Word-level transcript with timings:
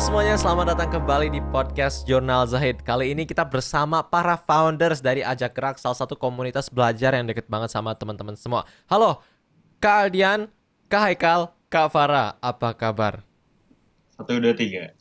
semuanya, 0.00 0.32
selamat 0.40 0.72
datang 0.72 0.96
kembali 0.96 1.28
di 1.28 1.44
podcast 1.52 2.08
Jurnal 2.08 2.48
Zahid. 2.48 2.80
Kali 2.80 3.12
ini 3.12 3.28
kita 3.28 3.44
bersama 3.44 4.00
para 4.00 4.32
founders 4.32 5.04
dari 5.04 5.20
Ajak 5.20 5.52
Gerak, 5.52 5.76
salah 5.76 5.92
satu 5.92 6.16
komunitas 6.16 6.72
belajar 6.72 7.12
yang 7.12 7.28
deket 7.28 7.44
banget 7.52 7.68
sama 7.68 7.92
teman-teman 7.92 8.32
semua. 8.32 8.64
Halo, 8.88 9.20
Kak 9.76 10.08
Aldian, 10.08 10.48
Kak 10.88 11.04
Haikal, 11.04 11.52
Kak 11.68 11.92
Farah, 11.92 12.32
apa 12.40 12.72
kabar? 12.72 13.20
Satu, 14.16 14.40
dua, 14.40 14.56
tiga. 14.56 14.96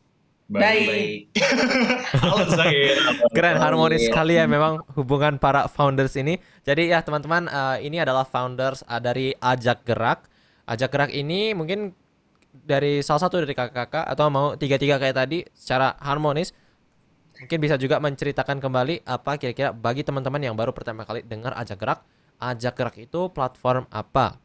Baik. 0.51 1.31
Halo 2.19 2.43
Zahid. 2.51 2.99
Keren, 3.31 3.55
harmonis 3.55 4.03
sekali 4.03 4.35
ya 4.35 4.51
memang 4.51 4.83
hubungan 4.99 5.39
para 5.39 5.71
founders 5.71 6.19
ini. 6.19 6.43
Jadi 6.67 6.91
ya 6.91 6.99
teman-teman, 6.99 7.47
eh, 7.47 7.87
ini 7.87 8.03
adalah 8.03 8.27
founders 8.27 8.83
eh, 8.83 8.99
dari 8.99 9.31
Ajak 9.39 9.87
Gerak. 9.87 10.27
Ajak 10.67 10.91
Gerak 10.91 11.15
ini 11.15 11.55
mungkin 11.55 11.95
dari 12.49 13.05
salah 13.05 13.21
satu 13.21 13.41
dari 13.41 13.53
kakak-kakak 13.53 14.05
atau 14.09 14.27
mau 14.33 14.57
tiga-tiga 14.57 14.97
kayak 14.97 15.15
tadi 15.15 15.45
secara 15.53 15.93
harmonis 16.01 16.53
mungkin 17.39 17.57
bisa 17.63 17.79
juga 17.79 18.01
menceritakan 18.03 18.59
kembali 18.59 19.07
apa 19.07 19.39
kira-kira 19.39 19.71
bagi 19.71 20.03
teman-teman 20.03 20.43
yang 20.43 20.55
baru 20.57 20.75
pertama 20.75 21.07
kali 21.07 21.23
dengar 21.23 21.55
Ajak 21.55 21.79
Gerak. 21.79 21.99
Ajak 22.39 22.75
Gerak 22.75 22.95
itu 22.99 23.31
platform 23.31 23.87
apa? 23.91 24.39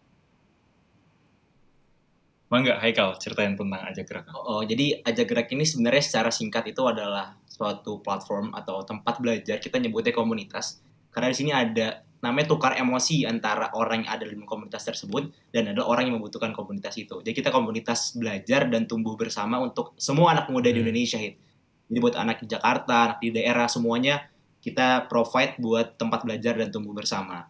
Bangga, 2.51 2.79
Haikal 2.79 3.19
ceritain 3.19 3.59
tentang 3.59 3.83
Ajak 3.83 4.07
Gerak. 4.07 4.31
Oh, 4.31 4.63
jadi 4.63 5.03
Ajak 5.03 5.27
Gerak 5.27 5.51
ini 5.51 5.67
sebenarnya 5.67 6.03
secara 6.07 6.31
singkat 6.31 6.71
itu 6.71 6.87
adalah 6.87 7.35
suatu 7.51 7.99
platform 7.99 8.55
atau 8.55 8.87
tempat 8.87 9.19
belajar 9.19 9.59
kita 9.59 9.83
nyebutnya 9.83 10.15
komunitas. 10.15 10.79
Karena 11.11 11.35
di 11.35 11.37
sini 11.39 11.51
ada 11.51 12.03
namanya 12.25 12.57
tukar 12.57 12.81
emosi 12.81 13.29
antara 13.29 13.69
orang 13.77 14.09
yang 14.09 14.17
ada 14.17 14.25
di 14.25 14.33
komunitas 14.49 14.89
tersebut 14.89 15.29
dan 15.53 15.77
ada 15.77 15.85
orang 15.85 16.09
yang 16.09 16.17
membutuhkan 16.17 16.57
komunitas 16.57 16.97
itu. 16.97 17.21
Jadi 17.21 17.37
kita 17.37 17.53
komunitas 17.53 18.17
belajar 18.17 18.65
dan 18.73 18.89
tumbuh 18.89 19.13
bersama 19.21 19.61
untuk 19.61 19.93
semua 20.01 20.33
anak 20.33 20.49
muda 20.49 20.73
di 20.73 20.81
Hmm. 20.81 20.89
Indonesia. 20.89 21.21
Hit. 21.21 21.37
Jadi 21.93 21.99
buat 22.01 22.17
anak 22.17 22.41
di 22.41 22.47
Jakarta, 22.49 22.97
anak 23.13 23.19
di 23.21 23.29
daerah 23.29 23.69
semuanya 23.69 24.25
kita 24.65 25.05
provide 25.13 25.61
buat 25.61 26.01
tempat 26.01 26.25
belajar 26.25 26.57
dan 26.57 26.73
tumbuh 26.73 26.97
bersama. 26.97 27.45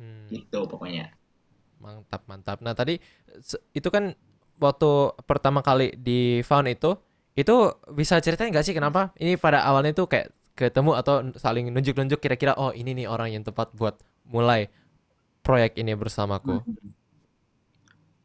Hmm. 0.00 0.32
Gitu 0.32 0.64
pokoknya. 0.64 1.12
Mantap, 1.76 2.24
mantap. 2.24 2.58
Nah, 2.64 2.72
tadi 2.72 2.96
itu 3.76 3.88
kan 3.92 4.16
waktu 4.56 5.12
pertama 5.28 5.60
kali 5.60 5.92
di 6.00 6.40
found 6.40 6.72
itu, 6.72 6.96
itu 7.36 7.56
bisa 7.92 8.16
ceritain 8.24 8.48
nggak 8.48 8.64
sih 8.64 8.72
kenapa 8.72 9.12
ini 9.20 9.36
pada 9.36 9.60
awalnya 9.60 9.92
itu 9.92 10.08
kayak 10.08 10.32
ketemu 10.56 10.96
atau 10.96 11.20
saling 11.36 11.68
nunjuk-nunjuk 11.68 12.16
kira-kira 12.16 12.56
oh 12.56 12.72
ini 12.72 12.96
nih 12.96 13.06
orang 13.06 13.36
yang 13.36 13.44
tepat 13.44 13.70
buat 13.76 14.00
mulai 14.24 14.72
proyek 15.44 15.78
ini 15.78 15.92
bersamaku. 15.94 16.64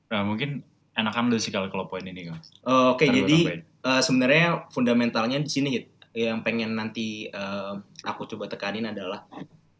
Nah, 0.09 0.23
mungkin 0.25 0.63
enakan 0.97 1.29
lu 1.29 1.37
sih 1.37 1.53
kalau 1.53 1.69
poin 1.87 2.03
ini, 2.03 2.31
Mas. 2.31 2.49
Oh, 2.65 2.95
Oke, 2.97 3.05
Ntar 3.07 3.13
gua 3.13 3.19
jadi 3.21 3.37
tambahin. 3.37 3.61
Eh, 3.81 4.01
sebenarnya 4.01 4.47
fundamentalnya 4.73 5.37
di 5.43 5.51
sini 5.51 5.69
Hit. 5.75 5.85
yang 6.11 6.43
pengen 6.43 6.75
nanti 6.75 7.31
eh, 7.31 7.73
aku 8.03 8.27
coba 8.27 8.51
tekanin 8.51 8.83
adalah 8.83 9.23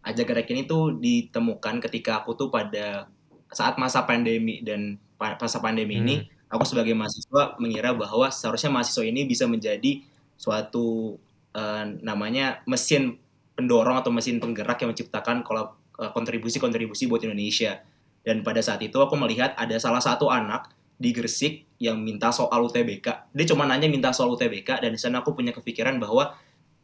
ajak 0.08 0.32
gerak 0.32 0.48
ini 0.56 0.64
tuh 0.64 0.96
ditemukan 0.96 1.84
ketika 1.84 2.24
aku 2.24 2.40
tuh 2.40 2.48
pada 2.48 3.12
saat 3.52 3.76
masa 3.76 4.08
pandemi 4.08 4.64
dan 4.64 4.96
masa 5.20 5.60
pandemi 5.60 6.00
ini 6.00 6.16
aku 6.48 6.64
sebagai 6.64 6.96
mahasiswa 6.96 7.60
mengira 7.60 7.92
bahwa 7.92 8.32
seharusnya 8.32 8.72
mahasiswa 8.72 9.04
ini 9.04 9.28
bisa 9.28 9.44
menjadi 9.44 10.02
suatu 10.40 11.20
eh, 11.56 11.86
namanya 12.02 12.66
mesin 12.66 13.18
pendorong 13.56 14.00
atau 14.02 14.10
mesin 14.10 14.42
penggerak 14.42 14.82
yang 14.82 14.92
menciptakan 14.96 15.44
eh, 15.44 16.12
kontribusi-kontribusi 16.12 17.08
buat 17.08 17.22
Indonesia. 17.24 17.84
Dan 18.22 18.46
pada 18.46 18.62
saat 18.62 18.82
itu 18.86 18.98
aku 19.02 19.18
melihat 19.18 19.58
ada 19.58 19.74
salah 19.82 20.02
satu 20.02 20.30
anak 20.30 20.70
di 21.02 21.10
Gresik 21.10 21.66
yang 21.82 21.98
minta 21.98 22.30
soal 22.30 22.62
UTBK. 22.70 23.34
Dia 23.34 23.46
cuma 23.50 23.66
nanya 23.66 23.90
minta 23.90 24.14
soal 24.14 24.38
UTBK 24.38 24.86
dan 24.86 24.94
di 24.94 25.02
sana 25.02 25.26
aku 25.26 25.34
punya 25.34 25.50
kepikiran 25.50 25.98
bahwa 25.98 26.38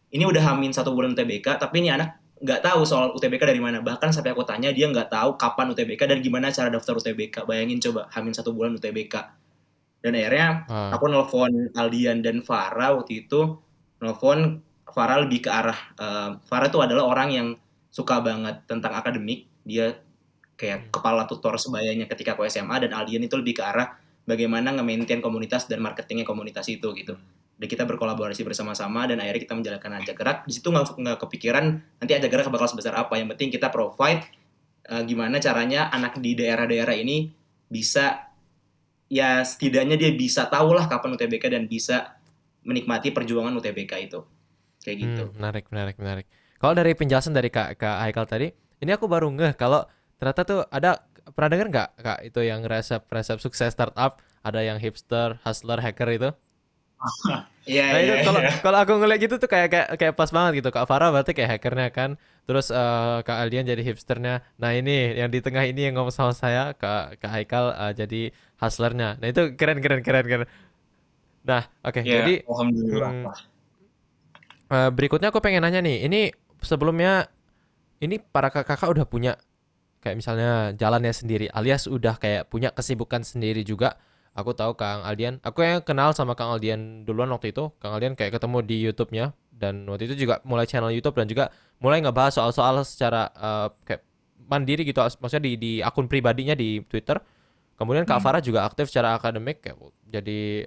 ini 0.10 0.26
udah 0.26 0.42
hamin 0.42 0.74
satu 0.74 0.90
bulan 0.98 1.14
UTBK, 1.14 1.62
tapi 1.62 1.86
ini 1.86 1.94
anak 1.94 2.18
nggak 2.42 2.66
tahu 2.66 2.82
soal 2.82 3.14
UTBK 3.14 3.46
dari 3.46 3.62
mana. 3.62 3.86
Bahkan 3.86 4.10
sampai 4.10 4.34
aku 4.34 4.42
tanya 4.42 4.74
dia 4.74 4.90
nggak 4.90 5.14
tahu 5.14 5.38
kapan 5.38 5.70
UTBK 5.74 6.02
dan 6.10 6.18
gimana 6.26 6.50
cara 6.50 6.74
daftar 6.74 6.98
UTBK. 6.98 7.46
Bayangin 7.46 7.78
coba 7.78 8.10
hamin 8.10 8.34
satu 8.34 8.58
bulan 8.58 8.74
UTBK. 8.74 9.16
Dan 10.02 10.14
akhirnya 10.14 10.66
Ah, 10.70 10.94
aku 10.94 11.10
nelfon 11.10 11.74
Aldian 11.74 12.22
dan 12.22 12.46
Farah 12.46 12.98
waktu 12.98 13.26
itu 13.26 13.58
nelfon 14.02 14.64
Farah 14.88 15.20
lebih 15.20 15.46
ke 15.46 15.50
arah 15.52 15.78
eh, 16.00 16.32
Farah 16.48 16.68
itu 16.72 16.80
adalah 16.80 17.06
orang 17.06 17.30
yang 17.30 17.48
suka 17.92 18.24
banget 18.24 18.64
tentang 18.70 18.96
akademik. 18.96 19.46
Dia 19.68 19.94
kayak 20.58 20.90
kepala 20.90 21.30
tutor 21.30 21.54
sebayanya 21.60 22.10
ketika 22.10 22.34
aku 22.34 22.48
SMA 22.50 22.82
dan 22.82 22.96
Aldian 22.98 23.22
itu 23.22 23.38
lebih 23.38 23.62
ke 23.62 23.64
arah 23.66 23.94
bagaimana 24.26 24.74
nge-maintain 24.74 25.22
komunitas 25.22 25.70
dan 25.70 25.82
marketingnya 25.86 26.26
komunitas 26.26 26.66
itu 26.72 26.94
gitu. 26.98 27.14
Dan 27.58 27.68
kita 27.68 27.90
berkolaborasi 27.90 28.46
bersama-sama 28.46 29.10
dan 29.10 29.18
akhirnya 29.18 29.42
kita 29.50 29.56
menjalankan 29.58 29.92
ajak 30.02 30.16
gerak. 30.18 30.38
Di 30.46 30.54
situ 30.54 30.70
nggak 30.70 30.98
nggak 30.98 31.18
kepikiran 31.26 31.66
nanti 32.02 32.12
ajak 32.14 32.30
gerak 32.30 32.46
bakal 32.50 32.70
sebesar 32.70 32.94
apa. 32.98 33.18
Yang 33.18 33.38
penting 33.38 33.50
kita 33.54 33.70
provide 33.70 34.26
eh, 34.88 35.04
gimana 35.06 35.38
caranya 35.38 35.94
anak 35.94 36.18
di 36.22 36.34
daerah-daerah 36.34 36.96
ini 36.98 37.30
bisa 37.68 38.28
ya 39.08 39.42
setidaknya 39.44 39.96
dia 39.96 40.12
bisa 40.14 40.48
tahu 40.48 40.76
lah 40.76 40.88
kapan 40.88 41.16
UTBK 41.16 41.46
dan 41.48 41.64
bisa 41.66 42.17
menikmati 42.64 43.14
perjuangan 43.14 43.54
UTBK 43.58 43.94
itu 44.10 44.20
kayak 44.82 44.98
gitu 45.04 45.24
hmm, 45.28 45.36
menarik, 45.38 45.66
menarik, 45.74 45.96
menarik. 46.00 46.26
Kalau 46.58 46.74
dari 46.74 46.98
penjelasan 46.98 47.38
dari 47.38 47.54
Kak, 47.54 47.78
Kak 47.78 47.98
Haikal 48.02 48.26
tadi, 48.26 48.48
ini 48.82 48.92
aku 48.94 49.06
baru 49.06 49.30
ngeh 49.30 49.54
kalau 49.54 49.86
ternyata 50.18 50.42
tuh 50.42 50.62
ada 50.74 51.06
pernah 51.36 51.50
dengar 51.54 51.68
nggak 51.70 51.90
Kak 52.02 52.20
itu 52.26 52.40
yang 52.42 52.66
resep-resep 52.66 53.38
sukses 53.38 53.70
startup, 53.74 54.24
ada 54.42 54.64
yang 54.66 54.82
hipster, 54.82 55.38
hustler, 55.46 55.82
hacker 55.84 56.10
itu? 56.14 56.30
Iya 57.68 57.84
Nah 57.92 58.00
iya 58.00 58.16
kalau 58.24 58.40
iya. 58.40 58.52
kalau 58.64 58.78
aku 58.80 58.94
ngeliat 58.96 59.20
gitu 59.20 59.36
tuh 59.44 59.50
kayak 59.52 59.68
kayak 59.68 59.88
kayak 60.00 60.14
pas 60.16 60.32
banget 60.32 60.64
gitu. 60.64 60.72
Kak 60.72 60.88
Farah 60.88 61.12
berarti 61.12 61.36
kayak 61.36 61.60
hackernya 61.60 61.92
kan. 61.92 62.16
Terus 62.48 62.72
eh, 62.72 63.18
Kak 63.28 63.38
Aldian 63.44 63.68
jadi 63.68 63.84
hipsternya. 63.84 64.40
Nah 64.56 64.72
ini 64.72 65.20
yang 65.20 65.28
di 65.28 65.44
tengah 65.44 65.68
ini 65.68 65.92
yang 65.92 66.00
ngomong 66.00 66.16
sama 66.16 66.32
saya 66.32 66.72
Kak 66.80 67.20
Kak 67.20 67.28
Haikal 67.28 67.76
eh, 67.76 67.92
jadi 67.92 68.22
hustlernya. 68.64 69.20
Nah 69.20 69.28
itu 69.28 69.52
keren 69.60 69.84
keren 69.84 70.00
keren 70.00 70.26
keren. 70.32 70.48
Nah 71.48 71.64
oke 71.88 72.02
Ya, 72.02 72.14
jadi 72.14 72.34
alhamdulillah. 72.50 73.14
hmm, 73.14 73.28
eh, 74.72 74.90
berikutnya 74.94 75.30
aku 75.32 75.40
pengen 75.44 75.64
nanya 75.66 75.80
nih. 75.84 76.08
Ini 76.08 76.20
sebelumnya 76.64 77.28
ini 78.04 78.20
para 78.22 78.50
kakak-kakak 78.54 78.90
udah 78.94 79.06
punya 79.10 79.34
kayak 80.04 80.18
misalnya 80.20 80.74
jalannya 80.78 81.12
sendiri 81.16 81.48
alias 81.52 81.86
udah 81.90 82.16
kayak 82.22 82.50
punya 82.52 82.72
kesibukan 82.74 83.24
sendiri 83.26 83.64
juga. 83.68 83.98
Aku 84.38 84.56
tahu 84.56 84.78
Kang 84.80 85.04
Aldian, 85.04 85.44
aku 85.44 85.66
yang 85.66 85.84
kenal 85.84 86.16
sama 86.16 86.34
Kang 86.40 86.54
Aldian 86.56 87.04
duluan 87.04 87.30
waktu 87.34 87.52
itu. 87.52 87.74
Kang 87.84 87.94
Aldian 87.98 88.16
kayak 88.16 88.38
ketemu 88.40 88.58
di 88.64 88.78
YouTube-nya 88.86 89.26
dan 89.52 89.84
waktu 89.90 90.08
itu 90.12 90.28
juga 90.28 90.40
mulai 90.48 90.64
channel 90.70 90.94
YouTube 90.94 91.18
dan 91.20 91.28
juga 91.28 91.52
mulai 91.84 92.00
ngebahas 92.06 92.38
soal-soal 92.40 92.82
secara 92.88 93.30
eh, 93.36 93.68
kayak 93.88 94.02
mandiri 94.48 94.88
gitu, 94.88 95.00
maksudnya 95.20 95.44
di 95.46 95.54
di 95.60 95.72
akun 95.84 96.08
pribadinya 96.08 96.56
di 96.56 96.80
Twitter. 96.88 97.20
Kemudian 97.78 98.06
Kak 98.10 98.20
Hmm. 98.20 98.26
Farah 98.26 98.42
juga 98.42 98.66
aktif 98.66 98.90
secara 98.90 99.18
akademik 99.18 99.62
kayak 99.66 99.78
jadi 100.10 100.66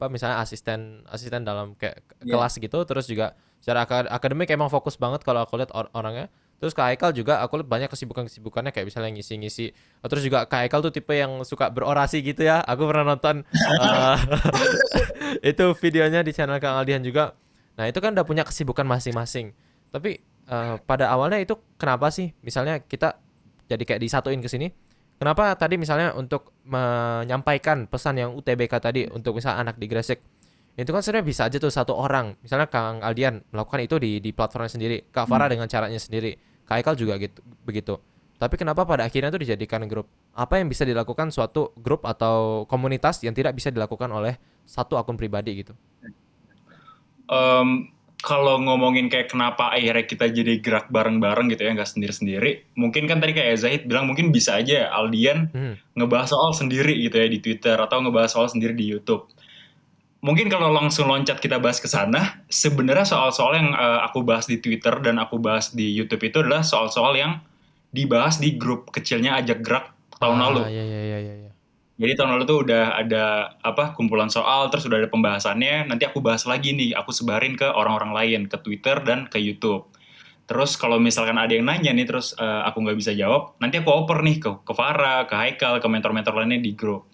apa 0.00 0.08
misalnya 0.08 0.40
asisten 0.40 1.04
asisten 1.12 1.44
dalam 1.44 1.76
kayak 1.76 2.00
Iya. 2.24 2.32
kelas 2.32 2.56
gitu 2.56 2.78
terus 2.88 3.04
juga 3.04 3.36
secara 3.60 3.84
aka- 3.84 4.08
akademik 4.08 4.48
emang 4.48 4.72
fokus 4.72 4.96
banget 4.96 5.20
kalau 5.20 5.44
aku 5.44 5.60
lihat 5.60 5.68
or- 5.76 5.92
orangnya. 5.92 6.32
Terus 6.56 6.72
Kak 6.72 6.88
Haikal 6.88 7.12
juga 7.12 7.40
aku 7.40 7.60
lihat 7.60 7.68
banyak 7.68 7.88
kesibukan-kesibukannya 7.88 8.68
kayak 8.68 8.88
misalnya 8.88 9.12
ngisi-ngisi 9.12 9.72
terus 10.02 10.22
juga 10.24 10.44
Kak 10.44 10.64
Haikal 10.64 10.80
tuh 10.80 10.92
tipe 10.92 11.12
yang 11.12 11.44
suka 11.44 11.68
berorasi 11.68 12.20
gitu 12.20 12.40
ya. 12.40 12.64
Aku 12.64 12.88
pernah 12.88 13.12
nonton 13.12 13.44
eh, 13.52 14.16
itu 15.52 15.64
videonya 15.76 16.20
di 16.20 16.32
channel 16.32 16.56
Kang 16.56 16.76
Aldian 16.76 17.00
juga. 17.00 17.36
Nah 17.76 17.84
itu 17.84 18.00
kan 18.00 18.12
udah 18.12 18.24
punya 18.24 18.44
kesibukan 18.44 18.84
masing-masing. 18.84 19.52
Tapi 19.88 20.20
eh, 20.24 20.74
pada 20.84 21.08
awalnya 21.08 21.40
itu 21.40 21.56
kenapa 21.76 22.08
sih? 22.08 22.32
Misalnya 22.40 22.80
kita 22.80 23.20
jadi 23.68 23.80
kayak 23.80 24.00
disatuin 24.00 24.40
ke 24.40 24.48
sini 24.48 24.72
kenapa 25.20 25.52
tadi 25.60 25.76
misalnya 25.76 26.16
untuk 26.16 26.56
menyampaikan 26.64 27.84
pesan 27.84 28.16
yang 28.16 28.30
UTBK 28.32 28.72
tadi 28.80 29.04
untuk 29.12 29.36
misalnya 29.36 29.68
anak 29.68 29.76
di 29.76 29.84
Gresik? 29.84 30.24
Itu 30.80 30.96
kan 30.96 31.04
sebenarnya 31.04 31.26
bisa 31.28 31.42
aja 31.44 31.60
tuh 31.60 31.68
satu 31.68 31.92
orang. 31.92 32.40
Misalnya 32.40 32.72
Kang 32.72 33.04
Aldian 33.04 33.44
melakukan 33.52 33.84
itu 33.84 34.00
di 34.00 34.16
di 34.24 34.32
platformnya 34.32 34.72
sendiri 34.72 34.96
Kak 35.12 35.28
Farah 35.28 35.52
dengan 35.52 35.68
caranya 35.68 36.00
sendiri 36.00 36.40
Kak 36.64 36.80
Haikal 36.80 36.96
juga 36.96 37.20
gitu 37.20 37.44
begitu. 37.68 38.00
Tapi 38.40 38.56
kenapa 38.56 38.88
pada 38.88 39.04
akhirnya 39.04 39.28
tuh 39.28 39.44
dijadikan 39.44 39.84
grup? 39.84 40.08
Apa 40.32 40.56
yang 40.56 40.72
bisa 40.72 40.88
dilakukan 40.88 41.28
suatu 41.28 41.76
grup 41.76 42.08
atau 42.08 42.64
komunitas 42.64 43.20
yang 43.20 43.36
tidak 43.36 43.52
bisa 43.52 43.68
dilakukan 43.68 44.08
oleh 44.08 44.40
satu 44.64 44.96
akun 44.96 45.20
pribadi 45.20 45.60
gitu? 45.60 45.76
Em, 47.28 47.92
kalau 48.20 48.60
ngomongin 48.60 49.08
kayak 49.08 49.28
kenapa 49.28 49.72
akhirnya 49.72 50.04
kita 50.04 50.28
jadi 50.28 50.60
gerak 50.60 50.88
bareng-bareng 50.88 51.48
gitu 51.48 51.62
ya, 51.62 51.72
nggak 51.72 51.88
sendiri-sendiri. 51.88 52.72
Mungkin 52.74 53.04
kan 53.04 53.16
tadi 53.16 53.32
kayak 53.32 53.56
Zahid 53.56 53.82
bilang 53.84 54.04
mungkin 54.04 54.28
bisa 54.28 54.56
aja 54.56 54.88
Aldian 54.90 55.48
Hmm. 55.50 55.74
ngebahas 55.94 56.28
soal 56.28 56.52
sendiri 56.52 56.92
gitu 56.98 57.16
ya 57.16 57.26
di 57.26 57.38
Twitter 57.38 57.74
atau 57.74 57.98
ngebahas 57.98 58.28
soal 58.28 58.46
sendiri 58.46 58.72
di 58.72 58.86
YouTube. 58.86 59.24
Mungkin 60.20 60.46
kalau 60.46 60.68
langsung 60.68 61.08
loncat 61.08 61.40
kita 61.40 61.56
bahas 61.56 61.80
ke 61.80 61.88
sana, 61.88 62.44
sebenarnya 62.46 63.08
soal-soal 63.08 63.56
yang 63.56 63.72
eh, 63.72 64.00
aku 64.04 64.20
bahas 64.20 64.44
di 64.44 64.56
Twitter 64.56 65.00
dan 65.00 65.16
aku 65.16 65.40
bahas 65.40 65.72
di 65.72 65.88
YouTube 65.88 66.20
itu 66.22 66.44
adalah 66.44 66.60
soal-soal 66.60 67.16
yang 67.16 67.40
dibahas 67.88 68.36
di 68.36 68.54
grup 68.54 68.92
kecilnya 68.92 69.34
ajak 69.34 69.64
gerak 69.64 69.86
tahun 70.16 70.36
Ah, 70.36 70.42
lalu. 70.46 70.60
iya 70.68 70.84
iya 70.84 71.00
iya 71.00 71.18
iya 71.18 71.34
iya. 71.40 71.49
Jadi 72.00 72.16
tahun 72.16 72.32
lalu 72.32 72.44
tuh 72.48 72.58
udah 72.64 72.96
ada 72.96 73.24
apa 73.60 73.92
kumpulan 73.92 74.32
soal, 74.32 74.72
terus 74.72 74.88
udah 74.88 75.04
ada 75.04 75.12
pembahasannya. 75.12 75.84
Nanti 75.84 76.08
aku 76.08 76.24
bahas 76.24 76.48
lagi 76.48 76.72
nih, 76.72 76.96
aku 76.96 77.12
sebarin 77.12 77.60
ke 77.60 77.68
orang-orang 77.68 78.16
lain, 78.16 78.40
ke 78.48 78.56
Twitter 78.56 79.04
dan 79.04 79.28
ke 79.28 79.36
YouTube. 79.36 79.84
Terus 80.48 80.80
kalau 80.80 80.96
misalkan 80.96 81.36
ada 81.36 81.52
yang 81.52 81.68
nanya 81.68 81.92
nih, 81.92 82.08
terus 82.08 82.32
uh, 82.40 82.64
aku 82.64 82.80
nggak 82.80 82.96
bisa 82.96 83.12
jawab, 83.12 83.52
nanti 83.60 83.84
aku 83.84 83.92
oper 83.92 84.24
nih 84.24 84.40
ke 84.40 84.50
ke 84.64 84.72
Farah, 84.72 85.28
ke 85.28 85.36
Haikal, 85.36 85.76
ke 85.76 85.86
mentor-mentor 85.92 86.40
lainnya 86.40 86.64
di 86.64 86.72
grup. 86.72 87.04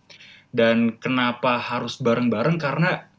Dan 0.54 1.02
kenapa 1.02 1.58
harus 1.58 1.98
bareng-bareng? 1.98 2.54
Karena 2.54 3.10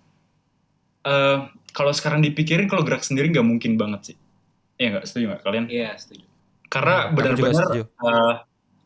uh, 1.03 1.51
kalau 1.75 1.91
sekarang 1.91 2.23
dipikirin, 2.23 2.71
kalau 2.71 2.87
gerak 2.87 3.03
sendiri 3.03 3.27
nggak 3.27 3.43
mungkin 3.43 3.75
banget 3.75 4.15
sih. 4.15 4.17
Iya 4.79 4.87
nggak? 4.95 5.03
Setuju 5.03 5.25
nggak 5.35 5.43
kalian? 5.43 5.65
Iya, 5.67 5.99
setuju. 5.99 6.23
Karena 6.71 7.11
benar-benar 7.11 7.67
uh, 7.83 8.33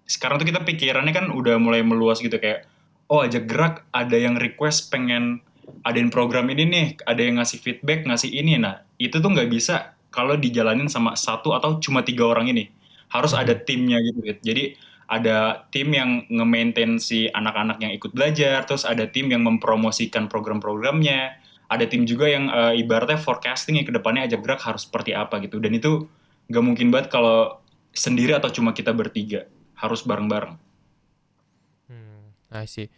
sekarang 0.09 0.41
tuh 0.41 0.49
kita 0.49 0.65
pikirannya 0.65 1.13
kan 1.13 1.29
udah 1.29 1.55
mulai 1.61 1.85
meluas 1.85 2.19
gitu 2.19 2.35
kayak 2.41 2.67
oh 3.11 3.27
aja 3.27 3.43
gerak 3.43 3.83
ada 3.91 4.15
yang 4.15 4.39
request 4.39 4.87
pengen 4.87 5.43
adain 5.83 6.07
program 6.07 6.47
ini 6.47 6.63
nih 6.63 6.87
ada 7.03 7.19
yang 7.19 7.43
ngasih 7.43 7.59
feedback 7.59 8.07
ngasih 8.07 8.31
ini. 8.31 8.55
Nah 8.55 8.87
itu 8.95 9.19
tuh 9.19 9.27
nggak 9.27 9.51
bisa 9.51 9.99
kalau 10.11 10.39
dijalanin 10.39 10.87
sama 10.87 11.19
satu 11.19 11.51
atau 11.51 11.77
cuma 11.83 12.01
tiga 12.01 12.23
orang 12.25 12.47
ini. 12.47 12.71
Harus 13.11 13.35
ada 13.35 13.51
timnya 13.51 13.99
gitu 13.99 14.23
gitu 14.23 14.39
jadi 14.39 14.63
ada 15.11 15.67
tim 15.75 15.91
yang 15.91 16.23
nge-maintain 16.31 16.95
si 16.95 17.27
anak-anak 17.27 17.83
yang 17.83 17.91
ikut 17.91 18.15
belajar 18.15 18.63
terus 18.63 18.87
ada 18.87 19.03
tim 19.11 19.27
yang 19.27 19.43
mempromosikan 19.43 20.31
program-programnya 20.31 21.35
ada 21.71 21.87
tim 21.87 22.03
juga 22.03 22.27
yang 22.27 22.51
uh, 22.51 22.75
ibaratnya 22.75 23.15
forecasting 23.15 23.79
yang 23.79 23.87
ke 23.87 23.95
depannya 23.95 24.27
aja 24.27 24.35
gerak 24.35 24.59
harus 24.59 24.83
seperti 24.83 25.15
apa 25.15 25.39
gitu. 25.39 25.55
Dan 25.63 25.79
itu 25.79 26.03
nggak 26.51 26.63
mungkin 26.67 26.91
banget 26.91 27.07
kalau 27.07 27.63
sendiri 27.95 28.35
atau 28.35 28.51
cuma 28.51 28.75
kita 28.75 28.91
bertiga 28.91 29.47
harus 29.79 30.03
bareng-bareng. 30.03 30.59
Hmm, 31.87 32.35
I 32.51 32.67
see. 32.67 32.91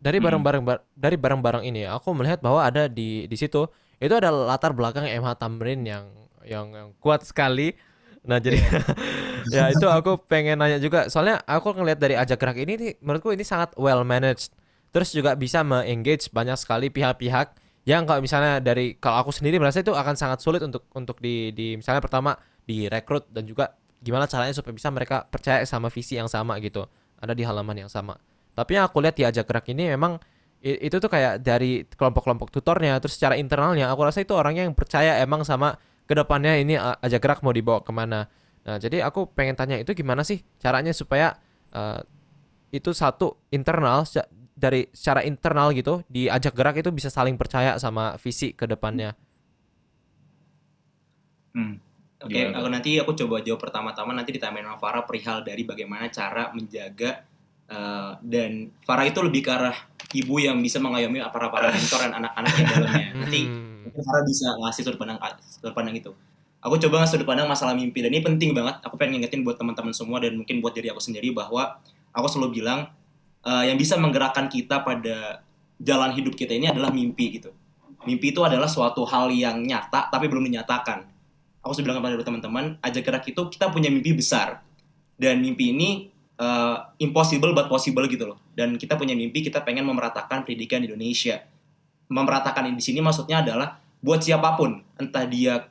Dari 0.00 0.16
Hmm. 0.16 0.26
barang-barang 0.40 0.62
bar- 0.64 0.84
dari 0.96 1.16
barang-barang 1.20 1.62
ini 1.68 1.84
aku 1.84 2.16
melihat 2.16 2.40
bahwa 2.40 2.64
ada 2.64 2.88
di 2.88 3.28
di 3.28 3.36
situ 3.36 3.68
itu 4.00 4.14
ada 4.16 4.32
latar 4.32 4.72
belakang 4.72 5.04
MH 5.04 5.36
Tamrin 5.36 5.84
yang 5.84 6.08
yang, 6.40 6.72
yang 6.72 6.88
kuat 6.96 7.20
sekali. 7.28 7.76
Nah, 8.24 8.40
jadi 8.40 8.56
ya 9.54 9.68
itu 9.72 9.84
aku 9.84 10.16
pengen 10.24 10.56
nanya 10.60 10.80
juga 10.80 11.08
soalnya 11.12 11.40
aku 11.44 11.76
ngelihat 11.76 12.00
dari 12.00 12.16
ajak 12.16 12.40
gerak 12.40 12.56
ini 12.56 12.72
nih 12.80 12.92
menurutku 13.04 13.28
ini 13.32 13.44
sangat 13.44 13.76
well 13.76 14.00
managed. 14.04 14.56
Terus 14.90 15.12
juga 15.12 15.36
bisa 15.36 15.60
me-engage 15.62 16.32
banyak 16.32 16.56
sekali 16.56 16.88
pihak-pihak 16.88 17.54
yang 17.84 18.04
kalau 18.08 18.20
misalnya 18.24 18.60
dari 18.60 18.96
kalau 18.96 19.20
aku 19.24 19.30
sendiri 19.32 19.60
merasa 19.60 19.84
itu 19.84 19.92
akan 19.92 20.16
sangat 20.16 20.40
sulit 20.40 20.60
untuk 20.64 20.88
untuk 20.96 21.20
di 21.20 21.52
di 21.52 21.76
misalnya 21.76 22.00
pertama 22.00 22.36
direkrut 22.64 23.28
dan 23.32 23.44
juga 23.44 23.76
gimana 24.00 24.24
caranya 24.24 24.56
supaya 24.56 24.72
bisa 24.72 24.88
mereka 24.88 25.28
percaya 25.28 25.60
sama 25.68 25.92
visi 25.92 26.16
yang 26.16 26.28
sama 26.28 26.56
gitu. 26.64 26.88
Ada 27.20 27.36
di 27.36 27.44
halaman 27.44 27.84
yang 27.84 27.92
sama. 27.92 28.16
Tapi 28.60 28.76
yang 28.76 28.84
aku 28.84 29.00
lihat 29.00 29.16
di 29.16 29.24
ajak 29.24 29.48
gerak 29.48 29.66
ini 29.72 29.96
memang 29.96 30.20
itu 30.60 31.00
tuh 31.00 31.08
kayak 31.08 31.40
dari 31.40 31.88
kelompok-kelompok 31.88 32.52
tutornya 32.52 33.00
terus 33.00 33.16
secara 33.16 33.32
internalnya 33.40 33.88
aku 33.88 34.04
rasa 34.04 34.20
itu 34.20 34.36
orangnya 34.36 34.68
yang 34.68 34.76
percaya 34.76 35.16
emang 35.24 35.40
sama 35.40 35.80
ke 36.04 36.12
depannya 36.12 36.60
ini 36.60 36.76
uh, 36.76 37.00
ajak 37.00 37.20
gerak 37.24 37.38
mau 37.40 37.56
dibawa 37.56 37.80
ke 37.80 37.92
mana. 37.96 38.28
Nah 38.68 38.76
jadi 38.76 39.00
aku 39.00 39.32
pengen 39.32 39.56
tanya 39.56 39.80
itu 39.80 39.96
gimana 39.96 40.20
sih 40.20 40.44
caranya 40.60 40.92
supaya 40.92 41.32
uh, 41.72 42.04
itu 42.68 42.92
satu 42.92 43.40
internal 43.48 44.04
dari 44.52 44.92
secara 44.92 45.24
internal 45.24 45.72
gitu 45.72 46.04
di 46.12 46.28
ajak 46.28 46.52
gerak 46.52 46.76
itu 46.76 46.92
bisa 46.92 47.08
saling 47.08 47.40
percaya 47.40 47.80
sama 47.80 48.20
visi 48.20 48.52
ke 48.52 48.68
depannya. 48.68 49.16
Hmm. 51.56 51.80
Oke, 52.20 52.36
Gimana 52.36 52.60
aku 52.60 52.68
nanti 52.68 53.00
aku 53.00 53.16
coba 53.16 53.40
jawab 53.40 53.64
pertama-tama 53.64 54.12
nanti 54.12 54.36
ditambahin 54.36 54.68
sama 54.68 54.76
Farah 54.76 55.08
perihal 55.08 55.40
dari 55.40 55.64
bagaimana 55.64 56.12
cara 56.12 56.52
menjaga 56.52 57.24
eh, 57.70 58.10
dan 58.26 58.74
Farah 58.82 59.06
itu 59.06 59.22
lebih 59.22 59.46
ke 59.46 59.50
arah 59.54 59.76
ibu 60.10 60.42
yang 60.42 60.58
bisa 60.58 60.82
mengayomi 60.82 61.22
para 61.30 61.48
para 61.48 61.70
mentor 61.70 62.00
dan 62.04 62.12
anak-anak 62.18 62.52
yang 62.58 62.68
dalamnya. 62.68 63.08
Nanti 63.14 63.40
Hmm. 63.46 63.86
mungkin 63.86 64.02
Farah 64.04 64.24
bisa 64.26 64.46
ngasih 64.60 64.82
sudut 64.84 64.98
pandang 65.00 65.18
sudut 65.48 65.72
pandang 65.72 65.96
itu. 65.96 66.12
Aku 66.60 66.76
coba 66.76 67.00
ngasih 67.00 67.16
sudut 67.16 67.28
pandang 67.30 67.48
masalah 67.48 67.72
mimpi 67.72 68.04
dan 68.04 68.12
ini 68.12 68.20
penting 68.20 68.52
banget. 68.52 68.82
Aku 68.84 69.00
pengen 69.00 69.22
ngingetin 69.22 69.40
buat 69.46 69.56
teman-teman 69.56 69.94
semua 69.96 70.20
dan 70.20 70.36
mungkin 70.36 70.60
buat 70.60 70.76
diri 70.76 70.92
aku 70.92 71.00
sendiri 71.00 71.32
bahwa 71.32 71.80
aku 72.12 72.26
selalu 72.28 72.60
bilang 72.60 72.90
eh, 73.46 73.64
yang 73.72 73.78
bisa 73.80 73.96
menggerakkan 73.96 74.50
kita 74.50 74.84
pada 74.84 75.40
jalan 75.80 76.12
hidup 76.12 76.36
kita 76.36 76.52
ini 76.52 76.68
adalah 76.68 76.92
mimpi 76.92 77.40
gitu. 77.40 77.50
Mimpi 78.04 78.32
itu 78.32 78.40
adalah 78.44 78.68
suatu 78.68 79.04
hal 79.08 79.32
yang 79.32 79.64
nyata 79.64 80.12
tapi 80.12 80.28
belum 80.28 80.44
dinyatakan. 80.52 81.08
Aku 81.60 81.76
sudah 81.76 81.92
bilang 81.92 81.98
kepada 82.00 82.24
teman-teman, 82.24 82.64
ajak 82.80 83.02
gerak 83.04 83.24
itu 83.28 83.42
kita 83.52 83.68
punya 83.68 83.92
mimpi 83.92 84.16
besar 84.16 84.64
dan 85.20 85.44
mimpi 85.44 85.76
ini 85.76 86.08
eh, 86.40 86.76
impossible 87.04 87.52
but 87.52 87.68
possible 87.68 88.08
gitu 88.08 88.24
loh. 88.32 88.40
Dan 88.56 88.80
kita 88.80 88.96
punya 88.96 89.12
mimpi 89.12 89.44
kita 89.44 89.60
pengen 89.60 89.84
memeratakan 89.84 90.48
pendidikan 90.48 90.80
di 90.80 90.88
Indonesia. 90.88 91.44
Memeratakan 92.10 92.66
di 92.72 92.82
sini 92.82 93.04
maksudnya 93.04 93.44
adalah 93.44 93.78
buat 94.00 94.24
siapa 94.24 94.56
pun, 94.56 94.80
entah 94.96 95.28
dia 95.28 95.68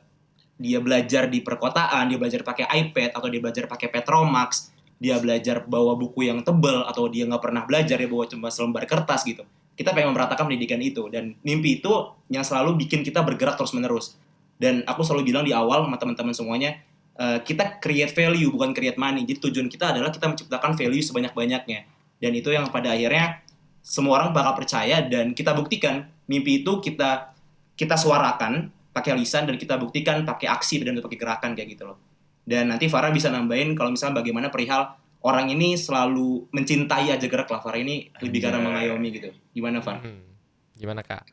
dia 0.59 0.79
belajar 0.83 1.31
di 1.31 1.39
perkotaan, 1.39 2.11
dia 2.11 2.19
belajar 2.19 2.43
pakai 2.43 2.67
iPad 2.67 3.15
atau 3.15 3.27
dia 3.31 3.39
belajar 3.39 3.63
pakai 3.65 3.87
Petromax, 3.87 4.75
dia 4.99 5.15
belajar 5.15 5.63
bawa 5.63 5.95
buku 5.95 6.27
yang 6.27 6.43
tebel 6.43 6.83
atau 6.83 7.07
dia 7.07 7.23
nggak 7.23 7.39
pernah 7.39 7.63
belajar 7.63 7.95
dia 7.95 8.11
bawa 8.11 8.27
cuma 8.27 8.51
selembar 8.51 8.83
kertas 8.83 9.23
gitu. 9.23 9.47
Kita 9.79 9.95
pengen 9.95 10.11
memeratakan 10.11 10.51
pendidikan 10.51 10.83
itu 10.83 11.07
dan 11.07 11.39
mimpi 11.39 11.79
itu 11.79 11.91
yang 12.27 12.43
selalu 12.43 12.75
bikin 12.83 12.99
kita 13.07 13.23
bergerak 13.23 13.55
terus 13.55 13.71
menerus. 13.71 14.19
Dan 14.59 14.83
aku 14.83 15.07
selalu 15.07 15.31
bilang 15.31 15.47
di 15.47 15.55
awal 15.55 15.87
sama 15.87 15.95
teman-teman 15.95 16.35
semuanya, 16.35 16.83
eh, 17.19 17.39
kita 17.43 17.83
create 17.83 18.15
value 18.15 18.49
bukan 18.49 18.71
create 18.71 18.95
money. 18.95 19.27
Jadi 19.27 19.51
tujuan 19.51 19.67
kita 19.67 19.91
adalah 19.91 20.09
kita 20.09 20.31
menciptakan 20.31 20.71
value 20.79 21.03
sebanyak-banyaknya. 21.03 21.79
Dan 22.19 22.31
itu 22.35 22.49
yang 22.55 22.71
pada 22.71 22.95
akhirnya 22.95 23.43
semua 23.83 24.23
orang 24.23 24.31
bakal 24.31 24.55
percaya 24.59 25.03
dan 25.03 25.35
kita 25.35 25.55
buktikan 25.55 26.07
mimpi 26.27 26.63
itu 26.63 26.83
kita 26.83 27.31
kita 27.79 27.95
suarakan 27.95 28.71
pakai 28.91 29.15
lisan 29.15 29.47
dan 29.47 29.55
kita 29.55 29.79
buktikan 29.79 30.27
pakai 30.27 30.51
aksi 30.51 30.83
dan 30.83 30.99
pakai 30.99 31.17
gerakan 31.19 31.55
kayak 31.55 31.75
gitu 31.75 31.87
loh. 31.87 31.97
Dan 32.43 32.73
nanti 32.73 32.89
Farah 32.89 33.13
bisa 33.13 33.29
nambahin 33.29 33.77
kalau 33.77 33.93
misalnya 33.93 34.19
bagaimana 34.19 34.49
perihal 34.51 34.97
orang 35.23 35.51
ini 35.51 35.79
selalu 35.79 36.49
mencintai 36.51 37.13
aja 37.13 37.27
gerak 37.27 37.47
lah 37.47 37.61
Farah 37.63 37.79
ini 37.79 38.09
lebih 38.19 38.39
karena 38.43 38.59
Anjay. 38.59 38.67
mengayomi 38.67 39.07
gitu. 39.15 39.29
Gimana 39.55 39.79
Farah? 39.79 40.03
Hmm. 40.03 40.27
Gimana 40.75 41.01
kak? 41.03 41.23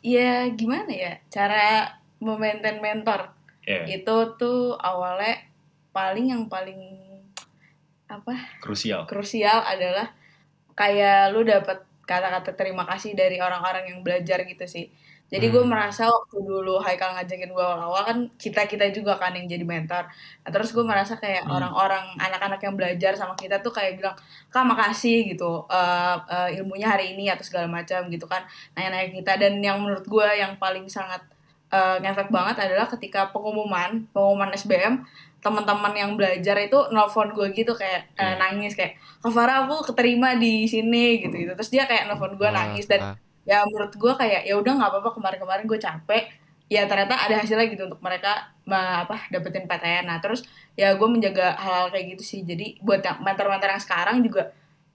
Ya 0.00 0.48
gimana 0.48 0.88
ya 0.88 1.20
cara 1.28 1.99
memaintain 2.20 2.78
mentor 2.80 3.32
Ya, 3.68 3.84
itu 3.86 4.16
tuh 4.40 4.74
awalnya 4.80 5.36
paling 5.92 6.26
yang 6.32 6.44
paling 6.48 6.80
apa 8.10 8.34
krusial. 8.58 9.06
krusial 9.06 9.62
adalah 9.62 10.10
kayak 10.74 11.30
lu 11.34 11.46
dapat 11.46 11.84
kata-kata 12.08 12.50
terima 12.58 12.82
kasih 12.88 13.14
dari 13.14 13.38
orang-orang 13.38 13.84
yang 13.94 14.00
belajar 14.02 14.42
gitu 14.46 14.66
sih. 14.66 14.90
Jadi 15.30 15.46
gue 15.54 15.62
Hmm. 15.62 15.70
merasa 15.70 16.10
waktu 16.10 16.42
dulu 16.42 16.82
Haikal 16.82 17.14
ngajakin 17.14 17.54
gue 17.54 17.62
awal-awal 17.62 18.02
kan 18.02 18.18
kita-kita 18.34 18.90
juga 18.90 19.14
kan 19.14 19.30
yang 19.38 19.46
jadi 19.46 19.62
mentor. 19.62 20.10
Nah, 20.42 20.50
terus 20.50 20.74
gue 20.74 20.82
merasa 20.82 21.14
kayak 21.22 21.46
Hmm. 21.46 21.54
orang-orang 21.54 22.18
anak-anak 22.18 22.58
yang 22.66 22.74
belajar 22.74 23.12
sama 23.14 23.38
kita 23.38 23.62
tuh 23.62 23.70
kayak 23.70 23.98
bilang, 24.02 24.16
"Kak, 24.50 24.66
makasih 24.66 25.30
gitu. 25.30 25.66
eh, 25.70 26.16
eh, 26.34 26.48
ilmunya 26.58 26.90
hari 26.90 27.14
ini 27.14 27.30
atau 27.30 27.46
segala 27.46 27.70
macam 27.70 28.10
gitu 28.10 28.26
kan." 28.26 28.42
Nanya-nanya 28.74 29.08
kita 29.22 29.32
dan 29.38 29.54
yang 29.62 29.78
menurut 29.78 30.02
gue 30.06 30.28
yang 30.34 30.58
paling 30.58 30.90
sangat 30.90 31.22
eh, 31.70 31.96
ngefek 31.98 32.28
banget 32.28 32.56
adalah 32.60 32.86
ketika 32.86 33.30
pengumuman, 33.30 34.04
pengumuman 34.10 34.50
SBM, 34.52 35.06
teman-teman 35.38 35.92
yang 35.94 36.10
belajar 36.14 36.52
itu 36.58 36.76
nelfon 36.90 37.30
gue 37.30 37.48
gitu 37.50 37.72
kayak 37.72 38.12
eh, 38.12 38.24
Iya. 38.26 38.36
nangis 38.36 38.74
kayak 38.74 38.98
Kak 39.18 39.30
Farah 39.30 39.64
aku 39.64 39.88
keterima 39.88 40.36
di 40.36 40.66
sini 40.66 41.16
gitu 41.18 41.32
gitu 41.32 41.52
terus 41.54 41.70
dia 41.70 41.86
kayak 41.86 42.06
nelfon 42.06 42.36
gue 42.36 42.44
nangis 42.46 42.84
dan 42.84 43.16
ya 43.42 43.64
menurut 43.64 43.88
gue 43.90 44.12
kayak 44.14 44.44
ya 44.44 44.54
udah 44.54 44.72
nggak 44.76 44.90
apa-apa 44.90 45.10
kemarin-kemarin 45.16 45.64
gue 45.64 45.78
capek. 45.78 46.24
Ya 46.70 46.86
ternyata 46.86 47.18
ada 47.18 47.34
hasilnya 47.34 47.66
gitu 47.66 47.88
untuk 47.88 47.98
mereka 47.98 48.52
apa 48.68 49.26
dapetin 49.26 49.66
PTN 49.66 50.06
nah 50.06 50.22
terus 50.22 50.46
ya 50.76 50.94
gue 50.94 51.08
menjaga 51.08 51.56
hal-hal 51.56 51.88
kayak 51.88 52.14
gitu 52.14 52.22
sih. 52.22 52.40
Jadi 52.44 52.78
buat 52.78 53.00
mentor-mentor 53.00 53.74
yang 53.74 53.82
sekarang 53.82 54.22
juga 54.22 54.52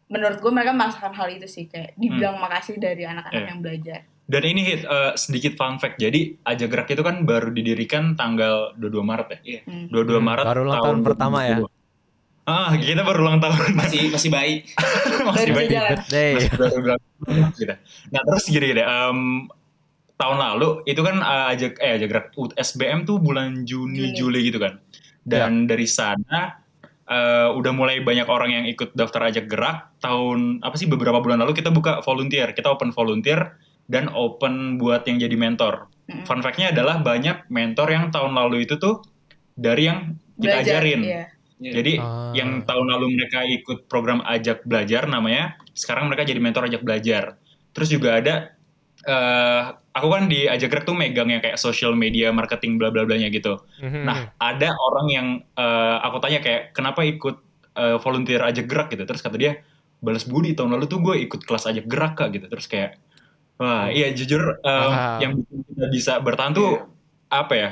menurut 0.07 0.37
gue 0.39 0.51
mereka 0.53 0.71
merasakan 0.71 1.11
hal 1.11 1.27
itu 1.33 1.49
sih. 1.49 1.65
Kayak 1.67 1.97
dibilang 1.97 2.37
makasih 2.37 2.77
dari 2.77 3.03
anak-anak 3.03 3.41
Iya. 3.43 3.49
yang 3.49 3.59
belajar 3.65 3.99
Dan 4.25 4.41
ini 4.41 4.61
hit 4.65 4.81
eh, 4.89 5.13
sedikit 5.15 5.53
fun 5.53 5.77
fact. 5.77 6.01
Jadi 6.01 6.41
Aja 6.41 6.65
Gerak 6.65 6.89
itu 6.89 7.05
kan 7.05 7.21
baru 7.29 7.53
didirikan 7.53 8.17
tanggal 8.17 8.73
22 8.81 9.05
Maret 9.05 9.27
ya. 9.45 9.61
Hmm. 9.69 9.85
22 9.93 10.17
Hmm, 10.17 10.25
Maret 10.25 10.45
baru 10.49 10.61
ulang 10.65 10.77
tahun 10.81 10.99
pertama 11.05 11.39
ya? 11.45 11.57
2022. 11.61 11.73
Ah, 12.45 12.69
kita 12.77 13.01
baru 13.01 13.19
ulang 13.25 13.41
tahun. 13.41 13.73
Masih 13.73 14.01
masih 14.13 14.29
baik. 14.29 14.69
Masih 15.29 15.49
baik. 15.53 15.69
Birthday. 15.73 16.33
baru 16.53 17.49
gitu. 17.57 17.73
Nah 18.13 18.21
terus 18.21 18.43
gini 18.45 18.65
gini, 18.69 18.83
em, 18.85 19.19
tahun 20.17 20.37
lalu 20.37 20.85
itu 20.85 21.01
kan 21.01 21.21
eh, 21.21 21.45
aja 21.57 21.67
eh 21.81 21.91
aja 21.97 22.05
gerak 22.05 22.33
SBM 22.53 23.05
tuh 23.09 23.17
bulan 23.17 23.65
Juni 23.65 24.13
Juni. 24.13 24.17
Juli 24.17 24.39
gitu 24.49 24.61
kan. 24.61 24.77
Dan 25.25 25.65
dari 25.65 25.89
sana 25.89 26.61
eh, 27.09 27.49
udah 27.49 27.71
mulai 27.73 28.01
banyak 28.05 28.29
orang 28.29 28.49
yang 28.53 28.65
ikut 28.69 28.93
daftar 28.93 29.29
ajak 29.33 29.45
gerak. 29.49 29.97
Tahun 30.01 30.61
apa 30.61 30.77
sih 30.77 30.85
beberapa 30.85 31.17
bulan 31.21 31.41
lalu 31.41 31.57
kita 31.57 31.73
buka 31.73 32.05
volunteer, 32.05 32.53
kita 32.53 32.69
open 32.69 32.93
volunteer 32.93 33.57
dan 33.85 34.09
open 34.09 34.77
buat 34.77 35.05
yang 35.05 35.17
jadi 35.17 35.35
mentor. 35.35 35.89
Fun 36.25 36.41
fact-nya 36.41 36.69
adalah 36.69 37.01
banyak 37.01 37.49
mentor 37.49 37.89
yang 37.89 38.09
tahun 38.09 38.33
lalu 38.33 38.65
itu 38.65 38.77
tuh 38.77 39.01
dari 39.53 39.89
yang 39.89 40.13
kita 40.37 40.61
Belajar, 40.61 40.81
ajarin. 40.83 41.01
iya. 41.01 41.23
Iya. 41.55 41.71
Jadi 41.71 41.93
Ah. 41.97 42.35
yang 42.35 42.67
tahun 42.67 42.87
lalu 42.91 43.15
mereka 43.15 43.39
ikut 43.47 43.87
program 43.87 44.19
ajak 44.21 44.67
belajar 44.67 45.07
namanya, 45.07 45.55
sekarang 45.71 46.11
mereka 46.11 46.27
jadi 46.27 46.43
mentor 46.43 46.67
ajak 46.67 46.83
belajar. 46.83 47.39
Terus 47.71 47.87
juga 47.89 48.19
ada, 48.19 48.51
eh 49.07 49.61
aku 49.95 50.07
kan 50.11 50.27
di 50.27 50.45
ajak 50.45 50.67
gerak 50.67 50.83
tuh 50.83 50.97
megang 50.97 51.31
yang 51.31 51.39
kayak 51.39 51.55
social 51.55 51.95
media 51.95 52.35
marketing 52.35 52.75
bla 52.75 52.91
bla 52.91 53.07
blanya 53.07 53.31
gitu. 53.31 53.55
Mhm. 53.79 54.03
Nah 54.03 54.35
ada 54.35 54.69
orang 54.75 55.07
yang 55.07 55.27
eh, 55.55 55.97
aku 56.03 56.19
tanya 56.19 56.43
kayak 56.43 56.75
kenapa 56.75 57.07
ikut 57.07 57.39
eh, 57.75 57.97
volunteer 58.03 58.43
ajak 58.43 58.65
gerak 58.67 58.87
gitu. 58.91 59.07
Terus 59.07 59.23
kata 59.23 59.39
dia 59.39 59.63
balas 60.03 60.27
budi 60.27 60.53
tahun 60.53 60.75
lalu 60.75 60.85
tuh 60.85 60.99
gue 60.99 61.15
ikut 61.23 61.39
kelas 61.47 61.71
ajak 61.71 61.87
gerak 61.87 62.19
kak 62.19 62.35
gitu. 62.35 62.51
Terus 62.51 62.67
kayak 62.67 62.99
wah 63.55 63.87
iya 63.87 64.11
jujur 64.11 64.59
Paham. 64.59 65.19
yang 65.21 65.31
bikin 65.39 65.59
kita 65.69 65.85
bisa 65.91 66.13
bertahan 66.19 66.53
tuh 66.53 66.85
apa 67.29 67.53
ya? 67.53 67.69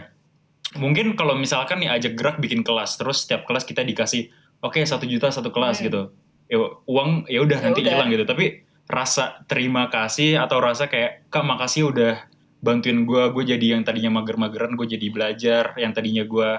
Mungkin 0.73 1.13
kalau 1.13 1.37
misalkan 1.37 1.85
nih 1.85 1.91
ajak 1.93 2.17
gerak 2.17 2.37
bikin 2.41 2.65
kelas, 2.65 2.97
terus 2.97 3.23
setiap 3.27 3.45
kelas 3.45 3.61
kita 3.61 3.85
dikasih 3.85 4.33
oke 4.59 4.81
satu 4.81 5.05
juta 5.05 5.29
satu 5.29 5.53
kelas 5.53 5.79
Hmm. 5.79 5.85
gitu. 5.85 6.01
Ya, 6.49 6.57
uang 6.89 7.29
ya 7.29 7.39
udah 7.45 7.59
nanti 7.61 7.81
hilang 7.85 8.09
gitu. 8.09 8.25
Tapi 8.25 8.65
rasa 8.89 9.45
terima 9.47 9.87
kasih 9.87 10.41
atau 10.41 10.59
rasa 10.59 10.91
kayak 10.91 11.29
kak 11.29 11.45
makasih 11.45 11.93
udah 11.93 12.25
bantuin 12.59 13.03
gue, 13.03 13.23
gue 13.35 13.43
jadi 13.55 13.75
yang 13.77 13.83
tadinya 13.83 14.19
mager-mageran, 14.19 14.75
gue 14.79 14.87
jadi 14.87 15.07
belajar, 15.11 15.75
yang 15.75 15.91
tadinya 15.91 16.23
gue 16.23 16.49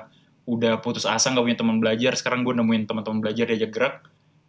udah 0.44 0.76
putus 0.84 1.08
asa 1.08 1.32
nggak 1.32 1.44
punya 1.44 1.58
teman 1.58 1.76
belajar, 1.80 2.12
sekarang 2.12 2.44
gue 2.44 2.52
nemuin 2.52 2.84
teman-teman 2.84 3.18
belajar 3.24 3.48
diajak 3.48 3.72
gerak. 3.72 3.94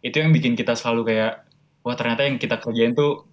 Itu 0.04 0.20
yang 0.20 0.30
bikin 0.36 0.52
kita 0.52 0.76
selalu 0.76 1.08
kayak 1.12 1.32
wah 1.80 1.96
ternyata 1.96 2.28
yang 2.28 2.36
kita 2.36 2.60
kerjain 2.60 2.92
tuh 2.92 3.24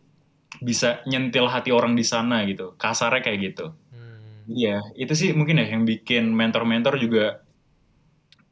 bisa 0.59 1.01
nyentil 1.09 1.49
hati 1.49 1.73
orang 1.73 1.97
di 1.97 2.05
sana 2.05 2.45
gitu. 2.45 2.77
Kasarnya 2.77 3.21
kayak 3.23 3.39
gitu. 3.41 3.65
Hmm. 3.89 4.45
Iya, 4.45 4.83
itu 4.99 5.13
sih 5.15 5.29
mungkin 5.31 5.61
ya 5.61 5.65
yang 5.73 5.87
bikin 5.87 6.29
mentor-mentor 6.35 6.99
juga 6.99 7.41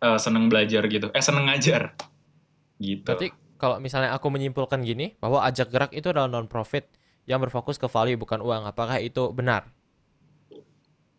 eh, 0.02 0.20
seneng 0.22 0.50
belajar 0.50 0.88
gitu. 0.88 1.12
Eh 1.14 1.24
seneng 1.24 1.52
ngajar. 1.52 1.94
Gitu. 2.82 3.06
Berarti 3.06 3.30
kalau 3.62 3.78
misalnya 3.78 4.16
aku 4.18 4.34
menyimpulkan 4.34 4.82
gini 4.82 5.14
bahwa 5.22 5.46
ajak 5.46 5.70
gerak 5.70 5.92
itu 5.94 6.10
adalah 6.10 6.26
non 6.26 6.50
profit 6.50 6.90
yang 7.30 7.38
berfokus 7.38 7.78
ke 7.78 7.86
value 7.86 8.18
bukan 8.18 8.42
uang. 8.42 8.66
Apakah 8.66 8.98
itu 8.98 9.30
benar? 9.30 9.70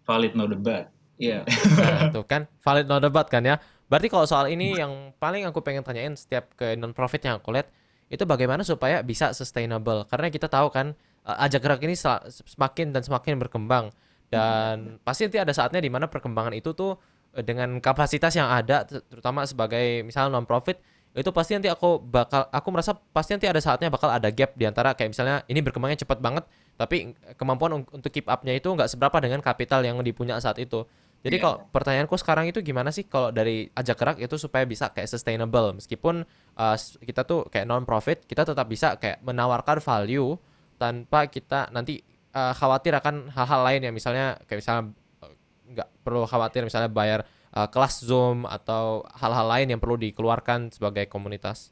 valid 0.06 0.32
no 0.34 0.50
debat. 0.50 0.90
Iya. 1.18 1.46
Nah, 1.78 2.10
tuh 2.10 2.24
kan 2.26 2.50
valid 2.60 2.86
no 2.90 2.98
debat 2.98 3.26
kan 3.30 3.42
ya. 3.46 3.62
Berarti 3.86 4.08
kalau 4.10 4.26
soal 4.26 4.50
ini 4.50 4.74
yang 4.74 5.14
paling 5.20 5.46
aku 5.46 5.60
pengen 5.62 5.84
tanyain 5.86 6.16
setiap 6.18 6.50
ke 6.56 6.74
non 6.74 6.96
profit 6.96 7.22
yang 7.22 7.38
aku 7.38 7.54
lihat 7.54 7.70
itu 8.12 8.28
bagaimana 8.28 8.60
supaya 8.60 9.00
bisa 9.00 9.32
sustainable. 9.32 10.04
Karena 10.12 10.28
kita 10.28 10.52
tahu 10.52 10.68
kan 10.68 10.92
eh, 11.24 11.44
ajak 11.48 11.60
gerak 11.64 11.80
ini 11.80 11.96
semakin 11.96 12.92
dan 12.92 13.00
semakin 13.00 13.40
berkembang 13.40 13.88
dan 14.32 14.96
pasti 15.04 15.28
nanti 15.28 15.36
ada 15.40 15.52
saatnya 15.52 15.80
di 15.84 15.92
mana 15.92 16.08
perkembangan 16.08 16.56
itu 16.56 16.72
tuh 16.72 16.96
eh, 17.36 17.44
dengan 17.44 17.80
kapasitas 17.80 18.32
yang 18.36 18.48
ada 18.48 18.84
ter- 18.88 19.04
terutama 19.08 19.44
sebagai 19.44 20.04
misalnya 20.04 20.36
non 20.36 20.48
profit 20.48 20.80
itu 21.12 21.28
pasti 21.28 21.52
nanti 21.52 21.68
aku 21.68 22.00
bakal 22.00 22.48
aku 22.48 22.68
merasa 22.72 22.96
pasti 23.12 23.36
nanti 23.36 23.44
ada 23.44 23.60
saatnya 23.60 23.92
bakal 23.92 24.08
ada 24.08 24.32
gap 24.32 24.56
di 24.56 24.64
antara 24.64 24.96
kayak 24.96 25.12
misalnya 25.12 25.44
ini 25.44 25.60
berkembangnya 25.60 26.00
cepat 26.00 26.24
banget 26.24 26.48
tapi 26.80 27.12
kemampuan 27.36 27.84
un- 27.84 27.88
untuk 27.92 28.08
keep 28.08 28.24
up-nya 28.24 28.56
itu 28.56 28.64
nggak 28.72 28.88
seberapa 28.88 29.20
dengan 29.20 29.44
kapital 29.44 29.84
yang 29.84 30.00
dipunya 30.00 30.40
saat 30.40 30.56
itu. 30.56 30.88
Jadi 31.22 31.38
Iya. 31.38 31.42
kalau 31.46 31.56
pertanyaanku 31.70 32.18
sekarang 32.18 32.50
itu 32.50 32.58
gimana 32.66 32.90
sih 32.90 33.06
kalau 33.06 33.30
dari 33.30 33.70
ajak 33.78 33.94
gerak 33.94 34.16
itu 34.18 34.34
supaya 34.34 34.66
bisa 34.66 34.90
kayak 34.90 35.06
sustainable 35.06 35.70
meskipun 35.78 36.26
uh, 36.58 36.76
kita 36.98 37.22
tuh 37.22 37.46
kayak 37.46 37.62
non 37.62 37.86
profit 37.86 38.26
kita 38.26 38.42
tetap 38.42 38.66
bisa 38.66 38.98
kayak 38.98 39.22
menawarkan 39.22 39.78
value 39.78 40.34
tanpa 40.82 41.30
kita 41.30 41.70
nanti 41.70 42.02
uh, 42.34 42.50
khawatir 42.50 42.98
akan 42.98 43.30
hal-hal 43.30 43.60
lain 43.62 43.80
ya 43.86 43.92
misalnya 43.94 44.34
kayak 44.50 44.66
misalnya 44.66 44.82
uh, 45.22 45.30
nggak 45.70 45.88
perlu 46.02 46.26
khawatir 46.26 46.66
misalnya 46.66 46.90
bayar 46.90 47.22
uh, 47.54 47.70
kelas 47.70 48.02
Zoom 48.02 48.42
atau 48.42 49.06
hal-hal 49.14 49.46
lain 49.46 49.78
yang 49.78 49.80
perlu 49.80 49.94
dikeluarkan 50.02 50.74
sebagai 50.74 51.06
komunitas. 51.06 51.70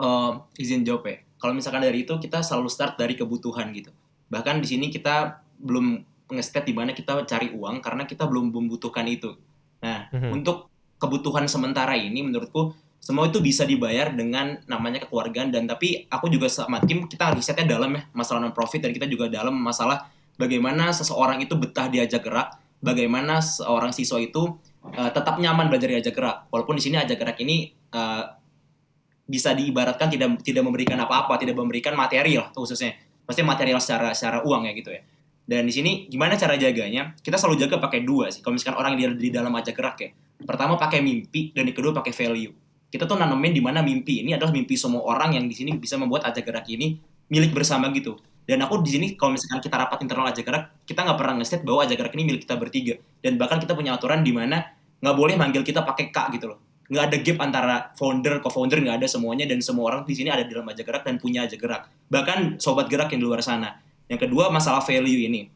Eh, 0.00 0.32
izin 0.56 0.80
jawab 0.80 1.04
ya. 1.04 1.16
Kalau 1.36 1.52
misalkan 1.52 1.84
dari 1.84 2.08
itu 2.08 2.16
kita 2.16 2.40
selalu 2.40 2.72
start 2.72 2.96
dari 2.96 3.12
kebutuhan 3.12 3.68
gitu. 3.76 3.92
Bahkan 4.32 4.64
di 4.64 4.68
sini 4.68 4.88
kita 4.88 5.44
belum 5.60 6.00
nge-state 6.30 6.70
di 6.70 6.74
mana 6.74 6.94
kita 6.94 7.26
cari 7.26 7.50
uang 7.52 7.82
karena 7.82 8.06
kita 8.06 8.26
belum 8.26 8.54
membutuhkan 8.54 9.06
itu. 9.06 9.36
Nah, 9.82 10.08
Mhm. 10.12 10.30
untuk 10.40 10.70
kebutuhan 11.00 11.48
sementara 11.48 11.96
ini 11.96 12.20
menurutku 12.22 12.76
semua 13.00 13.32
itu 13.32 13.40
bisa 13.40 13.64
dibayar 13.64 14.12
dengan 14.12 14.60
namanya 14.68 15.08
kekeluargaan 15.08 15.48
dan 15.48 15.64
tapi 15.64 16.04
aku 16.12 16.28
juga 16.28 16.52
sama 16.52 16.84
tim 16.84 17.08
kita 17.08 17.32
risetnya 17.32 17.64
dalam 17.64 17.96
ya 17.96 18.04
masalah 18.12 18.44
non 18.44 18.52
profit 18.52 18.84
dan 18.84 18.92
kita 18.92 19.08
juga 19.08 19.32
dalam 19.32 19.56
masalah 19.56 20.12
bagaimana 20.36 20.92
seseorang 20.92 21.40
itu 21.40 21.56
betah 21.56 21.88
diajak 21.88 22.20
gerak, 22.20 22.60
bagaimana 22.84 23.40
seorang 23.40 23.92
siswa 23.96 24.20
itu 24.20 24.56
eh, 24.92 25.10
tetap 25.12 25.40
nyaman 25.40 25.68
belajar 25.72 25.88
diajak 25.92 26.12
gerak. 26.16 26.48
Walaupun 26.52 26.76
di 26.76 26.82
sini 26.84 26.96
ajak 27.00 27.16
gerak 27.16 27.36
ini 27.40 27.72
eh, 27.72 28.24
bisa 29.24 29.56
diibaratkan 29.56 30.12
tidak 30.12 30.44
tidak 30.44 30.64
memberikan 30.64 31.00
apa-apa, 31.00 31.40
tidak 31.40 31.56
memberikan 31.56 31.96
material 31.96 32.52
khususnya. 32.52 32.96
Pasti 33.24 33.40
material 33.40 33.80
secara 33.80 34.12
secara 34.12 34.44
uang 34.44 34.68
ya 34.68 34.72
gitu 34.76 34.90
ya. 34.92 35.00
Dan 35.50 35.66
di 35.66 35.74
sini 35.74 36.06
gimana 36.06 36.38
cara 36.38 36.54
jaganya? 36.54 37.18
Kita 37.18 37.34
selalu 37.34 37.66
jaga 37.66 37.82
pakai 37.82 38.06
dua 38.06 38.30
sih. 38.30 38.38
Kalau 38.38 38.54
misalkan 38.54 38.78
orang 38.78 38.94
yang 38.94 39.18
di, 39.18 39.34
dalam 39.34 39.50
ajak 39.50 39.74
gerak 39.74 39.98
ya. 39.98 40.14
Pertama 40.46 40.78
pakai 40.78 41.02
mimpi 41.02 41.50
dan 41.50 41.66
yang 41.66 41.74
kedua 41.74 41.90
pakai 41.90 42.14
value. 42.14 42.54
Kita 42.86 43.02
tuh 43.02 43.18
nanemin 43.18 43.50
di 43.50 43.58
mana 43.58 43.82
mimpi 43.82 44.22
ini 44.22 44.30
adalah 44.30 44.54
mimpi 44.54 44.78
semua 44.78 45.02
orang 45.02 45.34
yang 45.34 45.50
di 45.50 45.54
sini 45.58 45.74
bisa 45.74 45.98
membuat 45.98 46.30
ajak 46.30 46.46
gerak 46.46 46.70
ini 46.70 47.02
milik 47.26 47.50
bersama 47.50 47.90
gitu. 47.90 48.22
Dan 48.46 48.62
aku 48.62 48.78
di 48.78 48.94
sini 48.94 49.06
kalau 49.18 49.34
misalkan 49.34 49.58
kita 49.58 49.74
rapat 49.74 49.98
internal 50.06 50.30
ajak 50.30 50.44
gerak, 50.46 50.64
kita 50.86 51.02
nggak 51.02 51.18
pernah 51.18 51.34
nge 51.42 51.58
bahwa 51.66 51.80
ajak 51.82 51.96
gerak 51.98 52.12
ini 52.14 52.22
milik 52.30 52.40
kita 52.46 52.54
bertiga. 52.54 52.94
Dan 53.18 53.34
bahkan 53.34 53.58
kita 53.58 53.74
punya 53.74 53.98
aturan 53.98 54.22
di 54.22 54.30
mana 54.30 54.62
nggak 55.02 55.16
boleh 55.18 55.34
manggil 55.34 55.66
kita 55.66 55.82
pakai 55.82 56.14
kak 56.14 56.30
gitu 56.30 56.54
loh. 56.54 56.62
Nggak 56.86 57.04
ada 57.10 57.16
gap 57.26 57.38
antara 57.42 57.76
founder, 57.98 58.38
co-founder 58.38 58.78
nggak 58.86 59.02
ada 59.02 59.06
semuanya 59.10 59.50
dan 59.50 59.58
semua 59.58 59.90
orang 59.90 60.00
di 60.06 60.14
sini 60.14 60.30
ada 60.30 60.46
di 60.46 60.54
dalam 60.54 60.66
ajak 60.70 60.86
gerak 60.86 61.02
dan 61.02 61.18
punya 61.18 61.42
ajak 61.42 61.58
gerak. 61.58 61.90
Bahkan 62.06 62.62
sobat 62.62 62.86
gerak 62.86 63.10
yang 63.10 63.22
di 63.22 63.26
luar 63.26 63.42
sana. 63.42 63.89
Yang 64.10 64.26
kedua 64.26 64.50
masalah 64.50 64.82
value 64.82 65.30
ini. 65.30 65.46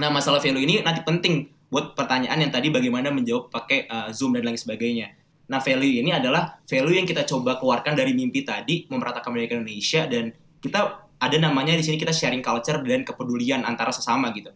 Nah 0.00 0.08
masalah 0.08 0.40
value 0.40 0.64
ini 0.64 0.80
nanti 0.80 1.04
penting 1.04 1.52
buat 1.68 1.92
pertanyaan 1.92 2.40
yang 2.40 2.52
tadi 2.54 2.72
bagaimana 2.72 3.12
menjawab 3.12 3.52
pakai 3.52 3.84
uh, 3.84 4.08
Zoom 4.08 4.32
dan 4.32 4.48
lain 4.48 4.56
sebagainya. 4.56 5.12
Nah 5.52 5.60
value 5.60 6.00
ini 6.00 6.16
adalah 6.16 6.64
value 6.64 6.96
yang 6.96 7.04
kita 7.04 7.28
coba 7.28 7.60
keluarkan 7.60 7.92
dari 7.92 8.16
mimpi 8.16 8.40
tadi 8.40 8.88
memeratakan 8.88 9.28
pendidikan 9.28 9.60
Indonesia 9.60 10.08
dan 10.08 10.32
kita 10.64 10.80
ada 11.20 11.36
namanya 11.36 11.76
di 11.76 11.84
sini 11.84 12.00
kita 12.00 12.16
sharing 12.16 12.40
culture 12.40 12.80
dan 12.80 13.04
kepedulian 13.04 13.68
antara 13.68 13.92
sesama 13.92 14.32
gitu. 14.32 14.48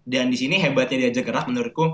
Dan 0.00 0.32
di 0.32 0.40
sini 0.40 0.56
hebatnya 0.56 1.06
diajak 1.06 1.28
gerak 1.28 1.44
menurutku 1.52 1.84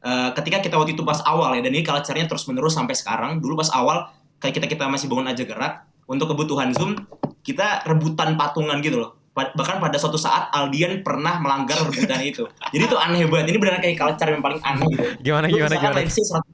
uh, 0.00 0.30
ketika 0.40 0.64
kita 0.64 0.80
waktu 0.80 0.96
itu 0.96 1.04
pas 1.04 1.20
awal 1.28 1.52
ya 1.52 1.60
dan 1.60 1.76
ini 1.76 1.84
culture-nya 1.84 2.24
terus 2.24 2.48
menerus 2.48 2.72
sampai 2.72 2.96
sekarang. 2.96 3.44
Dulu 3.44 3.60
pas 3.60 3.68
awal 3.76 4.08
kayak 4.40 4.56
kita 4.56 4.66
kita 4.72 4.88
masih 4.88 5.12
bangun 5.12 5.28
ajak 5.36 5.52
gerak 5.52 5.84
untuk 6.08 6.32
kebutuhan 6.32 6.72
Zoom 6.72 6.96
kita 7.44 7.84
rebutan 7.84 8.40
patungan 8.40 8.80
gitu 8.80 9.04
loh. 9.04 9.19
Bahkan 9.52 9.76
pada 9.80 9.96
suatu 9.96 10.16
saat 10.16 10.52
Aldian 10.52 11.00
pernah 11.00 11.40
melanggar 11.40 11.80
rebutan 11.80 12.20
itu. 12.20 12.44
Jadi 12.70 12.84
itu 12.84 12.96
aneh 12.96 13.24
banget. 13.24 13.54
Ini 13.54 13.58
benar 13.58 13.74
kayak 13.80 13.96
culture 13.96 14.28
yang 14.28 14.42
paling 14.44 14.60
aneh 14.60 14.86
gitu. 14.92 15.06
Gimana 15.20 15.46
Lu 15.48 15.56
gimana 15.56 15.74
gimana? 15.76 15.96
Let's 16.00 16.14
say, 16.14 16.24
100 16.26 16.44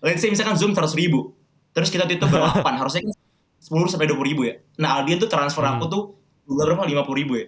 let's 0.00 0.20
say 0.20 0.28
misalkan 0.32 0.56
Zoom 0.56 0.72
100 0.72 0.96
ribu. 0.96 1.36
Terus 1.70 1.88
kita 1.92 2.08
tuh 2.08 2.26
berlapan. 2.26 2.74
harusnya 2.80 3.04
kan 3.04 3.14
10 3.60 3.92
sampai 3.92 4.08
20 4.08 4.30
ribu 4.32 4.42
ya. 4.48 4.54
Nah 4.80 4.98
Aldian 4.98 5.20
tuh 5.20 5.28
transfer 5.28 5.60
Hmm. 5.60 5.76
aku 5.76 5.84
tuh 5.86 6.02
berapa? 6.48 6.82
50 6.88 7.20
ribu 7.20 7.34
ya. 7.36 7.46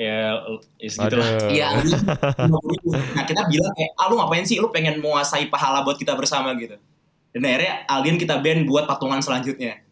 Ya, 0.00 0.32
is 0.80 0.96
gitu 0.96 1.16
lah. 1.20 1.28
Iya, 1.52 1.76
Aldian 1.76 2.00
50 2.00 2.56
ribu. 2.74 2.88
Nah 2.96 3.24
kita 3.28 3.44
bilang 3.46 3.72
kayak, 3.76 3.90
ah 4.00 4.08
lu 4.08 4.16
ngapain 4.16 4.48
sih? 4.48 4.56
Lu 4.56 4.72
pengen 4.72 4.98
menguasai 5.04 5.52
pahala 5.52 5.84
buat 5.84 6.00
kita 6.00 6.16
bersama 6.16 6.56
gitu. 6.56 6.80
Dan 7.30 7.44
akhirnya 7.44 7.84
Aldian 7.86 8.16
kita 8.16 8.40
ban 8.40 8.64
buat 8.64 8.88
patungan 8.88 9.20
selanjutnya. 9.20 9.84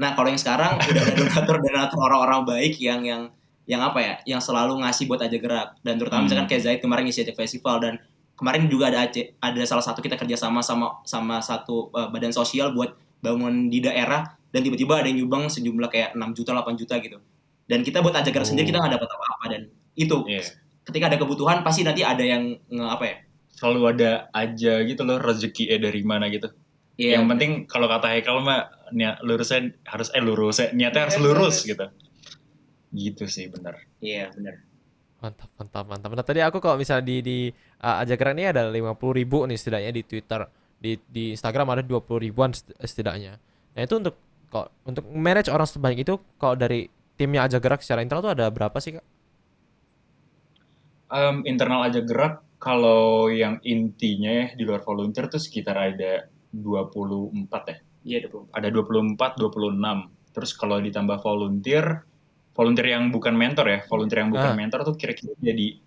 Nah 0.00 0.16
kalau 0.16 0.32
yang 0.32 0.40
sekarang 0.40 0.80
udah 0.80 1.02
ada 1.04 1.12
donatur-donatur 1.12 2.00
orang-orang 2.00 2.40
baik 2.48 2.80
yang 2.80 3.04
yang 3.04 3.22
yang 3.70 3.78
apa 3.80 3.98
ya, 3.98 4.14
yang 4.26 4.42
selalu 4.42 4.82
ngasih 4.82 5.06
buat 5.06 5.20
aja 5.20 5.36
gerak. 5.36 5.78
Dan 5.78 5.94
terutama 5.94 6.20
Hmm. 6.20 6.26
misalkan 6.26 6.46
kayak 6.46 6.62
Zaid 6.64 6.78
kemarin 6.80 7.06
ngisi 7.06 7.22
ajak 7.22 7.38
festival 7.38 7.78
dan 7.78 7.94
kemarin 8.34 8.66
juga 8.66 8.90
ada 8.90 9.06
Aceh, 9.06 9.38
ada 9.38 9.62
salah 9.62 9.80
satu 9.80 10.00
kita 10.00 10.16
kerjasama 10.16 10.58
sama 10.58 10.98
sama 11.04 11.38
satu 11.38 11.86
uh, 11.90 12.10
badan 12.10 12.32
sosial 12.32 12.72
buat 12.72 12.90
bangun 13.20 13.68
di 13.68 13.78
daerah 13.78 14.26
dan 14.48 14.60
tiba-tiba 14.60 14.98
ada 14.98 15.06
yang 15.06 15.22
nyumbang 15.22 15.46
sejumlah 15.46 15.86
kayak 15.86 16.10
6 16.12 16.34
juta 16.34 16.50
8 16.52 16.74
juta 16.74 16.98
gitu. 16.98 17.22
Dan 17.64 17.80
kita 17.80 18.00
buat 18.00 18.10
ajak 18.12 18.32
gerak 18.32 18.42
Oh. 18.42 18.50
sendiri 18.50 18.66
kita 18.66 18.78
nggak 18.78 18.94
dapat 18.96 19.08
apa-apa 19.08 19.44
dan 19.48 19.62
itu 19.94 20.16
Iya. 20.26 20.42
ketika 20.82 21.06
ada 21.06 21.16
kebutuhan 21.16 21.62
pasti 21.62 21.86
nanti 21.86 22.02
ada 22.02 22.20
yang 22.20 22.42
nge 22.66 22.86
apa 22.88 23.04
ya 23.06 23.16
Selalu 23.52 23.80
ada 23.86 24.10
aja 24.32 24.72
gitu 24.82 25.02
loh 25.04 25.20
rezeki 25.20 25.76
dari 25.76 26.00
mana 26.00 26.26
gitu. 26.26 26.48
Iya, 26.96 27.20
Yang 27.20 27.24
penting 27.28 27.50
kalau 27.64 27.86
kata 27.86 28.08
Haikal 28.08 28.40
mah 28.40 28.66
niat 28.90 29.20
lurusnya 29.20 29.68
harus 29.84 30.08
eh 30.10 30.18
lurus 30.18 30.64
niatnya 30.72 31.06
harus 31.06 31.14
Iya, 31.14 31.22
lurus 31.22 31.38
lurus. 31.38 31.56
gitu. 31.68 31.86
Gitu 32.92 33.24
sih 33.34 33.46
benar. 33.54 33.74
iya 34.06 34.24
benar 34.34 34.54
Mantap, 35.20 35.50
mantap, 35.60 35.84
mantap. 35.84 36.10
Nah, 36.16 36.24
tadi 36.24 36.40
aku 36.40 36.64
kalau 36.64 36.80
misalnya 36.80 37.04
di 37.04 37.16
di 37.20 37.38
uh, 37.84 38.00
ajak 38.00 38.16
gerak 38.16 38.34
ini 38.40 38.44
ada 38.48 38.72
50 38.72 39.12
ribu 39.20 39.44
nih 39.44 39.58
setidaknya 39.60 39.92
di 39.92 40.02
Twitter. 40.08 40.40
Di 40.80 40.96
di 41.04 41.24
Instagram 41.36 41.68
ada 41.76 41.82
20 41.84 42.24
ribuan 42.24 42.56
set- 42.56 42.72
setidaknya. 42.80 43.36
Nah, 43.76 43.80
itu 43.84 43.94
untuk 44.00 44.16
kok 44.48 44.72
untuk 44.88 45.04
manage 45.12 45.52
orang 45.52 45.68
sebanyak 45.68 46.08
itu 46.08 46.16
kalau 46.40 46.56
dari 46.56 46.88
timnya 47.20 47.44
ajak 47.44 47.60
gerak 47.60 47.80
secara 47.84 48.00
internal 48.00 48.24
tuh 48.24 48.32
ada 48.32 48.48
berapa 48.48 48.76
sih, 48.80 48.96
Kak? 48.96 49.04
Em, 51.10 51.36
internal 51.50 51.80
aja 51.88 52.00
gerak 52.10 52.34
kalau 52.66 53.28
yang 53.42 53.58
intinya 53.74 54.30
ya 54.40 54.46
di 54.58 54.62
luar 54.68 54.80
volunteer 54.88 55.26
tuh 55.32 55.42
sekitar 55.46 55.76
ada 55.90 56.12
24 56.54 57.62
ya. 57.72 57.76
Iya, 58.08 58.18
24. 58.30 58.56
Ada 58.58 58.68
24, 58.74 59.30
26. 59.40 59.98
Terus 60.34 60.50
kalau 60.60 60.76
ditambah 60.86 61.18
volunteer, 61.26 61.84
volunteer 62.50 62.86
yang 62.90 63.08
bukan 63.08 63.32
mentor 63.32 63.66
ya, 63.66 63.78
volunteer 63.84 64.18
yang 64.20 64.30
bukan 64.30 64.52
Ah. 64.52 64.56
mentor 64.56 64.80
tuh 64.82 64.94
kira-kira 64.94 65.32
jadi 65.36 65.78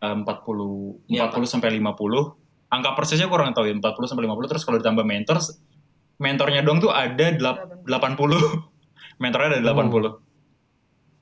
eh, 0.00 0.16
40 0.16 1.04
Iya, 1.06 1.28
40 1.28 1.44
sampai 1.46 1.70
50. 1.70 2.34
Angka 2.68 2.94
persisnya 2.94 3.26
kurang 3.26 3.50
tahu 3.50 3.66
ya, 3.66 3.74
40 3.74 4.06
sampai 4.06 4.24
50. 4.24 4.48
Terus 4.48 4.62
kalau 4.62 4.78
ditambah 4.78 5.02
mentor, 5.02 5.36
mentornya 6.16 6.60
dong 6.60 6.78
tuh 6.78 6.88
ada 6.88 7.26
delap- 7.30 7.84
80. 7.84 8.40
Mentornya 9.18 9.54
ada 9.54 9.60
80. 9.60 10.16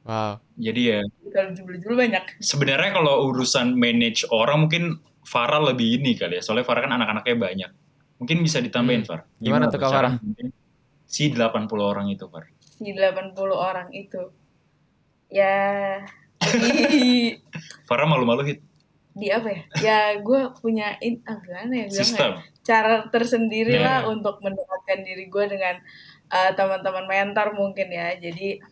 Wow. 0.04 0.40
Jadi 0.54 0.80
ya 0.86 1.00
Kalau 1.28 1.50
jubel-jubel 1.52 1.96
banyak. 1.98 2.24
sebenarnya 2.38 2.90
kalau 2.92 3.28
urusan 3.28 3.74
manage 3.74 4.24
orang 4.28 4.64
mungkin 4.64 4.84
Farah 5.20 5.60
lebih 5.62 5.98
ini 5.98 6.14
kali 6.14 6.38
ya. 6.38 6.42
Soalnya 6.42 6.64
Farah 6.64 6.80
kan 6.80 6.92
anak-anaknya 6.94 7.36
banyak. 7.36 7.70
Mungkin 8.16 8.40
bisa 8.40 8.58
ditambahin, 8.58 9.02
Hmm. 9.02 9.08
Far. 9.08 9.20
Gimana 9.36 9.66
tuh, 9.66 9.76
Kak 9.76 9.90
cara 9.90 10.08
Farah? 10.08 10.50
Si 11.04 11.28
80 11.28 11.84
orang 11.84 12.08
itu, 12.08 12.24
Far. 12.26 12.48
Si 12.56 12.88
80 12.88 13.36
orang 13.52 13.92
itu. 13.92 14.32
Ya 15.28 15.56
di, 16.40 17.36
Farah 17.88 18.08
malu-malu 18.08 18.44
hit 18.48 18.60
di 19.18 19.28
apa 19.34 19.50
ya? 19.50 19.60
Ya 19.82 19.98
gue 20.22 20.40
punya 20.62 20.94
in, 21.02 21.18
ah, 21.26 21.42
gimana 21.42 21.74
ya 21.74 21.86
sistem. 21.90 22.38
cara 22.62 23.10
tersendiri 23.10 23.74
lah 23.82 24.06
Yeah. 24.06 24.14
untuk 24.14 24.38
mendekatkan 24.38 25.02
diri 25.02 25.26
gue 25.26 25.44
dengan 25.50 25.82
uh, 26.30 26.50
teman-teman 26.54 27.10
mentor 27.10 27.50
mungkin 27.58 27.90
ya 27.90 28.14
jadi 28.14 28.62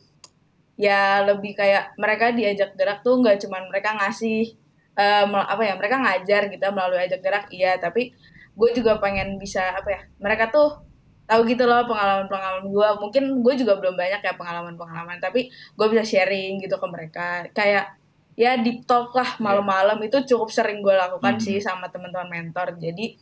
ya 0.79 1.25
lebih 1.25 1.57
kayak 1.57 1.99
mereka 1.99 2.31
diajak 2.31 2.79
gerak 2.79 3.03
tuh 3.03 3.19
nggak 3.19 3.43
cuman 3.43 3.67
mereka 3.73 3.97
ngasih 3.97 4.55
uh, 4.95 5.25
apa 5.27 5.63
ya 5.65 5.75
mereka 5.75 5.97
ngajar 5.99 6.43
gitu 6.53 6.63
melalui 6.71 7.01
ajak 7.01 7.21
gerak 7.25 7.45
iya 7.51 7.81
tapi 7.81 8.13
gue 8.57 8.71
juga 8.77 9.01
pengen 9.01 9.41
bisa 9.41 9.73
apa 9.73 9.89
ya 9.89 10.01
mereka 10.21 10.53
tuh 10.53 10.86
tahu 11.27 11.41
gitu 11.45 11.67
loh 11.67 11.83
pengalaman-pengalaman 11.85 12.65
gue 12.67 12.89
mungkin 12.99 13.25
gue 13.43 13.55
juga 13.59 13.75
belum 13.77 13.95
banyak 13.95 14.21
ya 14.23 14.33
pengalaman-pengalaman 14.35 15.19
tapi 15.19 15.51
gue 15.51 15.87
bisa 15.91 16.03
sharing 16.03 16.63
gitu 16.63 16.79
ke 16.79 16.87
mereka 16.87 17.27
kayak 17.51 17.99
ya 18.35 18.55
deep 18.57 18.85
talk 18.85 19.11
lah 19.11 19.35
malam-malam 19.39 19.99
itu 20.01 20.23
cukup 20.25 20.49
sering 20.49 20.81
gue 20.81 20.95
lakukan 20.95 21.37
Hmm. 21.37 21.43
sih 21.43 21.59
sama 21.59 21.89
teman-teman 21.89 22.29
mentor 22.29 22.77
jadi 22.77 23.17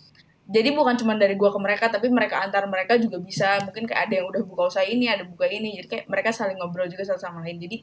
jadi 0.44 0.76
bukan 0.76 1.00
cuma 1.00 1.16
dari 1.16 1.34
gue 1.34 1.48
ke 1.48 1.56
mereka 1.56 1.88
tapi 1.88 2.12
mereka 2.12 2.44
antar 2.44 2.68
mereka 2.68 3.00
juga 3.00 3.16
bisa 3.16 3.64
mungkin 3.64 3.88
kayak 3.88 4.00
ada 4.06 4.14
yang 4.20 4.26
udah 4.28 4.42
buka 4.44 4.62
usaha 4.68 4.84
ini 4.84 5.08
ada 5.08 5.24
buka 5.24 5.48
ini 5.48 5.80
jadi 5.80 5.86
kayak 5.88 6.04
mereka 6.06 6.28
saling 6.30 6.60
ngobrol 6.60 6.84
juga 6.84 7.08
satu 7.08 7.16
sama 7.18 7.40
lain 7.40 7.56
jadi 7.56 7.80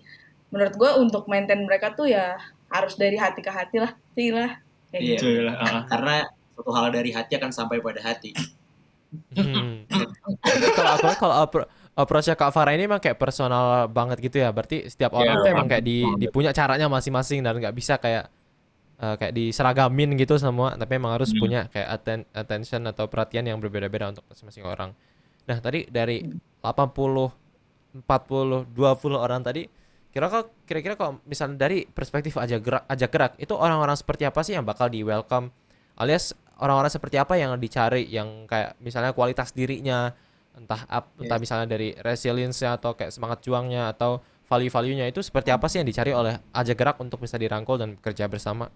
menurut 0.53 0.75
gue 0.77 0.91
untuk 1.01 1.25
maintain 1.25 1.57
mereka 1.57 1.95
tuh 1.95 2.05
ya 2.05 2.37
harus 2.69 2.93
dari 2.93 3.17
hati 3.17 3.41
ke 3.41 3.49
hati 3.49 3.81
lah 3.81 3.91
sih 4.13 4.29
lah 4.29 4.61
kayak 4.91 5.01
Iya. 5.01 5.11
gitu. 5.17 5.27
Lah. 5.47 5.87
Karena 5.87 6.15
suatu 6.53 6.71
hal 6.75 6.91
dari 6.91 7.09
hati 7.09 7.39
akan 7.39 7.49
sampai 7.49 7.79
pada 7.79 8.03
hati. 8.03 8.35
Hmm. 9.11 9.83
kalau 10.71 10.91
aku 10.95 11.07
kalau 11.17 11.35
appro- 11.37 11.67
approach-nya 11.93 12.33
Kak 12.33 12.49
Farah 12.49 12.71
ini 12.71 12.87
emang 12.87 12.97
kayak 12.97 13.15
personal 13.15 13.87
banget 13.87 14.23
gitu 14.23 14.39
ya. 14.39 14.49
Berarti 14.49 14.87
setiap 14.87 15.11
orang 15.13 15.35
Iya, 15.37 15.43
tuh 15.43 15.49
emang 15.49 15.67
kayak 15.67 15.83
di, 15.83 15.97
dipunya 16.17 16.51
caranya 16.51 16.87
masing-masing 16.87 17.39
dan 17.39 17.59
nggak 17.59 17.75
bisa 17.75 17.97
kayak 17.97 18.31
eh, 18.97 19.15
kayak 19.17 19.33
diseragamin 19.33 20.15
gitu 20.15 20.37
semua. 20.37 20.73
Tapi 20.73 20.91
emang 20.95 21.11
harus 21.11 21.31
Hmm. 21.31 21.39
punya 21.39 21.61
kayak 21.67 21.87
atten- 21.91 22.27
attention 22.31 22.81
atau 22.85 23.05
perhatian 23.05 23.43
yang 23.43 23.57
berbeda-beda 23.57 24.09
untuk 24.09 24.23
masing-masing 24.25 24.63
orang. 24.63 24.95
Nah 25.43 25.57
tadi 25.57 25.83
dari 25.85 26.23
80, 26.61 27.33
40, 27.91 28.63
20 28.69 29.17
orang 29.17 29.41
tadi 29.41 29.67
kira 30.07 30.27
kok 30.27 30.51
kira-kira 30.63 30.93
kalau 30.93 31.23
misalnya 31.23 31.55
dari 31.61 31.83
perspektif 31.83 32.35
aja 32.35 32.55
gerak 32.55 32.83
ajak 32.85 33.09
gerak 33.09 33.31
itu 33.37 33.51
orang-orang 33.51 33.95
seperti 33.95 34.23
apa 34.23 34.43
sih 34.43 34.53
yang 34.53 34.63
bakal 34.63 34.85
di 34.85 35.01
welcome 35.01 35.55
alias 35.95 36.35
orang-orang 36.61 36.89
seperti 36.89 37.17
apa 37.17 37.35
yang 37.35 37.57
dicari 37.57 38.05
yang 38.07 38.45
kayak 38.45 38.77
misalnya 38.77 39.11
kualitas 39.11 39.49
dirinya 39.51 40.13
entah 40.53 40.85
ap, 40.85 41.09
entah 41.17 41.39
misalnya 41.39 41.65
dari 41.65 41.95
resilience-nya 41.97 42.77
atau 42.77 42.93
kayak 42.93 43.09
semangat 43.09 43.41
juangnya 43.41 43.89
atau 43.89 44.19
value-value-nya 44.45 45.07
itu 45.07 45.23
seperti 45.23 45.49
apa 45.49 45.65
sih 45.65 45.79
yang 45.79 45.87
dicari 45.87 46.11
oleh 46.11 46.37
ajak 46.51 46.75
gerak 46.75 46.97
untuk 46.99 47.19
bisa 47.19 47.35
dirangkul 47.35 47.75
dan 47.75 47.97
bekerja 47.97 48.27
bersama 48.27 48.67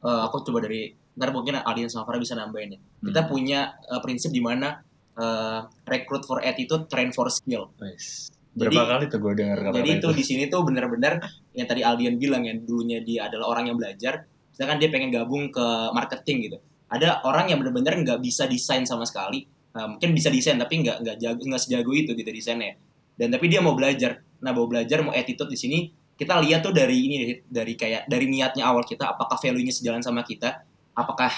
Eh, 0.00 0.20
aku 0.24 0.40
coba 0.40 0.64
dari 0.64 0.88
ntar 1.12 1.28
mungkin 1.28 1.60
Alien 1.60 1.92
sama 1.92 2.08
Farah 2.08 2.16
bisa 2.16 2.32
nambahin 2.32 2.72
ya. 2.72 2.80
Kita 3.04 3.20
Hmm. 3.20 3.28
punya 3.28 3.60
eh, 3.84 4.00
prinsip 4.00 4.32
di 4.32 4.40
mana 4.40 4.80
eh, 5.12 5.60
recruit 5.84 6.24
for 6.24 6.40
attitude, 6.40 6.88
train 6.88 7.12
for 7.12 7.28
skill. 7.28 7.68
Wes. 7.76 8.32
Berapa 8.56 8.72
Jadi- 8.72 8.88
kali 8.88 9.04
tuh 9.12 9.18
gue 9.20 9.32
dengar 9.36 9.58
kata 9.60 9.74
Jadi 9.76 9.90
itu 10.00 10.08
di 10.16 10.24
sini 10.24 10.42
tuh 10.48 10.64
benar-benar 10.64 11.20
yang 11.52 11.68
tadi 11.68 11.84
Aldian 11.84 12.16
bilang 12.16 12.48
ya 12.48 12.56
dulunya 12.56 13.04
dia 13.04 13.28
adalah 13.28 13.52
orang 13.52 13.68
yang 13.68 13.76
belajar, 13.76 14.24
sedangkan 14.60 14.76
dia 14.76 14.92
pengen 14.92 15.08
gabung 15.08 15.48
ke 15.48 15.64
marketing 15.96 16.52
gitu. 16.52 16.58
Ada 16.92 17.24
orang 17.24 17.48
yang 17.48 17.64
benar-benar 17.64 17.96
nggak 17.96 18.20
bisa 18.20 18.44
desain 18.44 18.84
sama 18.84 19.08
sekali, 19.08 19.48
Eh, 19.70 19.86
mungkin 19.86 20.10
bisa 20.18 20.26
desain 20.34 20.58
tapi 20.58 20.82
nggak 20.82 20.98
nggak 20.98 21.16
jago 21.22 21.42
nggak 21.46 21.62
sejago 21.62 21.94
itu 21.94 22.10
gitu 22.18 22.26
desainnya. 22.26 22.74
Dan 23.14 23.30
tapi 23.30 23.46
dia 23.46 23.62
mau 23.62 23.78
belajar. 23.78 24.18
Nah 24.42 24.50
mau 24.50 24.66
belajar 24.66 24.98
mau 25.06 25.14
attitude 25.14 25.54
di 25.54 25.58
sini 25.58 25.78
kita 26.18 26.36
lihat 26.42 26.66
tuh 26.66 26.74
dari 26.74 26.96
ini 27.06 27.16
dari 27.46 27.78
kayak 27.78 28.10
dari 28.10 28.26
niatnya 28.26 28.66
awal 28.66 28.82
kita 28.82 29.14
apakah 29.14 29.38
value-nya 29.38 29.70
sejalan 29.70 30.02
sama 30.02 30.26
kita, 30.26 30.66
apakah 30.92 31.30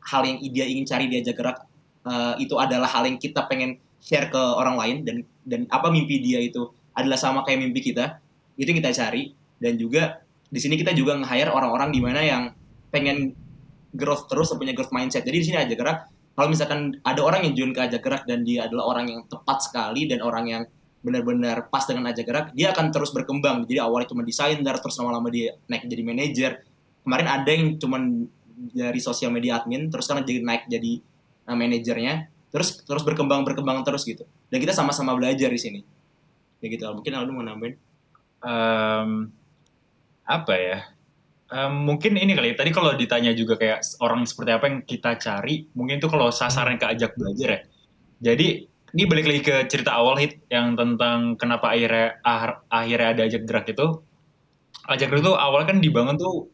hal 0.00 0.22
yang 0.24 0.40
dia 0.48 0.64
ingin 0.64 0.84
cari 0.88 1.12
diajak 1.12 1.36
gerak 1.36 1.58
eh, 2.08 2.34
itu 2.40 2.56
adalah 2.56 2.88
hal 2.88 3.04
yang 3.04 3.20
kita 3.20 3.44
pengen 3.44 3.76
share 4.00 4.32
ke 4.32 4.40
orang 4.40 4.80
lain 4.80 4.96
dan 5.04 5.16
dan 5.44 5.60
apa 5.68 5.92
mimpi 5.92 6.24
dia 6.24 6.40
itu 6.40 6.72
adalah 6.96 7.20
sama 7.20 7.44
kayak 7.44 7.68
mimpi 7.68 7.92
kita 7.92 8.16
itu 8.56 8.68
yang 8.72 8.80
kita 8.80 8.92
cari 8.96 9.36
dan 9.60 9.76
juga 9.76 10.24
di 10.48 10.60
sini 10.60 10.80
kita 10.80 10.96
juga 10.96 11.20
nge-hire 11.20 11.52
orang-orang 11.52 11.92
di 11.92 12.00
mana 12.00 12.20
yang 12.24 12.42
pengen 12.94 13.34
growth 13.90 14.30
terus 14.30 14.54
punya 14.54 14.70
growth 14.70 14.94
mindset. 14.94 15.26
Jadi 15.26 15.36
di 15.42 15.46
sini 15.50 15.58
aja 15.58 15.74
gerak. 15.74 15.98
Kalau 16.34 16.50
misalkan 16.50 16.98
ada 17.06 17.22
orang 17.22 17.46
yang 17.46 17.54
join 17.54 17.70
ke 17.74 17.80
aja 17.82 17.98
gerak 18.02 18.26
dan 18.26 18.42
dia 18.42 18.66
adalah 18.66 18.94
orang 18.94 19.06
yang 19.06 19.20
tepat 19.26 19.70
sekali 19.70 20.06
dan 20.06 20.22
orang 20.22 20.44
yang 20.50 20.62
benar-benar 21.04 21.68
pas 21.68 21.84
dengan 21.84 22.08
aja 22.08 22.24
gerak 22.24 22.50
dia 22.56 22.74
akan 22.74 22.90
terus 22.90 23.14
berkembang. 23.14 23.66
Jadi 23.66 23.78
awalnya 23.78 24.10
cuma 24.10 24.26
desainer 24.26 24.76
terus 24.78 24.94
lama-lama 24.98 25.30
dia 25.30 25.54
naik 25.66 25.86
jadi 25.86 26.02
manajer. 26.02 26.52
Kemarin 27.06 27.28
ada 27.28 27.50
yang 27.50 27.78
cuma 27.78 27.98
dari 28.74 29.00
sosial 29.02 29.30
media 29.30 29.62
admin 29.62 29.90
terus 29.92 30.08
sekarang 30.08 30.26
jadi 30.26 30.40
naik 30.42 30.62
jadi 30.66 30.92
uh, 31.50 31.54
manajernya. 31.54 32.14
Terus 32.50 32.82
terus 32.86 33.02
berkembang 33.02 33.42
berkembang 33.46 33.82
terus 33.86 34.02
gitu. 34.06 34.26
Dan 34.50 34.58
kita 34.58 34.74
sama-sama 34.74 35.14
belajar 35.14 35.50
di 35.50 35.60
sini. 35.60 35.80
Kayak 36.58 36.70
gitu. 36.78 36.84
Mungkin 36.98 37.12
Aldo 37.14 37.30
mau 37.34 37.42
nambahin? 37.42 37.74
Em, 38.40 39.10
apa 40.24 40.54
ya? 40.54 40.78
Em, 41.44 41.72
mungkin 41.84 42.16
ini 42.16 42.32
kali. 42.32 42.52
ya, 42.52 42.56
Tadi 42.56 42.70
kalau 42.72 42.96
ditanya 42.96 43.32
juga 43.36 43.60
kayak 43.60 43.84
orang 44.00 44.24
seperti 44.24 44.50
apa 44.56 44.64
yang 44.70 44.78
kita 44.82 45.20
cari, 45.20 45.68
mungkin 45.76 46.00
itu 46.00 46.08
kalau 46.08 46.32
sasaran 46.32 46.80
ke 46.80 46.86
ajak 46.88 47.12
belajar 47.20 47.48
ya. 47.48 47.60
Jadi 48.32 48.64
ini 48.94 49.02
balik 49.10 49.26
lagi 49.28 49.42
ke 49.44 49.54
cerita 49.68 49.92
awal 49.98 50.16
hit 50.16 50.40
yang 50.48 50.72
tentang 50.78 51.36
kenapa 51.36 51.74
akhirnya 51.76 52.16
ah- 52.24 52.64
akhirnya 52.72 53.08
ada 53.12 53.22
ajak 53.28 53.42
gerak 53.44 53.66
itu. 53.68 53.86
Ajak 54.88 55.06
gerak 55.12 55.22
itu 55.24 55.34
awalnya 55.36 55.66
kan 55.76 55.78
dibangun 55.84 56.16
tuh 56.16 56.48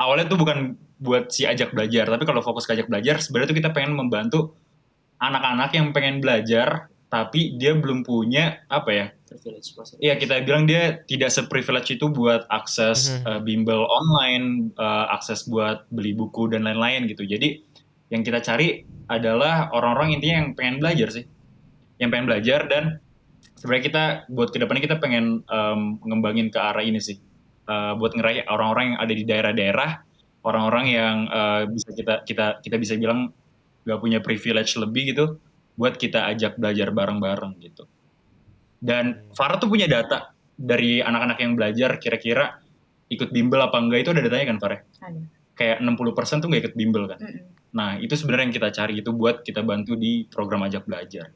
awalnya 0.00 0.26
tuh 0.30 0.38
bukan 0.40 0.58
buat 0.98 1.28
si 1.28 1.44
ajak 1.44 1.74
belajar, 1.76 2.08
tapi 2.08 2.24
kalau 2.24 2.40
fokus 2.40 2.64
ke 2.64 2.72
ajak 2.80 2.88
belajar 2.88 3.20
sebenarnya 3.20 3.48
tuh 3.52 3.58
kita 3.60 3.70
pengen 3.76 3.92
membantu 3.98 4.56
anak-anak 5.20 5.70
yang 5.76 5.86
pengen 5.94 6.18
belajar 6.24 6.88
tapi 7.12 7.54
dia 7.54 7.76
belum 7.78 8.02
punya 8.02 8.66
apa 8.66 8.90
ya 8.90 9.06
privilege 9.34 9.74
plus 9.74 9.98
Iya 9.98 10.14
kita 10.14 10.46
bilang 10.46 10.70
dia 10.70 11.02
tidak 11.10 11.34
seprivilege 11.34 11.98
itu 11.98 12.06
buat 12.06 12.46
akses 12.46 13.10
Mhm. 13.10 13.22
uh, 13.26 13.40
bimbel 13.42 13.82
online, 13.82 14.70
uh, 14.78 15.10
akses 15.10 15.50
buat 15.50 15.90
beli 15.90 16.14
buku 16.14 16.54
dan 16.54 16.62
lain-lain 16.62 17.10
gitu. 17.10 17.26
Jadi 17.26 17.58
yang 18.14 18.22
kita 18.22 18.38
cari 18.38 18.86
adalah 19.10 19.74
orang-orang 19.74 20.14
intinya 20.22 20.36
yang 20.46 20.50
pengen 20.54 20.78
belajar 20.78 21.10
sih, 21.10 21.26
yang 21.98 22.14
pengen 22.14 22.30
belajar 22.30 22.70
dan 22.70 23.02
sebenarnya 23.58 23.84
kita 23.90 24.04
buat 24.30 24.54
ke 24.54 24.62
depannya 24.62 24.82
kita 24.86 25.02
pengen 25.02 25.42
um, 25.50 25.98
ngembangin 26.06 26.54
ke 26.54 26.62
arah 26.62 26.86
ini 26.86 27.02
sih, 27.02 27.18
Uh, 27.64 27.96
buat 27.96 28.12
ngeraih 28.12 28.44
orang-orang 28.44 28.92
yang 28.92 28.98
ada 29.00 29.14
di 29.16 29.24
daerah-daerah, 29.24 29.90
orang-orang 30.44 30.84
yang 30.92 31.16
uh, 31.32 31.64
bisa 31.64 31.96
kita 31.96 32.20
kita 32.28 32.60
kita 32.60 32.76
bisa 32.76 32.92
bilang 33.00 33.32
gak 33.88 34.04
punya 34.04 34.20
privilege 34.20 34.76
lebih 34.76 35.16
gitu, 35.16 35.40
buat 35.72 35.96
kita 35.96 36.28
ajak 36.28 36.60
belajar 36.60 36.92
bareng-bareng 36.92 37.56
gitu. 37.64 37.88
Dan 38.84 39.32
Farah 39.32 39.56
tuh 39.56 39.72
punya 39.72 39.88
data 39.88 40.36
dari 40.52 41.00
anak-anak 41.00 41.38
yang 41.40 41.56
belajar 41.56 41.96
kira-kira 41.96 42.60
ikut 43.08 43.32
bimbel 43.32 43.64
apa 43.64 43.80
enggak 43.80 44.04
itu 44.04 44.10
ada 44.12 44.20
datanya 44.20 44.46
kan 44.52 44.58
Farah? 44.60 44.80
Ada. 45.00 45.20
Kayak 45.56 45.76
60% 45.80 46.42
tuh 46.44 46.48
nggak 46.52 46.62
ikut 46.68 46.74
bimbel 46.76 47.04
kan. 47.08 47.18
Mm-mm. 47.24 47.54
Nah, 47.74 47.98
itu 47.98 48.14
sebenarnya 48.14 48.44
yang 48.46 48.54
kita 48.54 48.68
cari 48.70 48.94
itu 49.02 49.10
buat 49.10 49.42
kita 49.42 49.66
bantu 49.66 49.98
di 49.98 50.30
program 50.30 50.62
ajak 50.62 50.86
belajar. 50.86 51.34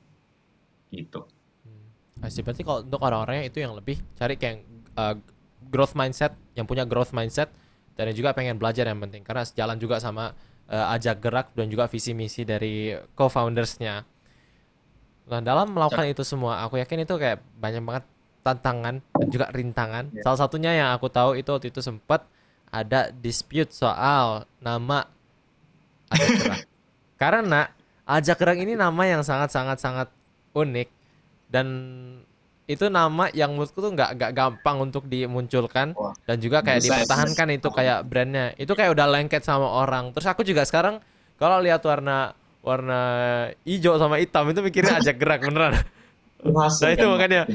Gitu. 0.86 1.20
Hmm. 1.66 2.22
Berarti 2.22 2.62
kalau 2.62 2.86
untuk 2.86 3.00
orang-orangnya 3.02 3.50
itu 3.50 3.58
yang 3.58 3.74
lebih 3.74 3.98
cari 4.14 4.38
kayak 4.38 4.62
uh, 4.94 5.18
growth 5.66 5.98
mindset, 5.98 6.38
yang 6.54 6.64
punya 6.64 6.86
growth 6.86 7.10
mindset 7.10 7.50
dan 7.98 8.14
yang 8.14 8.16
juga 8.16 8.30
pengen 8.38 8.54
belajar 8.54 8.86
yang 8.86 9.02
penting 9.02 9.26
karena 9.26 9.42
sejalan 9.42 9.74
juga 9.82 9.98
sama 9.98 10.30
uh, 10.70 10.94
ajak 10.94 11.18
gerak 11.18 11.46
dan 11.58 11.66
juga 11.66 11.90
visi 11.90 12.14
misi 12.14 12.46
dari 12.46 12.94
co-foundersnya. 13.18 14.06
Nah, 15.28 15.40
dalam 15.44 15.76
melakukan 15.76 16.08
itu 16.08 16.24
semua, 16.24 16.64
aku 16.64 16.80
yakin 16.80 17.04
itu 17.04 17.14
kayak 17.20 17.44
banyak 17.60 17.84
banget 17.84 18.04
tantangan 18.40 19.04
dan 19.04 19.28
juga 19.28 19.46
rintangan. 19.52 20.04
Iya. 20.10 20.24
Salah 20.24 20.38
satunya 20.40 20.72
yang 20.72 20.88
aku 20.96 21.12
tahu 21.12 21.36
itu 21.36 21.52
waktu 21.52 21.68
itu 21.68 21.84
sempat 21.84 22.24
ada 22.72 23.12
dispute 23.12 23.72
soal 23.72 24.48
nama 24.64 25.04
ajak 26.08 26.30
gerak. 26.40 26.60
Karena 27.20 27.68
Ajak 28.08 28.40
Gerak 28.40 28.56
ini 28.56 28.72
nama 28.72 29.04
yang 29.04 29.20
sangat 29.20 29.52
sangat 29.52 29.84
sangat 29.84 30.08
unik 30.56 30.88
dan 31.52 31.66
itu 32.64 32.88
nama 32.88 33.28
yang 33.36 33.52
menurutku 33.52 33.84
tuh 33.84 33.92
nggak 33.92 34.16
nggak 34.16 34.32
gampang 34.32 34.76
untuk 34.80 35.04
dimunculkan 35.04 35.92
Wah, 35.92 36.16
dan 36.24 36.40
juga 36.40 36.64
kayak 36.64 36.80
bisa, 36.80 37.04
dipertahankan 37.04 37.48
itu 37.52 37.68
kayak 37.68 38.08
brandnya 38.08 38.56
itu 38.56 38.72
kayak 38.72 38.96
udah 38.96 39.06
lengket 39.12 39.44
sama 39.44 39.68
orang 39.68 40.16
terus 40.16 40.24
aku 40.24 40.40
juga 40.40 40.64
sekarang 40.64 41.04
kalau 41.36 41.60
lihat 41.60 41.84
warna 41.84 42.32
warna 42.60 43.00
hijau 43.62 43.96
sama 43.96 44.18
hitam 44.18 44.48
itu 44.48 44.60
mikirnya 44.60 44.98
ajak 44.98 45.16
gerak 45.16 45.40
beneran 45.42 45.74
Nah, 46.38 46.70
itu 46.70 47.06
makanya. 47.06 47.50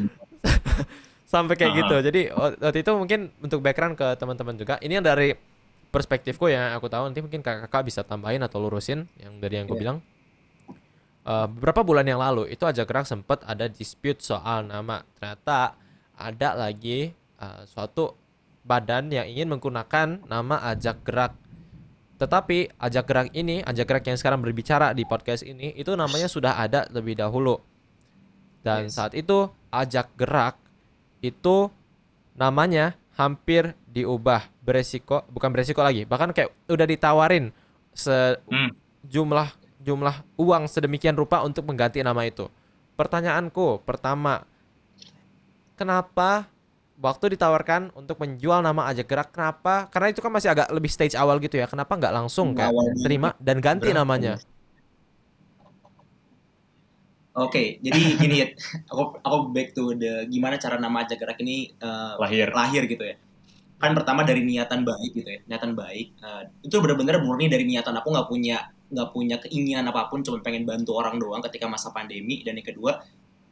sampai 1.34 1.56
kayak 1.56 1.72
Ah. 1.72 1.78
gitu 1.80 1.96
jadi 2.04 2.22
wa- 2.32 2.56
waktu 2.60 2.84
itu 2.84 2.92
mungkin 2.94 3.20
untuk 3.39 3.60
background 3.60 3.96
ke 3.96 4.08
teman-teman 4.16 4.54
juga 4.54 4.76
ini 4.80 5.00
yang 5.00 5.06
dari 5.06 5.34
perspektifku 5.88 6.46
yang 6.46 6.74
aku 6.74 6.88
tahu 6.88 7.08
nanti 7.08 7.22
mungkin 7.22 7.39
kakak-kakak 7.39 7.84
bisa 7.86 8.02
tambahin 8.02 8.42
atau 8.42 8.60
lurusin 8.60 9.08
yang 9.18 9.39
dari 9.39 9.58
yang 9.58 9.66
aku 9.66 9.76
Iya. 9.76 9.82
bilang 9.82 9.98
Eh, 11.24 11.48
beberapa 11.48 11.88
bulan 11.88 12.04
yang 12.04 12.20
lalu 12.20 12.52
itu 12.52 12.68
aja 12.68 12.84
gerak 12.84 13.08
sempat 13.08 13.48
ada 13.48 13.72
dispute 13.72 14.20
soal 14.20 14.68
nama 14.68 15.08
ternyata 15.16 15.72
ada 16.13 16.50
lagi 16.52 17.16
eh, 17.16 17.62
suatu 17.63 18.12
badan 18.62 19.08
yang 19.08 19.24
ingin 19.24 19.48
menggunakan 19.48 20.28
nama 20.28 20.60
ajak 20.68 21.00
gerak 21.08 21.32
tetapi 22.17 22.71
ajak 22.78 23.06
gerak 23.06 23.28
ini 23.34 23.62
ajak 23.62 23.86
gerak 23.89 24.06
yang 24.06 24.17
sekarang 24.17 24.39
berbicara 24.39 24.93
di 24.93 25.04
podcast 25.04 25.41
ini 25.43 25.73
itu 25.73 25.91
namanya 25.93 26.30
sudah 26.30 26.56
ada 26.56 26.86
lebih 26.93 27.17
dahulu 27.17 27.58
dan 28.63 28.88
Yes. 28.88 28.95
saat 28.95 29.12
itu 29.17 29.49
ajak 29.69 30.13
gerak 30.15 30.56
itu 31.19 31.67
namanya 32.34 32.95
hampir 33.13 33.73
diubah 33.89 34.49
beresiko 34.62 35.26
bukan 35.30 35.49
beresiko 35.54 35.82
lagi 35.82 36.06
bahkan 36.06 36.32
kayak 36.32 36.49
udah 36.65 36.88
ditawarin 36.88 37.54
Hmm. 37.93 38.73
sejumlah 39.06 39.49
jumlah 39.84 40.15
uang 40.39 40.63
sedemikian 40.65 41.13
rupa 41.13 41.43
untuk 41.43 41.67
mengganti 41.67 42.02
nama 42.02 42.23
itu 42.26 42.47
pertanyaanku 42.95 43.84
pertama 43.84 44.47
kenapa 45.76 46.47
waktu 47.02 47.34
ditawarkan 47.34 47.94
untuk 47.98 48.22
menjual 48.22 48.62
nama 48.62 48.86
ajak 48.94 49.08
gerak 49.10 49.30
kenapa 49.34 49.90
karena 49.90 50.14
itu 50.14 50.22
kan 50.22 50.30
masih 50.30 50.54
agak 50.54 50.70
lebih 50.70 50.92
stage 50.94 51.18
awal 51.18 51.42
gitu 51.42 51.58
ya 51.58 51.66
kenapa 51.66 51.98
nggak 51.98 52.14
langsung 52.14 52.54
kayak 52.54 52.70
Awal 52.70 52.86
dulu. 52.94 53.02
terima 53.02 53.30
dan 53.42 53.58
ganti 53.60 53.90
Berapa? 53.90 54.00
namanya 54.06 54.34
Oke, 57.34 57.82
jadi 57.82 58.14
gini 58.22 58.46
ya, 58.46 58.48
aku 58.94 59.18
aku 59.26 59.38
back 59.50 59.74
to 59.74 59.98
the 59.98 60.30
gimana 60.30 60.62
cara 60.62 60.78
nama 60.78 61.02
Ajak 61.02 61.18
Gerak 61.18 61.42
ini 61.42 61.74
uh, 61.82 62.14
lahir 62.22 62.54
lahir 62.54 62.86
gitu 62.86 63.02
ya. 63.02 63.18
Kan 63.82 63.98
pertama 63.98 64.22
dari 64.22 64.46
niatan 64.46 64.86
baik 64.86 65.12
gitu 65.18 65.26
ya, 65.26 65.42
niatan 65.50 65.74
baik. 65.74 66.14
Uh, 66.22 66.46
itu 66.62 66.78
benar-benar 66.78 67.26
murni 67.26 67.50
dari 67.50 67.66
niatan 67.66 67.98
aku 67.98 68.14
nggak 68.14 68.30
punya 68.30 68.70
nggak 68.70 69.10
punya 69.10 69.42
keinginan 69.42 69.90
apa 69.90 70.14
pun, 70.14 70.22
cuma 70.22 70.46
pengen 70.46 70.62
bantu 70.70 70.94
orang 70.94 71.18
doang 71.18 71.42
ketika 71.50 71.66
masa 71.66 71.90
pandemi. 71.90 72.46
Dan 72.46 72.62
yang 72.62 72.70
kedua, 72.70 73.02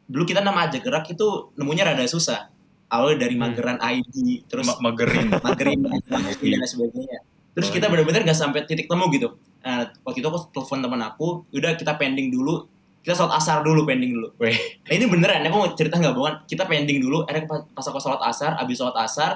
dulu 0.06 0.30
kita 0.30 0.46
nama 0.46 0.70
Ajak 0.70 0.86
Gerak 0.86 1.10
itu 1.10 1.50
nemunya 1.58 1.82
rada 1.82 2.06
susah. 2.06 2.54
Awalnya 2.92 3.18
dari 3.24 3.36
Hmm. 3.40 3.44
mageran 3.48 3.80
ID, 3.80 4.16
terus 4.46 4.68
Ma- 4.68 4.92
magerin 4.92 5.32
magerin 5.48 5.80
dan 5.88 6.68
sebagainya. 6.68 7.20
Terus 7.52 7.68
Oh, 7.68 7.74
kita 7.74 7.86
iya. 7.88 7.92
benar-benar 7.92 8.22
nggak 8.28 8.36
sampai 8.38 8.68
titik 8.68 8.88
temu 8.88 9.08
gitu. 9.10 9.40
Nah, 9.62 9.88
waktu 10.04 10.20
itu 10.20 10.28
aku 10.28 10.40
telepon 10.52 10.80
teman 10.80 11.02
aku, 11.02 11.48
udah 11.52 11.76
kita 11.76 11.96
pending 11.96 12.32
dulu, 12.32 12.68
kita 13.00 13.14
sholat 13.14 13.38
asar 13.38 13.64
dulu 13.64 13.84
pending 13.84 14.12
dulu. 14.12 14.28
Weh. 14.38 14.56
Nah 14.84 14.92
ini 14.92 15.06
beneran, 15.06 15.44
aku 15.44 15.56
mau 15.56 15.70
cerita 15.72 15.96
nggak 15.96 16.14
bohongan. 16.14 16.36
Kita 16.46 16.64
pending 16.66 17.00
dulu, 17.00 17.24
akhirnya 17.24 17.48
pas 17.72 17.86
aku 17.86 18.00
sholat 18.00 18.20
asar, 18.24 18.56
abis 18.58 18.76
sholat 18.76 18.98
asar, 19.00 19.32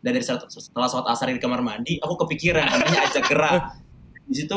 dan 0.00 0.10
dari 0.10 0.22
setelah 0.22 0.86
sholat 0.86 1.06
asar 1.10 1.28
di 1.28 1.40
kamar 1.40 1.60
mandi, 1.60 1.98
aku 1.98 2.14
kepikiran 2.24 2.64
namanya 2.64 3.04
ajak 3.04 3.24
gerak. 3.26 3.62
Di 4.26 4.42
situ 4.42 4.56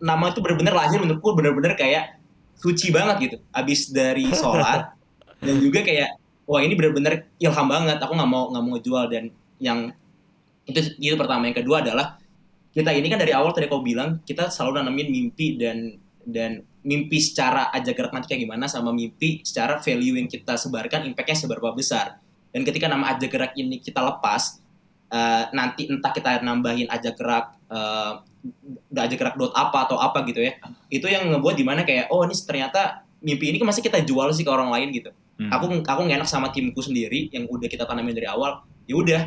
nama 0.00 0.32
itu 0.32 0.40
bener-bener 0.40 0.72
lahir 0.72 0.96
menurutku 0.96 1.36
bener-bener 1.36 1.76
kayak 1.76 2.16
suci 2.56 2.88
banget 2.88 3.16
gitu. 3.20 3.36
Abis 3.52 3.88
dari 3.88 4.28
sholat 4.32 4.92
dan 5.40 5.56
juga 5.56 5.80
kayak 5.80 6.19
wah 6.50 6.58
ini 6.58 6.74
bener-bener 6.74 7.30
ilham 7.38 7.66
banget. 7.70 8.02
Aku 8.02 8.18
nggak 8.18 8.30
mau 8.30 8.50
nggak 8.50 8.64
mau 8.66 8.76
jual 8.82 9.06
dan 9.06 9.30
yang 9.62 9.94
itu 10.66 10.82
itu 10.98 11.14
pertama. 11.14 11.46
Yang 11.46 11.62
kedua 11.62 11.86
adalah 11.86 12.18
kita 12.74 12.90
ini 12.90 13.06
kan 13.06 13.22
dari 13.22 13.30
awal 13.30 13.54
tadi 13.54 13.70
kau 13.70 13.82
bilang 13.82 14.18
kita 14.26 14.50
selalu 14.50 14.82
nanamin 14.82 15.08
mimpi 15.10 15.54
dan 15.54 15.94
dan 16.26 16.66
mimpi 16.82 17.18
secara 17.22 17.70
aja 17.70 17.90
gerak 17.94 18.10
nanti 18.10 18.30
kayak 18.30 18.46
gimana 18.46 18.66
sama 18.66 18.90
mimpi 18.90 19.42
secara 19.42 19.78
value 19.82 20.16
yang 20.16 20.28
kita 20.30 20.54
sebarkan 20.54 21.06
impactnya 21.10 21.36
seberapa 21.36 21.74
besar 21.74 22.22
dan 22.54 22.62
ketika 22.62 22.86
nama 22.86 23.10
aja 23.10 23.26
gerak 23.26 23.52
ini 23.58 23.82
kita 23.82 23.98
lepas 24.00 24.62
eh, 25.10 25.44
nanti 25.50 25.90
entah 25.90 26.12
kita 26.14 26.40
nambahin 26.40 26.88
aja 26.88 27.10
gerak 27.12 27.58
udah 28.90 29.02
aja 29.06 29.14
gerak 29.14 29.36
dot 29.36 29.52
apa 29.52 29.86
atau 29.86 30.00
apa 30.00 30.24
gitu 30.26 30.40
ya 30.40 30.56
itu 30.88 31.06
yang 31.06 31.28
ngebuat 31.28 31.54
di 31.54 31.64
mana 31.66 31.84
kayak 31.84 32.08
oh 32.08 32.24
ini 32.24 32.34
ternyata 32.34 33.04
mimpi 33.20 33.52
ini 33.52 33.56
kan 33.60 33.68
masih 33.68 33.84
kita 33.84 34.00
jual 34.00 34.32
sih 34.32 34.42
ke 34.42 34.50
orang 34.50 34.72
lain 34.72 34.88
gitu 34.90 35.10
Hmm. 35.40 35.48
aku 35.48 35.64
aku 35.80 36.00
nggak 36.04 36.20
enak 36.20 36.28
sama 36.28 36.52
timku 36.52 36.84
sendiri 36.84 37.32
yang 37.32 37.48
udah 37.48 37.64
kita 37.64 37.88
tanamin 37.88 38.12
dari 38.12 38.28
awal. 38.28 38.60
Ya 38.84 38.94
udah. 39.00 39.22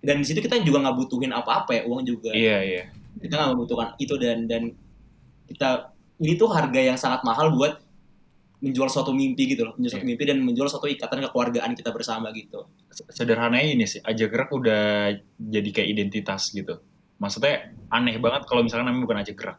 Dan 0.00 0.20
di 0.20 0.26
situ 0.26 0.40
kita 0.40 0.56
juga 0.64 0.80
nggak 0.80 0.96
butuhin 0.96 1.36
apa-apa 1.36 1.76
ya 1.76 1.82
uang 1.84 2.00
juga. 2.00 2.32
Iya 2.32 2.58
iya. 2.64 2.82
Kita 3.20 3.36
nggak 3.36 3.50
membutuhkan 3.52 3.88
itu 4.00 4.14
dan 4.16 4.48
dan 4.48 4.72
kita 5.44 5.92
ini 6.24 6.40
tuh 6.40 6.48
harga 6.48 6.80
yang 6.80 6.96
sangat 6.96 7.20
mahal 7.28 7.52
buat 7.52 7.76
menjual 8.64 8.88
suatu 8.88 9.12
mimpi 9.12 9.52
gitu 9.52 9.68
loh. 9.68 9.76
Menjual 9.76 10.00
suatu 10.00 10.04
Iya. 10.08 10.10
mimpi 10.16 10.24
dan 10.24 10.38
menjual 10.40 10.68
suatu 10.72 10.88
ikatan 10.88 11.20
kekeluargaan 11.28 11.76
kita 11.76 11.92
bersama 11.92 12.32
gitu. 12.32 12.64
Sederhananya 13.12 13.68
ini 13.68 13.84
sih 13.84 14.00
ajak 14.00 14.28
gerak 14.32 14.48
udah 14.48 15.12
jadi 15.36 15.68
kayak 15.68 15.88
identitas 15.92 16.56
gitu. 16.56 16.80
Maksudnya 17.20 17.76
aneh 17.92 18.16
banget 18.16 18.48
kalau 18.48 18.64
misalnya 18.64 18.88
namanya 18.88 19.04
bukan 19.04 19.18
ajak 19.20 19.36
gerak. 19.36 19.58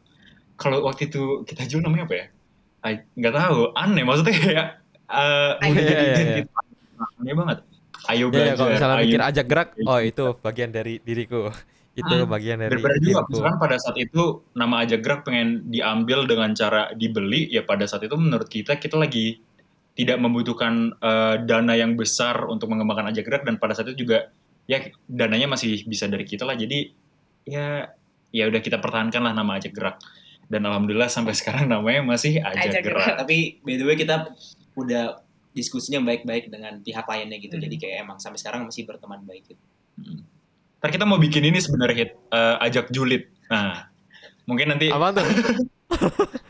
Kalau 0.58 0.82
waktu 0.82 1.14
itu 1.14 1.46
kita 1.46 1.70
jual 1.70 1.86
namanya 1.86 2.10
apa 2.10 2.16
ya? 2.18 2.26
Nggak 3.14 3.34
tahu 3.38 3.60
aneh 3.78 4.02
maksudnya 4.02 4.34
kayak 4.42 4.68
eh, 5.08 5.52
Ayo. 5.62 5.72
udah 5.72 5.84
jadi 5.84 6.06
Iya, 6.06 6.18
iya, 6.18 6.44
iya. 7.22 7.34
banget 7.36 7.60
ayo 8.06 8.26
belajar 8.30 8.54
kalau 8.54 8.70
misalnya 8.70 8.96
ayo 8.96 9.06
mikir 9.10 9.22
ajak 9.26 9.46
gerak, 9.50 9.70
oh 9.82 9.98
itu 10.00 10.24
bagian 10.40 10.70
dari 10.70 10.94
diriku. 11.02 11.50
Itu 11.96 12.12
Ah, 12.12 12.28
bagian 12.28 12.60
dari 12.60 12.76
daripada 12.76 12.96
juga 13.00 13.24
misalkan 13.26 13.56
pada 13.58 13.76
saat 13.80 13.98
itu 13.98 14.24
nama 14.54 14.84
ajak 14.84 15.00
gerak 15.00 15.20
pengen 15.24 15.64
diambil 15.72 16.28
dengan 16.28 16.52
cara 16.52 16.92
dibeli 16.94 17.48
ya 17.50 17.64
pada 17.64 17.88
saat 17.88 18.04
itu 18.04 18.14
menurut 18.14 18.46
kita 18.46 18.78
kita 18.78 19.00
lagi 19.00 19.40
tidak 19.96 20.20
membutuhkan 20.20 20.92
eh, 20.94 21.36
dana 21.48 21.74
yang 21.74 21.96
besar 21.96 22.46
untuk 22.46 22.68
mengembangkan 22.68 23.10
ajak 23.10 23.24
gerak 23.26 23.42
dan 23.48 23.56
pada 23.58 23.74
saat 23.74 23.90
itu 23.90 24.04
juga 24.04 24.28
ya 24.68 24.86
dananya 25.08 25.48
masih 25.48 25.88
bisa 25.88 26.06
dari 26.06 26.28
kita 26.28 26.44
lah 26.44 26.54
jadi 26.54 26.92
ya 27.48 27.90
ya 28.30 28.44
udah 28.46 28.60
kita 28.60 28.84
pertahankan 28.84 29.24
lah 29.24 29.32
nama 29.32 29.56
ajak 29.56 29.72
gerak 29.72 29.98
dan 30.46 30.62
alhamdulillah 30.62 31.08
sampai 31.08 31.32
sekarang 31.40 31.72
namanya 31.72 32.04
masih 32.04 32.38
ajak, 32.38 32.70
Ajak 32.70 32.82
gerak. 32.84 33.02
Gerak. 33.02 33.16
tapi 33.24 33.38
by 33.64 33.74
the 33.80 33.86
way 33.88 33.96
kita 33.96 34.30
udah 34.76 35.20
diskusinya 35.52 36.00
baik-baik 36.04 36.48
dengan 36.48 36.80
pihak 36.80 37.04
lainnya 37.04 37.36
gitu 37.38 37.56
Hmm. 37.56 37.64
jadi 37.64 37.76
kayak 37.76 37.96
emang 38.04 38.18
sampai 38.20 38.38
sekarang 38.38 38.64
masih 38.64 38.84
berteman 38.84 39.24
baik 39.24 39.44
gitu. 39.48 39.64
Hmm. 39.96 40.20
Ntar 40.78 40.90
kita 40.92 41.04
mau 41.04 41.16
bikin 41.16 41.42
ini 41.42 41.58
sebenarnya 41.58 41.96
Hit, 41.98 42.12
eh, 42.30 42.56
ajak 42.62 42.92
julid. 42.92 43.26
Nah, 43.48 43.88
mungkin 44.44 44.70
nanti 44.70 44.92
Apa 44.92 45.12
tuh? 45.12 45.26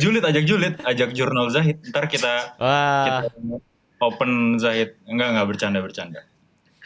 julid, 0.00 0.22
ajak 0.22 0.44
julid, 0.44 0.74
ajak 0.80 1.08
jurnal 1.12 1.46
Zahid. 1.50 1.76
Ntar 1.90 2.04
kita 2.06 2.54
Wah, 2.56 3.26
kita 3.26 3.58
open 4.00 4.56
Zahid. 4.56 4.96
Enggak, 5.04 5.28
enggak 5.34 5.46
bercanda, 5.50 5.78
bercanda. 5.80 6.20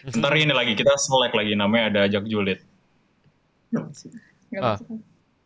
Ntar 0.04 0.32
ini 0.36 0.52
lagi, 0.52 0.72
kita 0.72 0.92
select 0.96 1.32
lagi 1.32 1.52
namanya 1.54 1.84
ada 1.90 1.98
ajak 2.06 2.24
julid. 2.24 2.58
Nggak 3.70 4.60
Ah. 4.60 4.76
masuk. 4.78 5.00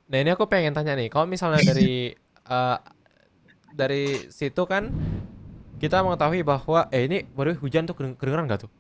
nah 0.09 0.19
ini 0.19 0.31
aku 0.33 0.45
pengen 0.49 0.73
tanya 0.73 0.97
nih, 0.97 1.09
kalau 1.09 1.25
misalnya 1.25 1.61
dari 1.63 2.13
eh, 2.49 2.77
dari 3.79 4.27
situ 4.35 4.63
kan 4.67 4.91
kita 5.79 6.03
mengetahui 6.03 6.43
bahwa 6.43 6.91
eh 6.91 7.07
ini 7.07 7.23
baru 7.31 7.55
hujan 7.55 7.87
tuh 7.87 7.95
kedeng- 7.95 8.19
kedengeran 8.19 8.51
nggak 8.51 8.67
tuh? 8.67 8.71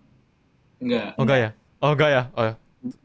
enggak 0.83 1.15
Oh 1.15 1.23
enggak 1.23 1.39
ya? 1.39 1.51
Oh 1.79 1.91
enggak 1.95 2.11
ya? 2.11 2.23
Oh 2.35 2.43
ya. 2.43 2.55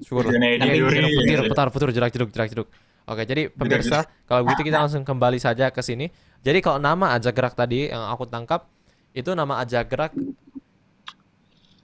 Syukur. 0.01 0.23
Duri. 0.33 1.45
putar, 1.49 1.69
putar, 1.69 1.89
jerak, 1.93 2.09
jeruk, 2.09 2.29
jerak, 2.33 2.49
jeruk. 2.49 2.69
Oke, 3.03 3.27
jadi 3.27 3.51
pemirsa, 3.51 4.07
kalau 4.23 4.47
begitu 4.47 4.71
kita 4.71 4.79
langsung 4.79 5.03
kembali 5.03 5.35
saja 5.35 5.67
ke 5.69 5.83
sini. 5.83 6.07
Jadi 6.39 6.63
kalau 6.63 6.79
nama 6.79 7.11
Ajak 7.19 7.35
Gerak 7.35 7.53
tadi 7.53 7.91
yang 7.91 7.99
aku 8.07 8.23
tangkap 8.25 8.63
itu 9.11 9.27
nama 9.35 9.59
Ajak 9.59 9.91
Gerak 9.91 10.11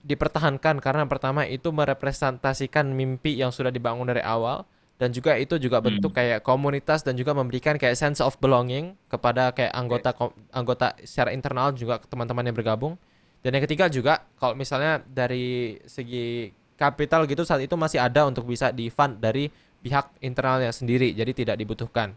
dipertahankan 0.00 0.80
karena 0.80 1.04
pertama 1.04 1.44
itu 1.44 1.68
merepresentasikan 1.68 2.88
mimpi 2.88 3.36
yang 3.36 3.52
sudah 3.52 3.68
dibangun 3.68 4.08
dari 4.08 4.24
awal 4.24 4.64
dan 5.00 5.16
juga 5.16 5.40
itu 5.40 5.56
juga 5.56 5.80
Hmm. 5.80 5.88
bentuk 5.88 6.12
kayak 6.12 6.44
komunitas 6.44 7.00
dan 7.00 7.16
juga 7.16 7.32
memberikan 7.32 7.80
kayak 7.80 7.96
sense 7.96 8.20
of 8.20 8.36
belonging 8.36 8.92
kepada 9.08 9.48
kayak 9.56 9.72
anggota 9.72 10.12
anggota 10.52 10.92
secara 11.08 11.32
internal 11.32 11.72
juga 11.72 11.96
teman-teman 12.04 12.44
yang 12.44 12.56
bergabung. 12.56 13.00
Dan 13.40 13.56
yang 13.56 13.64
ketiga 13.64 13.88
juga 13.88 14.28
kalau 14.36 14.52
misalnya 14.52 15.00
dari 15.08 15.80
segi 15.88 16.52
kapital 16.76 17.24
gitu 17.24 17.48
saat 17.48 17.64
itu 17.64 17.72
masih 17.80 17.96
ada 17.96 18.28
untuk 18.28 18.44
bisa 18.44 18.68
di 18.76 18.92
fund 18.92 19.16
dari 19.16 19.48
pihak 19.80 20.20
internalnya 20.20 20.68
sendiri 20.68 21.16
jadi 21.16 21.32
tidak 21.32 21.56
dibutuhkan. 21.56 22.12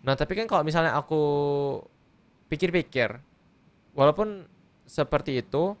Nah, 0.00 0.16
tapi 0.16 0.32
kan 0.32 0.48
kalau 0.48 0.64
misalnya 0.64 0.96
aku 0.96 1.20
pikir-pikir 2.48 3.20
walaupun 3.92 4.48
seperti 4.88 5.44
itu 5.44 5.76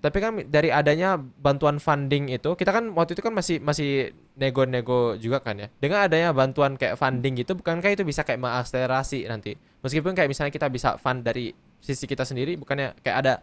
tapi 0.00 0.18
kan 0.18 0.32
dari 0.44 0.68
adanya 0.68 1.14
bantuan 1.16 1.76
funding 1.76 2.28
itu, 2.28 2.52
kita 2.52 2.70
kan 2.70 2.90
waktu 2.90 3.12
itu 3.12 3.20
kan 3.20 3.30
masih 3.30 3.60
masih 3.60 4.10
nego-nego 4.34 5.14
juga 5.14 5.38
kan 5.38 5.56
ya. 5.56 5.68
Dengan 5.76 6.02
adanya 6.02 6.32
bantuan 6.32 6.74
kayak 6.74 6.96
funding 6.96 7.36
gitu, 7.36 7.52
bukankah 7.54 7.92
itu 7.92 8.02
bisa 8.02 8.24
kayak 8.24 8.40
mengakselerasi 8.40 9.28
nanti? 9.28 9.54
Meskipun 9.80 10.12
kayak 10.12 10.26
misalnya 10.26 10.50
kita 10.50 10.66
bisa 10.66 10.96
fund 10.96 11.20
dari 11.20 11.52
sisi 11.78 12.04
kita 12.04 12.24
sendiri, 12.24 12.56
bukannya 12.56 12.96
kayak 13.00 13.16
ada 13.20 13.34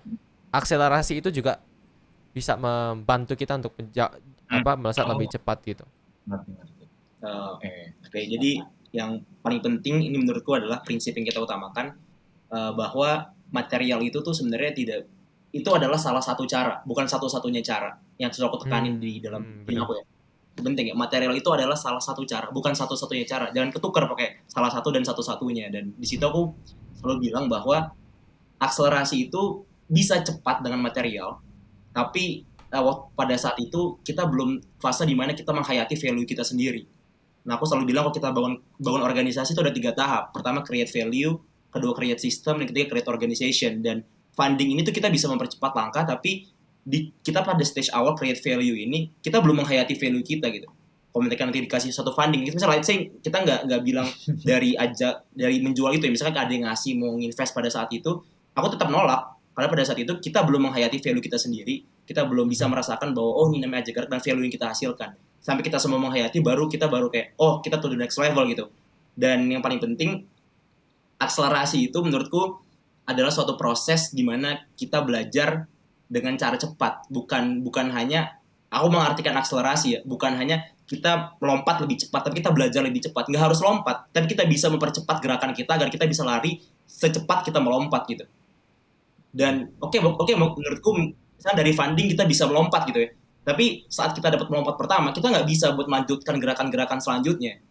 akselerasi 0.50 1.22
itu 1.22 1.30
juga 1.32 1.62
bisa 2.30 2.54
membantu 2.54 3.34
kita 3.34 3.58
untuk 3.58 3.74
menja- 3.74 4.14
Hmm. 4.48 4.62
apa 4.62 4.72
melesat 4.74 5.04
Oh. 5.04 5.12
lebih 5.12 5.28
cepat 5.30 5.60
gitu. 5.62 5.84
Ngerti, 6.24 6.52
ngerti. 6.54 6.84
Eh, 7.18 7.48
Oke. 7.52 7.72
Oke, 8.00 8.20
jadi 8.24 8.52
yang 8.96 9.10
paling 9.42 9.60
penting 9.60 10.00
ini 10.00 10.16
menurutku 10.16 10.56
adalah 10.56 10.80
prinsip 10.80 11.14
yang 11.14 11.28
kita 11.28 11.38
utamakan 11.38 11.98
eh, 12.48 12.72
bahwa 12.72 13.28
material 13.52 14.00
itu 14.00 14.24
tuh 14.24 14.32
sebenarnya 14.32 14.72
tidak 14.72 15.00
itu 15.56 15.70
adalah 15.72 15.96
salah 15.96 16.20
satu 16.20 16.44
cara, 16.44 16.84
bukan 16.84 17.08
satu-satunya 17.08 17.64
cara 17.64 17.96
yang 18.20 18.30
sudah 18.34 18.52
aku 18.52 18.68
tekanin 18.68 19.00
Hmm, 19.00 19.04
di 19.04 19.24
dalam 19.24 19.42
hmm, 19.64 19.84
aku 19.84 19.94
ya. 19.96 20.04
Itu 20.58 20.62
Penting 20.66 20.86
ya, 20.92 20.96
material 20.98 21.34
itu 21.38 21.50
adalah 21.54 21.78
salah 21.78 22.02
satu 22.02 22.26
cara, 22.28 22.50
bukan 22.52 22.74
satu-satunya 22.74 23.24
cara. 23.24 23.54
Jangan 23.54 23.70
ketukar 23.72 24.10
pakai 24.10 24.44
salah 24.50 24.74
satu 24.74 24.90
dan 24.92 25.06
satu-satunya. 25.06 25.70
Dan 25.70 25.94
di 25.96 26.08
situ 26.08 26.26
aku 26.26 26.52
selalu 27.00 27.30
bilang 27.30 27.46
bahwa 27.48 27.94
akselerasi 28.58 29.30
itu 29.30 29.64
bisa 29.88 30.20
cepat 30.20 30.66
dengan 30.66 30.84
material, 30.84 31.40
tapi 31.96 32.44
eh, 32.44 32.84
pada 33.16 33.36
saat 33.40 33.56
itu 33.62 34.02
kita 34.04 34.28
belum 34.28 34.60
fase 34.82 35.08
di 35.08 35.16
mana 35.16 35.32
kita 35.32 35.54
menghayati 35.56 35.96
value 35.96 36.28
kita 36.28 36.44
sendiri. 36.44 36.84
Nah, 37.48 37.56
aku 37.56 37.64
selalu 37.64 37.96
bilang 37.96 38.12
kalau 38.12 38.16
kita 38.20 38.30
bangun 38.36 38.54
bangun 38.76 39.04
organisasi 39.08 39.56
itu 39.56 39.64
ada 39.64 39.72
tiga 39.72 39.96
tahap. 39.96 40.36
Pertama 40.36 40.68
create 40.68 40.92
value, 40.92 41.40
kedua 41.72 41.96
create 41.96 42.20
system, 42.20 42.60
dan 42.60 42.68
ketiga 42.68 42.92
create 42.92 43.08
organization. 43.08 43.80
Dan 43.80 44.04
funding 44.38 44.78
ini 44.78 44.86
tuh 44.86 44.94
kita 44.94 45.10
bisa 45.10 45.26
mempercepat 45.26 45.74
langkah, 45.74 46.06
tapi 46.06 46.46
di 46.88 47.10
kita 47.26 47.42
pada 47.42 47.60
stage 47.66 47.90
awal 47.92 48.16
create 48.16 48.40
value 48.40 48.78
ini 48.78 49.12
kita 49.20 49.42
belum 49.42 49.66
menghayati 49.66 49.98
value 49.98 50.22
kita 50.22 50.54
gitu. 50.54 50.70
Mereka 51.18 51.50
nanti 51.50 51.66
dikasih 51.66 51.90
satu 51.90 52.14
funding, 52.14 52.46
itu 52.46 52.62
misalnya 52.62 52.78
let's 52.78 52.86
say 52.86 53.10
kita 53.10 53.42
nggak 53.42 53.60
nggak 53.66 53.82
bilang 53.82 54.06
dari 54.54 54.78
aja 54.78 55.26
dari 55.34 55.58
menjual 55.66 55.90
itu 55.98 56.06
ya, 56.06 56.14
misalkan 56.14 56.38
ada 56.38 56.54
yang 56.54 56.70
ngasih 56.70 56.94
mau 56.94 57.18
invest 57.18 57.58
pada 57.58 57.74
saat 57.74 57.90
itu, 57.90 58.22
aku 58.54 58.68
tetap 58.78 58.94
nolak. 58.94 59.34
Karena 59.58 59.74
pada 59.74 59.82
saat 59.82 59.98
itu 59.98 60.14
kita 60.22 60.46
belum 60.46 60.70
menghayati 60.70 61.02
value 61.02 61.26
kita 61.26 61.42
sendiri, 61.42 61.82
kita 62.06 62.22
belum 62.30 62.46
bisa 62.46 62.70
merasakan 62.70 63.18
bahwa 63.18 63.34
oh 63.34 63.50
ini 63.50 63.66
namanya 63.66 63.90
aja 63.90 63.98
gerak 63.98 64.14
dan 64.14 64.22
value 64.22 64.46
yang 64.46 64.54
kita 64.54 64.70
hasilkan. 64.70 65.18
Sampai 65.42 65.66
kita 65.66 65.82
semua 65.82 65.98
menghayati 65.98 66.38
baru 66.46 66.70
kita 66.70 66.86
baru 66.86 67.10
kayak 67.10 67.34
oh 67.42 67.66
kita 67.66 67.82
to 67.82 67.90
the 67.90 67.98
next 67.98 68.22
level 68.22 68.46
gitu. 68.46 68.70
Dan 69.18 69.50
yang 69.50 69.66
paling 69.66 69.82
penting 69.82 70.30
akselerasi 71.18 71.90
itu 71.90 71.98
menurutku 71.98 72.67
adalah 73.08 73.32
suatu 73.32 73.56
proses 73.56 74.12
di 74.12 74.22
mana 74.22 74.68
kita 74.76 75.00
belajar 75.02 75.66
dengan 76.06 76.36
cara 76.36 76.60
cepat. 76.60 77.08
Bukan 77.08 77.64
bukan 77.64 77.90
hanya 77.96 78.38
aku 78.68 78.88
mengartikan 78.92 79.34
akselerasi 79.40 79.88
ya. 79.88 80.00
Bukan 80.04 80.36
hanya 80.36 80.68
kita 80.88 81.40
melompat 81.40 81.84
lebih 81.84 82.04
cepat 82.04 82.28
tapi 82.28 82.44
kita 82.44 82.52
belajar 82.52 82.84
lebih 82.84 83.08
cepat. 83.08 83.32
Nggak 83.32 83.44
harus 83.48 83.60
lompat 83.64 84.12
tapi 84.12 84.28
kita 84.28 84.44
bisa 84.44 84.68
mempercepat 84.68 85.24
gerakan 85.24 85.56
kita 85.56 85.80
agar 85.80 85.88
kita 85.88 86.04
bisa 86.04 86.28
lari 86.28 86.60
secepat 86.84 87.48
kita 87.48 87.64
melompat 87.64 88.04
gitu. 88.12 88.28
Dan 89.32 89.72
oke 89.80 89.96
oke 90.04 90.34
menurutku 90.36 90.92
misalnya 91.40 91.64
dari 91.64 91.72
funding 91.72 92.08
kita 92.12 92.28
bisa 92.28 92.44
melompat 92.44 92.84
gitu 92.92 93.08
ya. 93.08 93.10
Tapi 93.48 93.88
saat 93.88 94.12
kita 94.12 94.28
dapat 94.28 94.52
melompat 94.52 94.76
pertama, 94.76 95.16
kita 95.16 95.32
nggak 95.32 95.48
bisa 95.48 95.72
buat 95.72 95.88
melanjutkan 95.88 96.36
gerakan-gerakan 96.36 97.00
selanjutnya. 97.00 97.64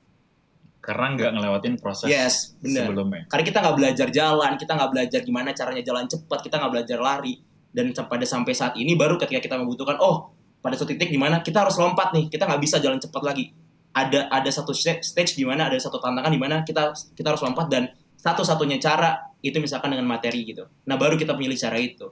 Karena 0.86 1.06
nggak 1.18 1.30
ngelewatin 1.34 1.74
proses 1.82 2.06
Yes, 2.06 2.54
benar. 2.62 2.86
sebelumnya. 2.86 3.22
Karena 3.26 3.44
kita 3.44 3.58
nggak 3.58 3.76
belajar 3.76 4.08
jalan, 4.14 4.52
kita 4.54 4.72
nggak 4.78 4.90
belajar 4.94 5.20
gimana 5.26 5.50
caranya 5.50 5.82
jalan 5.82 6.06
cepat, 6.06 6.38
kita 6.46 6.54
nggak 6.62 6.72
belajar 6.78 6.98
lari. 7.02 7.34
Dan 7.74 7.90
pada 7.92 8.22
sampai 8.22 8.54
saat 8.54 8.78
ini 8.78 8.94
baru 8.94 9.18
ketika 9.18 9.42
kita 9.42 9.58
membutuhkan, 9.58 9.98
oh 9.98 10.30
pada 10.62 10.78
suatu 10.78 10.94
titik 10.94 11.10
di 11.10 11.18
mana 11.18 11.42
kita 11.42 11.66
harus 11.66 11.74
lompat 11.76 12.14
nih, 12.14 12.30
kita 12.30 12.46
nggak 12.46 12.62
bisa 12.62 12.78
jalan 12.78 13.02
cepat 13.02 13.22
lagi. 13.26 13.50
Ada 13.90 14.30
ada 14.30 14.50
satu 14.52 14.70
sta- 14.70 15.02
stage 15.02 15.34
di 15.34 15.42
mana 15.42 15.66
ada 15.66 15.76
satu 15.76 15.98
tantangan 15.98 16.30
di 16.30 16.38
mana 16.38 16.62
kita 16.62 16.94
kita 17.18 17.34
harus 17.34 17.42
lompat 17.42 17.66
dan 17.66 17.90
satu-satunya 18.16 18.78
cara 18.78 19.34
itu 19.42 19.58
misalkan 19.58 19.90
dengan 19.92 20.06
materi 20.06 20.46
gitu. 20.46 20.70
Nah 20.86 20.94
baru 20.94 21.18
kita 21.18 21.34
pilih 21.34 21.56
cara 21.58 21.76
itu. 21.82 22.06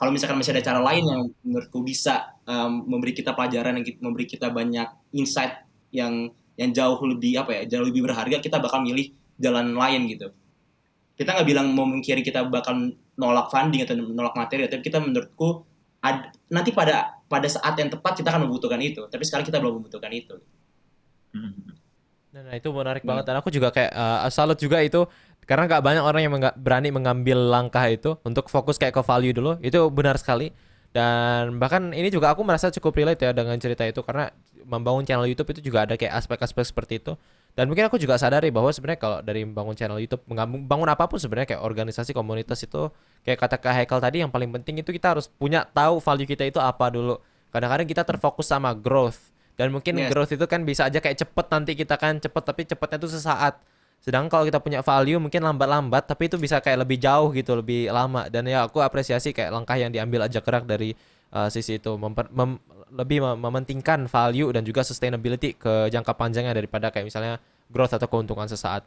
Kalau 0.00 0.10
misalkan 0.16 0.40
masih 0.40 0.56
ada 0.56 0.64
cara 0.64 0.80
lain 0.80 1.04
yang 1.04 1.22
menurutku 1.44 1.84
bisa 1.84 2.32
um, 2.48 2.88
memberi 2.88 3.12
kita 3.12 3.36
pelajaran 3.36 3.76
yang 3.76 3.84
memberi 4.00 4.24
kita 4.24 4.48
banyak 4.48 4.88
insight 5.12 5.60
yang 5.92 6.32
yang 6.60 6.76
jauh 6.76 7.00
lebih 7.08 7.40
apa 7.40 7.50
ya 7.56 7.62
jauh 7.76 7.88
lebih 7.88 8.04
berharga 8.04 8.36
kita 8.36 8.60
bakal 8.60 8.84
milih 8.84 9.16
jalan 9.40 9.72
lain 9.72 10.04
gitu. 10.12 10.28
Kita 11.16 11.32
nggak 11.32 11.48
bilang 11.48 11.72
mau 11.72 11.88
mengkiri 11.88 12.20
kita 12.20 12.44
bakal 12.44 12.92
nolak 13.16 13.48
funding 13.48 13.88
atau 13.88 13.96
nolak 13.96 14.36
materi 14.36 14.68
tapi 14.68 14.84
kita 14.84 15.00
menurutku 15.00 15.64
ad- 16.04 16.36
nanti 16.52 16.76
pada 16.76 17.16
pada 17.24 17.48
saat 17.48 17.72
yang 17.80 17.88
tepat 17.88 18.20
kita 18.20 18.28
akan 18.28 18.44
membutuhkan 18.44 18.80
itu 18.84 19.08
tapi 19.08 19.24
sekarang 19.24 19.48
kita 19.48 19.56
belum 19.56 19.80
membutuhkan 19.80 20.12
itu. 20.12 20.36
Nah, 22.30 22.46
nah, 22.46 22.54
itu 22.54 22.68
menarik 22.70 23.02
banget. 23.02 23.24
Dan 23.26 23.36
aku 23.42 23.50
juga 23.50 23.74
kayak 23.74 23.90
uh, 23.90 24.30
salut 24.30 24.54
juga 24.54 24.78
itu 24.84 25.02
karena 25.48 25.66
nggak 25.66 25.82
banyak 25.82 26.04
orang 26.04 26.22
yang 26.22 26.34
berani 26.62 26.94
mengambil 26.94 27.38
langkah 27.50 27.82
itu 27.90 28.14
untuk 28.22 28.46
fokus 28.46 28.78
kayak 28.78 28.94
ke 28.94 29.02
value 29.02 29.34
dulu. 29.34 29.58
Itu 29.58 29.90
benar 29.90 30.14
sekali. 30.14 30.54
Dan 30.90 31.58
bahkan 31.62 31.94
ini 31.94 32.10
juga 32.10 32.34
aku 32.34 32.42
merasa 32.42 32.70
cukup 32.74 32.98
relate 32.98 33.22
ya 33.22 33.30
dengan 33.30 33.54
cerita 33.62 33.86
itu 33.86 34.02
karena 34.02 34.30
membangun 34.64 35.04
channel 35.06 35.26
YouTube 35.28 35.52
itu 35.56 35.72
juga 35.72 35.84
ada 35.88 35.94
kayak 35.96 36.16
aspek-aspek 36.16 36.64
seperti 36.64 36.94
itu. 37.00 37.12
Dan 37.58 37.66
mungkin 37.66 37.90
aku 37.90 37.98
juga 37.98 38.14
sadari 38.14 38.54
bahwa 38.54 38.70
sebenarnya 38.70 39.00
kalau 39.02 39.18
dari 39.26 39.42
membangun 39.42 39.74
channel 39.74 39.98
YouTube 39.98 40.22
bangun 40.70 40.86
apa 40.86 41.10
pun 41.10 41.18
sebenarnya 41.18 41.56
kayak 41.56 41.62
organisasi 41.66 42.14
komunitas 42.14 42.62
itu 42.62 42.94
kayak 43.26 43.42
kata 43.42 43.56
Kak 43.58 43.74
Haikal 43.74 43.98
tadi 43.98 44.22
yang 44.22 44.30
paling 44.30 44.54
penting 44.54 44.78
itu 44.80 44.94
kita 44.94 45.18
harus 45.18 45.26
punya 45.26 45.66
tahu 45.66 45.98
value 45.98 46.30
kita 46.30 46.46
itu 46.46 46.62
apa 46.62 46.88
dulu. 46.94 47.18
Kadang-kadang 47.50 47.86
kita 47.90 48.06
terfokus 48.06 48.46
sama 48.46 48.70
growth. 48.70 49.34
Dan 49.58 49.74
mungkin 49.74 49.98
Yes. 49.98 50.08
growth 50.14 50.32
itu 50.32 50.46
kan 50.46 50.62
bisa 50.62 50.86
aja 50.86 51.02
kayak 51.02 51.20
cepet 51.20 51.46
nanti 51.50 51.72
kita 51.74 51.98
kan 51.98 52.16
cepet 52.22 52.42
tapi 52.46 52.62
cepetnya 52.64 52.96
itu 53.02 53.10
sesaat. 53.12 53.58
Sedangkan 54.00 54.32
kalau 54.32 54.44
kita 54.48 54.62
punya 54.62 54.80
value 54.80 55.20
mungkin 55.20 55.44
lambat-lambat 55.44 56.08
tapi 56.08 56.32
itu 56.32 56.40
bisa 56.40 56.62
kayak 56.64 56.88
lebih 56.88 56.96
jauh 56.96 57.28
gitu 57.36 57.58
lebih 57.58 57.92
lama. 57.92 58.30
Dan 58.32 58.48
ya 58.48 58.64
aku 58.64 58.80
apresiasi 58.80 59.36
kayak 59.36 59.52
langkah 59.52 59.76
yang 59.76 59.92
diambil 59.92 60.24
aja 60.24 60.40
gerak 60.40 60.64
dari 60.64 60.96
uh, 61.34 61.48
sisi 61.50 61.78
itu 61.78 61.94
memper- 61.96 62.30
mem- 62.30 62.60
lebih 62.90 63.22
mem- 63.22 63.38
mementingkan 63.38 64.10
value 64.10 64.50
dan 64.50 64.66
juga 64.66 64.82
sustainability 64.82 65.54
ke 65.54 65.88
jangka 65.90 66.14
panjangnya 66.14 66.54
daripada 66.54 66.90
kayak 66.90 67.06
misalnya 67.06 67.38
growth 67.70 67.94
atau 67.94 68.10
keuntungan 68.10 68.50
sesaat 68.50 68.82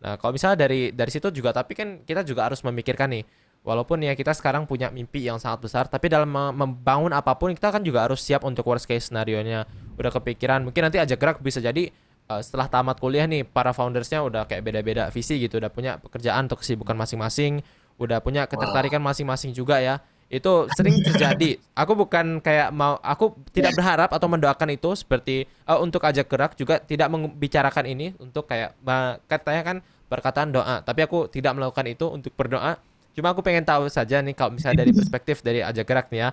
Nah, 0.00 0.16
kalau 0.16 0.32
misalnya 0.32 0.64
dari 0.64 0.90
dari 0.96 1.12
situ 1.12 1.28
juga 1.28 1.52
tapi 1.52 1.76
kan 1.76 2.00
kita 2.08 2.24
juga 2.24 2.48
harus 2.48 2.64
memikirkan 2.64 3.12
nih 3.12 3.24
walaupun 3.60 4.00
ya 4.00 4.16
kita 4.16 4.32
sekarang 4.32 4.64
punya 4.64 4.88
mimpi 4.88 5.28
yang 5.28 5.36
sangat 5.36 5.60
besar 5.60 5.84
tapi 5.92 6.08
dalam 6.08 6.32
mem- 6.32 6.56
membangun 6.56 7.12
apa 7.12 7.36
pun 7.36 7.52
kita 7.52 7.68
kan 7.68 7.84
juga 7.84 8.08
harus 8.08 8.24
siap 8.24 8.40
untuk 8.48 8.64
worst 8.64 8.88
case 8.88 9.12
scenario-nya. 9.12 9.68
Udah 10.00 10.08
kepikiran 10.08 10.64
mungkin 10.64 10.88
nanti 10.88 10.96
aja 10.96 11.20
gerak 11.20 11.44
bisa 11.44 11.60
jadi 11.60 11.92
uh, 12.32 12.40
setelah 12.40 12.72
tamat 12.72 12.96
kuliah 12.96 13.28
nih 13.28 13.44
para 13.44 13.76
foundersnya 13.76 14.24
udah 14.24 14.48
kayak 14.48 14.64
beda-beda 14.64 15.12
visi 15.12 15.36
gitu, 15.36 15.60
udah 15.60 15.68
punya 15.68 16.00
pekerjaan 16.00 16.48
atau 16.48 16.56
kesibukan 16.56 16.96
masing-masing, 16.96 17.60
udah 18.00 18.24
punya 18.24 18.48
ketertarikan 18.48 19.04
masing-masing 19.04 19.52
juga 19.52 19.84
ya. 19.84 20.00
Itu 20.30 20.70
sering 20.78 21.02
terjadi. 21.02 21.58
Aku 21.74 21.98
bukan 21.98 22.38
kayak 22.38 22.70
mau 22.70 23.02
aku 23.02 23.34
tidak 23.50 23.74
berharap 23.74 24.14
atau 24.14 24.30
mendoakan 24.30 24.70
itu 24.78 24.94
seperti 24.94 25.50
uh, 25.66 25.82
untuk 25.82 26.06
ajak 26.06 26.30
gerak 26.30 26.52
juga 26.54 26.78
tidak 26.78 27.10
membicarakan 27.10 27.84
ini 27.90 28.14
untuk 28.22 28.46
kayak 28.46 28.78
katanya 29.26 29.62
kan 29.66 29.76
perkataan 30.06 30.54
doa, 30.54 30.82
tapi 30.86 31.02
aku 31.02 31.26
tidak 31.26 31.54
melakukan 31.58 31.86
itu 31.90 32.06
untuk 32.06 32.30
berdoa. 32.38 32.78
Cuma 33.10 33.34
aku 33.34 33.42
pengen 33.42 33.66
tahu 33.66 33.90
saja 33.90 34.22
nih 34.22 34.38
kalau 34.38 34.54
misalnya 34.54 34.86
dari 34.86 34.94
perspektif 34.94 35.42
dari 35.42 35.66
ajak 35.66 35.82
gerak 35.86 36.06
nih 36.14 36.20
ya. 36.22 36.30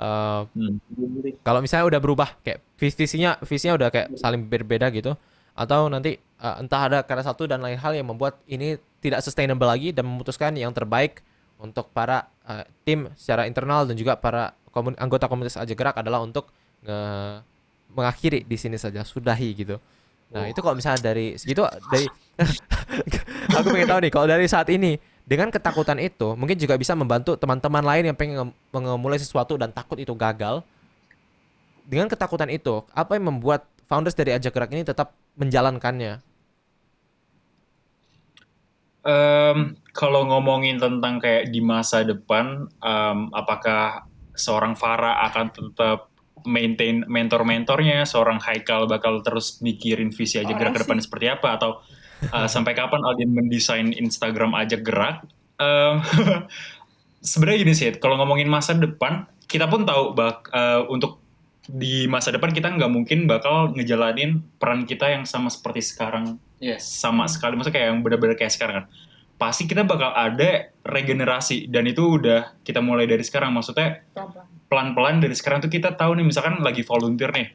uh, 0.00 0.46
Hmm. 0.54 0.80
kalau 1.44 1.60
misalnya 1.60 1.86
udah 1.92 2.00
berubah 2.00 2.28
kayak 2.40 2.64
vis- 2.80 2.96
visinya 2.96 3.36
visinya 3.44 3.76
udah 3.76 3.88
kayak 3.92 4.08
saling 4.16 4.48
berbeda 4.48 4.88
gitu 4.96 5.12
atau 5.52 5.92
nanti 5.92 6.16
uh, 6.40 6.56
entah 6.62 6.80
ada 6.88 6.98
karena 7.04 7.20
satu 7.20 7.44
dan 7.44 7.60
lain 7.60 7.76
hal 7.76 7.92
yang 7.92 8.08
membuat 8.08 8.40
ini 8.48 8.80
tidak 9.04 9.20
sustainable 9.20 9.68
lagi 9.68 9.92
dan 9.92 10.08
memutuskan 10.08 10.56
yang 10.56 10.72
terbaik 10.72 11.20
untuk 11.60 11.92
para 11.92 12.28
uh, 12.48 12.64
tim 12.82 13.12
secara 13.14 13.44
internal 13.44 13.84
dan 13.84 13.94
juga 13.94 14.16
para 14.16 14.56
komun- 14.72 14.96
anggota 14.96 15.28
komunitas 15.28 15.60
aja 15.60 15.72
gerak 15.76 16.00
adalah 16.00 16.24
untuk 16.24 16.48
nge- 16.82 17.44
mengakhiri 17.92 18.48
di 18.48 18.56
sini 18.56 18.80
saja 18.80 19.04
sudahi 19.04 19.48
gitu. 19.52 19.76
Nah 20.30 20.46
itu 20.46 20.62
kalau 20.62 20.78
misalnya 20.78 21.02
dari 21.02 21.34
segitu 21.34 21.66
dari 21.90 22.06
aku 23.58 23.66
pengen 23.74 23.88
tahu 23.90 24.00
nih 24.06 24.12
kalau 24.14 24.26
dari 24.30 24.46
saat 24.46 24.70
ini 24.70 24.94
dengan 25.26 25.50
ketakutan 25.50 25.98
itu 25.98 26.38
mungkin 26.38 26.54
juga 26.54 26.78
bisa 26.78 26.94
membantu 26.94 27.34
teman-teman 27.34 27.82
lain 27.82 28.14
yang 28.14 28.16
pengen 28.16 28.34
nge- 28.48 28.54
memulai 28.72 29.18
sesuatu 29.18 29.58
dan 29.58 29.74
takut 29.74 29.98
itu 29.98 30.14
gagal. 30.14 30.62
Dengan 31.90 32.06
ketakutan 32.06 32.46
itu 32.48 32.86
apa 32.94 33.18
yang 33.18 33.34
membuat 33.34 33.66
founders 33.90 34.14
dari 34.14 34.30
ajak 34.30 34.54
gerak 34.54 34.70
ini 34.70 34.86
tetap 34.86 35.10
menjalankannya 35.34 36.22
Em, 39.00 39.80
kalau 39.96 40.28
ngomongin 40.28 40.76
tentang 40.76 41.16
kayak 41.16 41.48
di 41.48 41.64
masa 41.64 42.04
depan, 42.04 42.68
em, 42.68 43.18
apakah 43.32 44.04
seorang 44.36 44.76
Farah 44.76 45.24
akan 45.32 45.46
tetap 45.52 46.12
maintain 46.44 47.04
mentor-mentornya, 47.04 48.04
seorang 48.08 48.40
Haikal 48.40 48.88
bakal 48.88 49.20
terus 49.20 49.60
mikirin 49.60 50.12
visi 50.12 50.40
aja 50.40 50.52
gerak 50.56 50.76
ke 50.76 50.80
depan 50.84 51.00
seperti 51.00 51.26
apa, 51.28 51.60
atau 51.60 51.84
uh, 52.32 52.48
sampai 52.54 52.72
kapan 52.72 53.04
Aldin 53.04 53.32
mendesain 53.32 53.92
Instagram 53.92 54.56
aja 54.56 54.80
gerak? 54.80 55.24
Em, 55.60 56.00
Sebenarnya 57.20 57.68
gini 57.68 57.74
sih, 57.76 57.92
kalau 58.00 58.16
ngomongin 58.16 58.48
masa 58.48 58.72
depan, 58.72 59.28
kita 59.44 59.68
pun 59.68 59.84
tahu 59.84 60.16
bak 60.16 60.48
eh, 60.56 60.80
untuk 60.88 61.19
di 61.70 62.10
masa 62.10 62.34
depan 62.34 62.50
kita 62.50 62.70
nggak 62.74 62.90
mungkin 62.90 63.30
bakal 63.30 63.70
ngejalanin 63.74 64.42
peran 64.58 64.82
kita 64.82 65.06
yang 65.10 65.22
sama 65.22 65.46
seperti 65.52 65.82
sekarang. 65.84 66.38
Yes. 66.60 66.84
sama 66.84 67.24
sekali. 67.24 67.56
Maksudnya 67.56 67.76
kayak 67.80 67.88
yang 67.88 68.00
benar-benar 68.04 68.36
kayak 68.36 68.52
sekarang 68.52 68.74
kan. 68.84 68.86
Pasti 69.40 69.64
kita 69.64 69.88
bakal 69.88 70.12
ada 70.12 70.68
regenerasi. 70.84 71.72
Dan 71.72 71.88
itu 71.88 72.20
udah 72.20 72.60
kita 72.60 72.84
mulai 72.84 73.08
dari 73.08 73.24
sekarang. 73.24 73.56
Maksudnya 73.56 74.04
pelan-pelan 74.68 75.24
dari 75.24 75.32
sekarang 75.32 75.64
tuh 75.64 75.72
kita 75.72 75.96
tahu 75.96 76.20
nih 76.20 76.26
misalkan 76.28 76.60
lagi 76.60 76.84
volunteer 76.84 77.32
nih. 77.32 77.48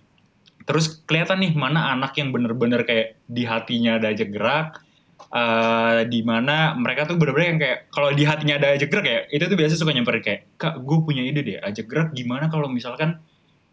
Terus 0.65 1.05
kelihatan 1.05 1.45
nih 1.45 1.53
mana 1.53 1.93
anak 1.93 2.17
yang 2.17 2.33
bener-bener 2.33 2.81
kayak 2.81 3.21
di 3.29 3.45
hatinya 3.45 4.01
ada 4.01 4.09
aja 4.09 4.25
gerak 4.25 4.81
eh 5.35 6.07
di 6.07 6.23
mana 6.23 6.75
mereka 6.79 7.07
tuh 7.07 7.19
bener-bener 7.19 7.47
yang 7.55 7.59
kayak 7.59 7.79
kalau 7.91 8.11
di 8.15 8.23
hatinya 8.23 8.55
ada 8.55 8.71
aja 8.71 8.87
gerak 8.87 9.03
ya 9.03 9.19
itu 9.31 9.43
tuh 9.47 9.57
biasa 9.57 9.73
suka 9.75 9.91
nyamperin 9.91 10.23
kayak 10.23 10.41
kak 10.55 10.79
gue 10.79 10.97
punya 11.03 11.23
ide 11.27 11.41
deh 11.43 11.57
aja 11.59 11.81
gerak 11.83 12.15
gimana 12.15 12.47
kalau 12.47 12.71
misalkan 12.71 13.19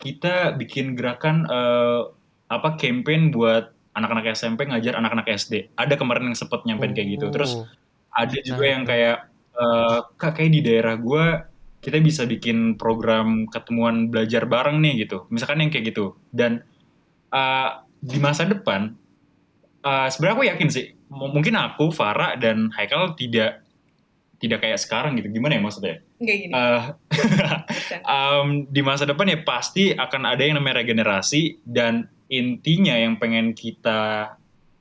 kita 0.03 0.59
bikin 0.59 0.99
gerakan 0.99 1.47
eh, 1.47 2.03
apa 2.51 2.75
campaign 2.77 3.31
buat 3.31 3.71
anak-anak 3.95 4.35
SMP 4.35 4.67
ngajar 4.67 4.99
anak-anak 4.99 5.29
SD 5.31 5.73
ada 5.79 5.95
kemarin 5.95 6.33
yang 6.33 6.37
sempet 6.37 6.67
nyampein 6.67 6.93
kayak 6.93 7.17
gitu. 7.21 7.31
Terus 7.31 7.62
Oh. 7.62 7.67
ada 8.12 8.37
juga 8.43 8.65
yang 8.67 8.83
kayak 8.83 9.31
eh, 9.55 9.99
kak 10.19 10.33
kayak 10.37 10.53
di 10.53 10.61
daerah 10.61 10.97
gue 10.99 11.25
kita 11.83 11.99
bisa 11.99 12.23
bikin 12.27 12.79
program 12.79 13.47
ketemuan 13.51 14.11
belajar 14.11 14.45
bareng 14.47 14.83
nih 14.83 15.07
gitu. 15.07 15.25
Misalkan 15.31 15.62
yang 15.62 15.71
kayak 15.71 15.95
gitu. 15.95 16.19
Dan 16.35 16.67
eh, 17.31 17.71
di 18.03 18.19
masa 18.19 18.45
depan 18.45 18.93
eh, 19.87 20.09
sebenarnya 20.11 20.35
aku 20.35 20.47
yakin 20.51 20.69
sih 20.69 20.87
mungkin 21.12 21.55
aku 21.61 21.93
Farah 21.93 22.41
dan 22.41 22.73
Haikal 22.73 23.12
tidak 23.15 23.62
tidak 24.41 24.59
kayak 24.65 24.81
sekarang 24.81 25.15
gitu. 25.21 25.31
Gimana 25.31 25.57
ya 25.57 25.62
maksudnya 25.62 25.97
Gini. 26.23 26.55
Eh, 26.55 26.83
um, 28.07 28.49
di 28.75 28.81
masa 28.87 29.03
depan 29.03 29.27
ya 29.27 29.43
pasti 29.43 29.91
akan 29.91 30.23
ada 30.31 30.47
yang 30.47 30.63
namanya 30.63 30.87
regenerasi 30.87 31.67
dan 31.67 32.07
intinya 32.31 32.95
yang 32.95 33.19
pengen 33.19 33.53
kita 33.53 34.33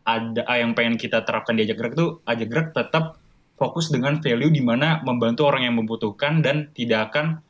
ada 0.06 0.42
ah, 0.46 0.58
yang 0.58 0.78
pengen 0.78 1.02
kita 1.02 1.26
terapkan 1.26 1.58
di 1.58 1.66
ajak 1.66 1.78
gerak 1.78 1.94
itu 1.98 2.08
ajak 2.26 2.48
gerak 2.48 2.68
tetap 2.78 3.22
fokus 3.58 3.94
dengan 3.94 4.18
value 4.22 4.50
di 4.50 4.62
mana 4.62 5.02
membantu 5.06 5.46
orang 5.50 5.66
yang 5.70 5.76
membutuhkan 5.78 6.42
dan 6.42 6.74
tidak 6.74 7.14
akan 7.14 7.42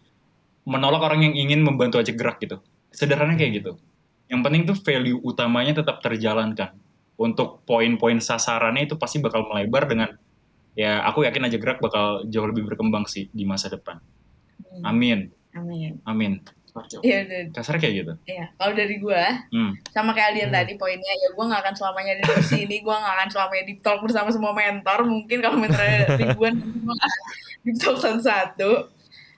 menolak 0.67 1.03
orang 1.03 1.27
yang 1.31 1.35
ingin 1.35 1.63
membantu 1.63 1.99
ajak 1.99 2.15
gerak 2.19 2.37
gitu. 2.43 2.59
Sederhananya 2.91 3.39
kayak 3.39 3.53
gitu. 3.63 3.71
Yang 4.27 4.41
penting 4.43 4.61
tuh 4.67 4.77
value 4.79 5.19
utamanya 5.23 5.83
tetap 5.83 6.03
terjalankan. 6.03 6.75
Untuk 7.15 7.63
poin-poin 7.63 8.19
sasarannya 8.19 8.87
itu 8.87 8.95
pasti 8.99 9.23
bakal 9.23 9.47
melebar 9.47 9.87
dengan 9.87 10.09
ya 10.71 11.03
aku 11.03 11.23
yakin 11.23 11.47
ajak 11.47 11.59
gerak 11.59 11.79
bakal 11.79 12.23
jauh 12.25 12.47
lebih 12.47 12.63
berkembang 12.65 13.03
sih 13.05 13.27
di 13.31 13.43
masa 13.43 13.67
depan 13.67 13.99
Amin, 14.81 15.27
Amin. 15.51 15.99
amin. 16.07 16.33
Iya, 17.03 17.27
udah. 17.27 17.41
Kasarnya 17.51 17.81
kayak 17.83 17.95
gitu. 17.99 18.13
Iya, 18.23 18.45
kalau 18.55 18.71
dari 18.71 18.95
gua 19.03 19.43
Hmm. 19.51 19.75
sama 19.91 20.15
kayak 20.15 20.31
Aldian 20.31 20.47
Hmm. 20.47 20.55
tadi 20.55 20.73
poinnya 20.79 21.11
ya 21.11 21.29
gua 21.35 21.51
nggak 21.51 21.61
akan 21.67 21.75
selamanya 21.75 22.13
di 22.15 22.23
sini, 22.47 22.75
gua 22.79 22.95
nggak 23.03 23.15
akan 23.19 23.29
selamanya 23.29 23.63
di 23.67 23.75
talk 23.83 23.99
bersama 23.99 24.31
semua 24.31 24.55
mentor. 24.55 25.03
Mungkin 25.03 25.37
kalau 25.43 25.59
mentornya 25.59 26.15
ribuan, 26.15 26.55
di 27.67 27.71
talk 27.75 27.99
satu-satu. 27.99 28.87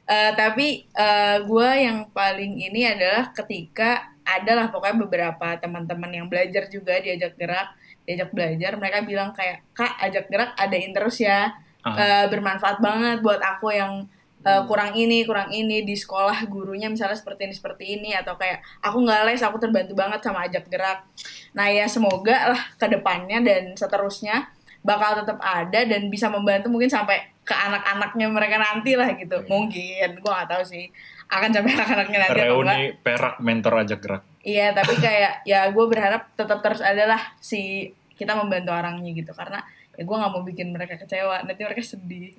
Eh, 0.05 0.31
tapi 0.37 0.85
eh, 0.85 1.37
gua 1.49 1.73
yang 1.73 2.05
paling 2.13 2.61
ini 2.61 2.85
adalah 2.85 3.33
ketika 3.33 4.13
adalah 4.21 4.69
pokoknya 4.69 4.97
beberapa 5.01 5.47
teman-teman 5.57 6.13
yang 6.13 6.25
belajar 6.29 6.69
juga 6.69 7.01
diajak 7.01 7.33
gerak, 7.33 7.73
diajak 8.03 8.35
belajar, 8.35 8.75
mereka 8.75 9.03
bilang 9.07 9.31
kayak 9.31 9.63
kak 9.71 9.95
ajak 10.03 10.27
gerak 10.27 10.51
adain 10.59 10.91
terus 10.91 11.19
ya, 11.23 11.55
Ah. 11.83 11.99
Eh, 11.99 12.25
bermanfaat 12.31 12.79
banget 12.79 13.19
buat 13.19 13.43
aku 13.43 13.75
yang 13.75 14.07
eh, 14.43 14.63
kurang 14.67 14.95
ini 14.95 15.23
kurang 15.27 15.51
ini 15.51 15.83
di 15.83 15.95
sekolah 15.95 16.47
gurunya 16.47 16.87
misalnya 16.87 17.15
seperti 17.15 17.51
ini 17.51 17.53
seperti 17.55 17.83
ini. 17.99 18.09
Atau 18.15 18.39
kayak 18.39 18.63
aku 18.79 19.03
nggak 19.03 19.27
les 19.27 19.43
aku 19.43 19.59
terbantu 19.59 19.93
banget 19.95 20.23
sama 20.23 20.47
ajak 20.47 20.71
gerak. 20.71 21.03
Nah 21.51 21.67
ya 21.67 21.85
semoga 21.91 22.55
lah 22.55 22.61
ke 22.79 22.87
depannya 22.87 23.43
dan 23.43 23.75
seterusnya 23.75 24.47
bakal 24.83 25.23
tetap 25.23 25.39
ada 25.39 25.87
dan 25.87 26.07
bisa 26.11 26.27
membantu 26.27 26.67
mungkin 26.67 26.91
sampai 26.91 27.23
ke 27.43 27.51
anak-anaknya 27.55 28.27
mereka 28.31 28.55
nanti 28.59 28.95
lah 28.95 29.11
gitu. 29.19 29.43
Iya. 29.43 29.47
mungkin 29.51 30.09
gua 30.23 30.31
nggak 30.39 30.49
tahu 30.55 30.63
sih. 30.63 30.87
Akan 31.27 31.51
sampai 31.51 31.71
anak-anaknya 31.79 32.17
nanti 32.23 32.39
Reuni 32.39 32.83
perak 33.03 33.43
mentor 33.43 33.83
ajak 33.83 33.99
gerak. 33.99 34.23
Iya, 34.43 34.71
tapi 34.71 34.93
kayak 34.97 35.41
ya 35.43 35.65
gue 35.67 35.85
berharap 35.85 36.27
tetap 36.33 36.59
terus 36.59 36.79
adalah 36.79 37.15
si 37.39 37.87
kita 38.13 38.35
membantu 38.35 38.69
orangnya 38.69 39.11
gitu 39.11 39.31
karena 39.31 39.63
ya 39.93 40.03
gue 40.03 40.15
nggak 40.15 40.31
mau 40.31 40.43
bikin 40.43 40.67
mereka 40.69 40.97
kecewa 40.97 41.41
nanti 41.41 41.61
mereka 41.61 41.81
sedih 41.81 42.35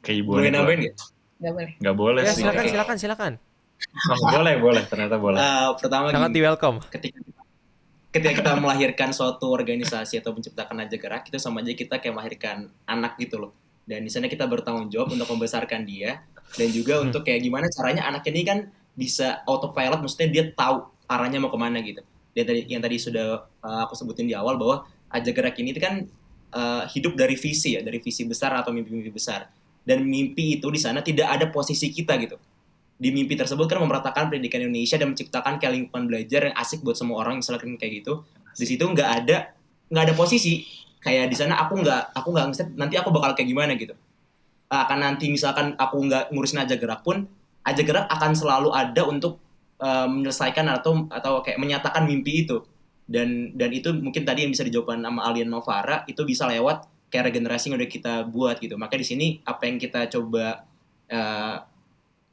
Kayak 0.00 0.18
ibu 0.18 0.30
Boleh 0.32 0.50
nambahin 0.50 0.80
nggak? 0.82 0.96
nggak 1.38 1.52
boleh 1.52 1.70
Gak 1.78 1.96
boleh 1.96 2.20
Ya 2.20 2.32
sih. 2.32 2.40
silakan 2.40 2.58
Oke. 2.60 2.70
silakan 2.70 2.96
silakan. 2.98 3.32
Oh, 4.10 4.18
boleh, 4.32 4.54
boleh. 4.58 4.82
Ternyata 4.84 5.16
boleh. 5.16 5.38
Eh, 5.38 5.68
pertama 5.76 6.10
Sangat 6.10 6.32
di 6.32 6.40
welcome. 6.40 6.78
ketika 6.88 7.18
ketika 8.08 8.32
kita 8.34 8.52
melahirkan 8.56 9.10
suatu 9.12 9.46
organisasi 9.48 10.18
atau 10.18 10.32
menciptakan 10.32 10.80
aja 10.80 10.96
gerak 10.96 11.22
itu 11.24 11.36
sama 11.36 11.60
aja 11.60 11.70
kita 11.72 11.94
kayak 11.96 12.10
melahirkan 12.12 12.56
anak 12.84 13.14
gitu 13.16 13.38
loh 13.38 13.52
dan 13.84 14.00
di 14.00 14.08
sana 14.08 14.26
kita 14.26 14.44
bertanggung 14.44 14.88
jawab 14.88 15.12
untuk 15.12 15.28
membesarkan 15.28 15.84
dia 15.84 16.24
dan 16.50 16.68
juga 16.68 16.96
Hmm. 16.96 17.06
untuk 17.06 17.22
kayak 17.22 17.38
gimana 17.38 17.68
caranya 17.68 18.02
anak 18.04 18.24
ini 18.26 18.42
kan 18.42 18.58
bisa 18.98 19.46
autopilot 19.46 20.02
maksudnya 20.02 20.26
dia 20.26 20.44
tahu 20.50 20.90
arahnya 21.06 21.38
mau 21.38 21.54
ke 21.54 21.58
mana 21.58 21.78
gitu. 21.78 22.02
Dan 22.34 22.44
tadi 22.50 22.66
yang 22.66 22.82
tadi 22.82 22.98
sudah 22.98 23.46
uh, 23.62 23.80
aku 23.86 23.94
sebutin 23.94 24.26
di 24.26 24.34
awal 24.34 24.58
bahwa 24.58 24.90
aja 25.08 25.30
gerak 25.30 25.54
ini 25.62 25.70
itu 25.70 25.78
kan 25.78 26.02
uh, 26.50 26.82
hidup 26.90 27.14
dari 27.14 27.38
visi 27.38 27.78
ya 27.78 27.80
dari 27.80 28.02
visi 28.02 28.26
besar 28.26 28.58
atau 28.58 28.74
mimpi-mimpi 28.74 29.14
besar. 29.14 29.46
Dan 29.86 30.04
mimpi 30.04 30.58
itu 30.58 30.68
di 30.68 30.76
sana 30.82 31.00
tidak 31.00 31.30
ada 31.30 31.46
posisi 31.48 31.88
kita 31.94 32.18
gitu. 32.18 32.36
Di 32.98 33.14
mimpi 33.14 33.38
tersebut 33.38 33.70
kan 33.70 33.78
memeratakan 33.78 34.26
pendidikan 34.26 34.60
Indonesia 34.66 34.98
dan 34.98 35.14
menciptakan 35.14 35.62
kayak 35.62 35.88
belajar 35.94 36.50
yang 36.50 36.56
asik 36.58 36.82
buat 36.82 36.98
semua 36.98 37.22
orang 37.22 37.38
misalkan 37.40 37.78
kayak 37.78 38.02
gitu. 38.04 38.26
Di 38.58 38.66
situ 38.66 38.82
nggak 38.84 39.08
ada 39.24 39.54
nggak 39.88 40.04
ada 40.10 40.14
posisi. 40.18 40.66
Kayak 40.98 41.30
di 41.30 41.36
sana 41.38 41.62
aku 41.62 41.78
nggak 41.78 42.10
aku 42.10 42.28
nggak 42.34 42.46
nanti 42.74 42.98
aku 42.98 43.08
bakal 43.14 43.32
kayak 43.38 43.48
gimana 43.48 43.78
gitu. 43.78 43.94
Akan 44.68 45.00
nanti 45.00 45.30
misalkan 45.30 45.78
aku 45.78 45.96
nggak 46.04 46.34
ngurusin 46.34 46.60
aja 46.60 46.76
gerak 46.76 47.00
pun 47.06 47.24
aja 47.64 47.82
gerak 47.82 48.06
akan 48.10 48.32
selalu 48.34 48.68
ada 48.74 49.02
untuk 49.06 49.40
eh, 49.80 50.08
menyelesaikan 50.08 50.66
atau 50.70 51.06
atau 51.10 51.40
kayak 51.42 51.58
menyatakan 51.58 52.04
mimpi 52.06 52.46
itu. 52.46 52.62
Dan 53.08 53.56
dan 53.56 53.72
itu 53.72 53.88
mungkin 53.96 54.22
tadi 54.28 54.44
yang 54.44 54.52
bisa 54.52 54.64
dijawab 54.66 55.00
sama 55.00 55.24
Alien 55.24 55.48
Novara 55.48 56.04
itu 56.04 56.20
bisa 56.28 56.44
lewat 56.44 56.84
kayak 57.08 57.32
regenerasi 57.32 57.72
yang 57.72 57.80
udah 57.80 57.90
kita 57.90 58.14
buat 58.28 58.60
gitu. 58.60 58.76
Maka 58.76 59.00
di 59.00 59.06
sini 59.06 59.26
apa 59.48 59.64
yang 59.64 59.80
kita 59.80 60.12
coba 60.12 60.68
eh, 61.08 61.56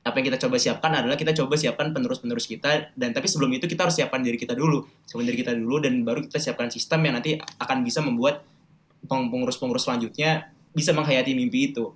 apa 0.06 0.16
yang 0.22 0.28
kita 0.30 0.38
coba 0.46 0.62
siapkan 0.62 0.92
adalah 0.94 1.18
kita 1.18 1.34
coba 1.34 1.58
siapkan 1.58 1.96
penerus-penerus 1.96 2.46
kita. 2.46 2.92
Dan 2.94 3.16
tapi 3.16 3.26
sebelum 3.26 3.56
itu 3.56 3.66
kita 3.66 3.88
harus 3.88 3.96
siapkan 3.96 4.20
diri 4.20 4.36
kita 4.36 4.54
dulu. 4.54 4.84
Siapkan 5.08 5.26
diri 5.26 5.40
kita 5.42 5.56
dulu 5.56 5.80
dan 5.80 6.04
baru 6.04 6.22
kita 6.28 6.38
siapkan 6.38 6.70
sistem 6.70 7.08
yang 7.08 7.18
nanti 7.18 7.40
akan 7.40 7.82
bisa 7.82 8.04
membuat 8.04 8.44
peng- 9.08 9.32
pengurus-pengurus 9.32 9.88
selanjutnya 9.88 10.52
bisa 10.76 10.92
menghayati 10.92 11.32
mimpi 11.32 11.72
itu 11.72 11.96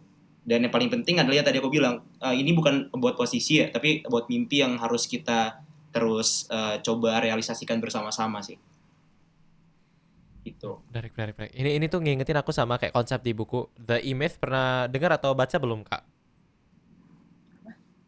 dan 0.49 0.59
yang 0.65 0.73
paling 0.75 0.89
penting 0.95 1.15
adalah 1.21 1.37
yang 1.39 1.47
tadi 1.49 1.57
aku 1.61 1.69
bilang 1.77 1.95
eh, 2.25 2.35
ini 2.41 2.51
bukan 2.57 2.75
buat 3.01 3.15
posisi 3.21 3.61
ya 3.61 3.67
tapi 3.75 3.89
buat 4.11 4.25
mimpi 4.31 4.55
yang 4.65 4.73
harus 4.83 5.03
kita 5.13 5.41
terus 5.95 6.29
eh, 6.57 6.75
coba 6.85 7.11
realisasikan 7.25 7.77
bersama-sama 7.83 8.39
sih 8.47 8.57
itu 10.43 10.71
Menarik, 10.89 11.11
menarik, 11.17 11.35
menarik. 11.37 11.53
Ini 11.61 11.69
ini 11.77 11.85
tuh 11.93 11.99
ngingetin 12.03 12.37
aku 12.41 12.51
sama 12.59 12.75
kayak 12.81 12.93
konsep 12.97 13.19
di 13.27 13.31
buku 13.39 13.59
The 13.87 13.97
E-Myth 14.09 14.35
pernah 14.41 14.89
dengar 14.93 15.11
atau 15.17 15.31
baca 15.39 15.55
belum 15.63 15.81
kak? 15.89 16.01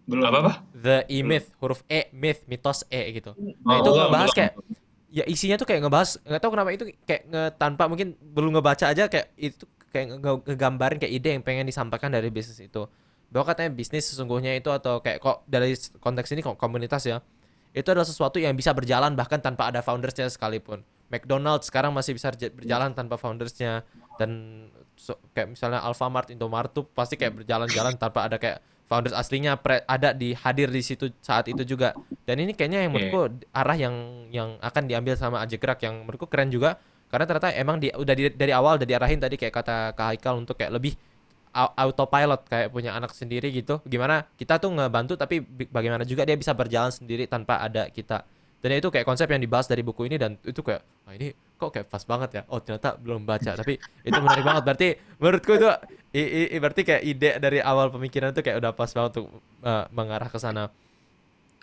belum 0.10 0.24
Apa 0.28 0.38
apa? 0.44 0.54
The 0.76 1.06
E-Myth 1.08 1.48
huruf 1.62 1.82
E 1.88 2.10
myth 2.12 2.42
mitos 2.50 2.84
E 2.92 3.02
gitu. 3.16 3.32
Oh, 3.38 3.54
Nah, 3.68 3.78
itu 3.80 3.90
ngebahas 3.92 4.32
belum. 4.32 4.38
kayak 4.38 4.54
ya 5.12 5.24
isinya 5.28 5.56
tuh 5.60 5.68
kayak 5.68 5.82
ngebahas 5.84 6.10
nggak 6.24 6.42
tahu 6.42 6.52
kenapa 6.56 6.70
itu 6.72 6.86
kayak 7.04 7.24
nge, 7.28 7.44
tanpa 7.60 7.84
mungkin 7.92 8.16
belum 8.20 8.52
ngebaca 8.56 8.86
aja 8.92 9.12
kayak 9.12 9.28
itu 9.36 9.66
kayak 9.92 10.18
nge- 10.18 10.44
ngegambarin 10.48 10.98
kayak 10.98 11.14
ide 11.14 11.30
yang 11.36 11.44
pengen 11.44 11.68
disampaikan 11.68 12.10
dari 12.10 12.32
bisnis 12.32 12.58
itu. 12.60 12.88
Bahwa 13.32 13.46
katanya 13.48 13.72
bisnis 13.72 14.12
sesungguhnya 14.12 14.56
itu 14.56 14.72
atau 14.72 15.00
kayak 15.00 15.20
kok 15.24 15.44
dari 15.48 15.76
konteks 16.00 16.32
ini 16.36 16.44
kok 16.44 16.60
komunitas 16.60 17.08
ya 17.08 17.24
itu 17.72 17.88
adalah 17.88 18.08
sesuatu 18.08 18.36
yang 18.36 18.52
bisa 18.52 18.76
berjalan 18.76 19.16
bahkan 19.16 19.40
tanpa 19.40 19.72
ada 19.72 19.80
foundersnya 19.80 20.28
sekalipun. 20.28 20.84
McDonald's 21.12 21.68
sekarang 21.68 21.92
masih 21.96 22.16
bisa 22.16 22.32
berja- 22.32 22.52
berjalan 22.52 22.92
tanpa 22.92 23.16
foundersnya 23.16 23.84
dan 24.20 24.64
so- 25.00 25.20
kayak 25.32 25.56
misalnya 25.56 25.80
Alfamart 25.84 26.32
Indomaret 26.32 26.72
tuh 26.72 26.88
pasti 26.88 27.16
kayak 27.16 27.44
berjalan-jalan 27.44 27.96
tanpa 27.96 28.28
ada 28.28 28.36
kayak 28.36 28.60
founders 28.92 29.16
aslinya 29.16 29.56
pre- 29.56 29.88
ada 29.88 30.12
di 30.12 30.36
hadir 30.36 30.68
di 30.68 30.84
situ 30.84 31.16
saat 31.24 31.48
itu 31.48 31.64
juga. 31.64 31.96
Dan 32.28 32.44
ini 32.44 32.52
kayaknya 32.52 32.84
yang 32.84 32.92
menurutku 32.92 33.48
arah 33.56 33.78
yang 33.80 33.96
yang 34.36 34.60
akan 34.60 34.84
diambil 34.88 35.16
sama 35.16 35.40
Aja 35.40 35.56
Gerak 35.56 35.80
yang 35.84 36.04
menurutku 36.04 36.28
keren 36.28 36.52
juga 36.52 36.76
karena 37.12 37.26
ternyata 37.28 37.50
emang 37.54 37.78
di, 37.78 37.92
udah 37.92 38.16
di- 38.16 38.34
dari 38.34 38.54
awal 38.56 38.80
udah 38.80 38.88
diarahin 38.88 39.20
tadi 39.20 39.36
kayak 39.36 39.54
kata 39.54 39.76
Kak 39.94 40.08
Haikal 40.16 40.40
untuk 40.40 40.56
kayak 40.56 40.72
lebih 40.74 40.96
au- 41.52 41.74
autopilot 41.76 42.42
kayak 42.48 42.72
punya 42.72 42.96
anak 42.96 43.12
sendiri 43.12 43.52
gitu. 43.52 43.84
Gimana 43.84 44.26
kita 44.40 44.58
tuh 44.58 44.72
ngebantu 44.72 45.20
tapi 45.20 45.44
bagaimana 45.70 46.08
juga 46.08 46.24
dia 46.24 46.40
bisa 46.40 46.56
berjalan 46.56 46.90
sendiri 46.92 47.28
tanpa 47.28 47.60
ada 47.60 47.92
kita. 47.92 48.24
Dan 48.62 48.78
itu 48.78 48.94
kayak 48.94 49.10
konsep 49.10 49.26
yang 49.26 49.42
dibahas 49.42 49.66
dari 49.66 49.82
buku 49.82 50.06
ini 50.06 50.22
dan 50.22 50.38
itu 50.46 50.62
kayak 50.62 50.82
ah 51.10 51.14
ini 51.18 51.34
kok 51.58 51.74
kayak 51.74 51.88
pas 51.90 52.04
banget 52.06 52.30
ya? 52.40 52.42
Oh 52.48 52.62
ternyata 52.62 52.94
belum 52.98 53.26
baca 53.26 53.52
tapi 53.60 53.82
itu 54.06 54.18
menarik 54.22 54.44
banget. 54.46 54.64
Berarti 54.64 54.88
menurutku 55.18 55.52
itu 55.58 55.68
i- 56.14 56.56
i- 56.56 56.60
berarti 56.62 56.82
kayak 56.86 57.04
ide 57.04 57.30
dari 57.42 57.60
awal 57.60 57.90
pemikiran 57.90 58.32
itu 58.32 58.42
kayak 58.46 58.58
udah 58.62 58.72
pas 58.78 58.92
banget 58.94 59.12
untuk 59.18 59.28
uh, 59.66 59.86
mengarah 59.92 60.30
ke 60.30 60.38
sana 60.40 60.70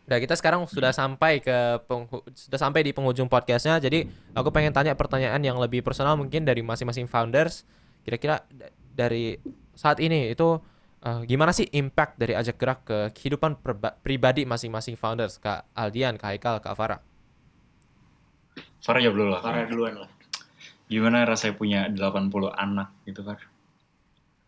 Nah, 0.09 0.17
kita 0.17 0.35
sekarang 0.41 0.65
sudah 0.65 0.89
sampai 0.89 1.45
ke 1.45 1.85
sudah 2.33 2.57
sampai 2.57 2.81
di 2.81 2.97
penghujung 2.97 3.29
podcastnya. 3.29 3.77
Jadi 3.77 4.09
aku 4.33 4.49
pengen 4.49 4.73
tanya 4.73 4.97
pertanyaan 4.97 5.37
yang 5.45 5.61
lebih 5.61 5.85
personal 5.85 6.17
mungkin 6.17 6.49
dari 6.49 6.65
masing-masing 6.65 7.05
founders. 7.05 7.69
Kira-kira 8.09 8.41
da- 8.49 8.73
dari 8.73 9.37
saat 9.77 10.01
ini 10.01 10.33
itu 10.33 10.57
uh, 11.05 11.21
gimana 11.29 11.53
sih 11.53 11.69
impact 11.77 12.17
dari 12.17 12.33
ajak 12.33 12.57
gerak 12.57 12.81
ke 12.89 12.99
kehidupan 13.13 13.61
pribadi 14.01 14.49
masing-masing 14.49 14.97
founders? 14.97 15.37
Kak 15.37 15.69
Aldian, 15.77 16.17
Kak 16.17 16.33
Haikal, 16.33 16.57
Kak 16.65 16.73
Farah. 16.73 17.05
Farah 18.81 19.01
jawab 19.05 19.17
dulu 19.21 19.29
lah. 19.37 19.41
Farah 19.45 19.69
duluan 19.69 19.95
lah. 20.09 20.11
Gimana 20.89 21.29
rasanya 21.29 21.53
punya 21.53 21.81
80 21.93 22.33
anak 22.57 22.97
gitu, 23.05 23.21
Far? 23.21 23.45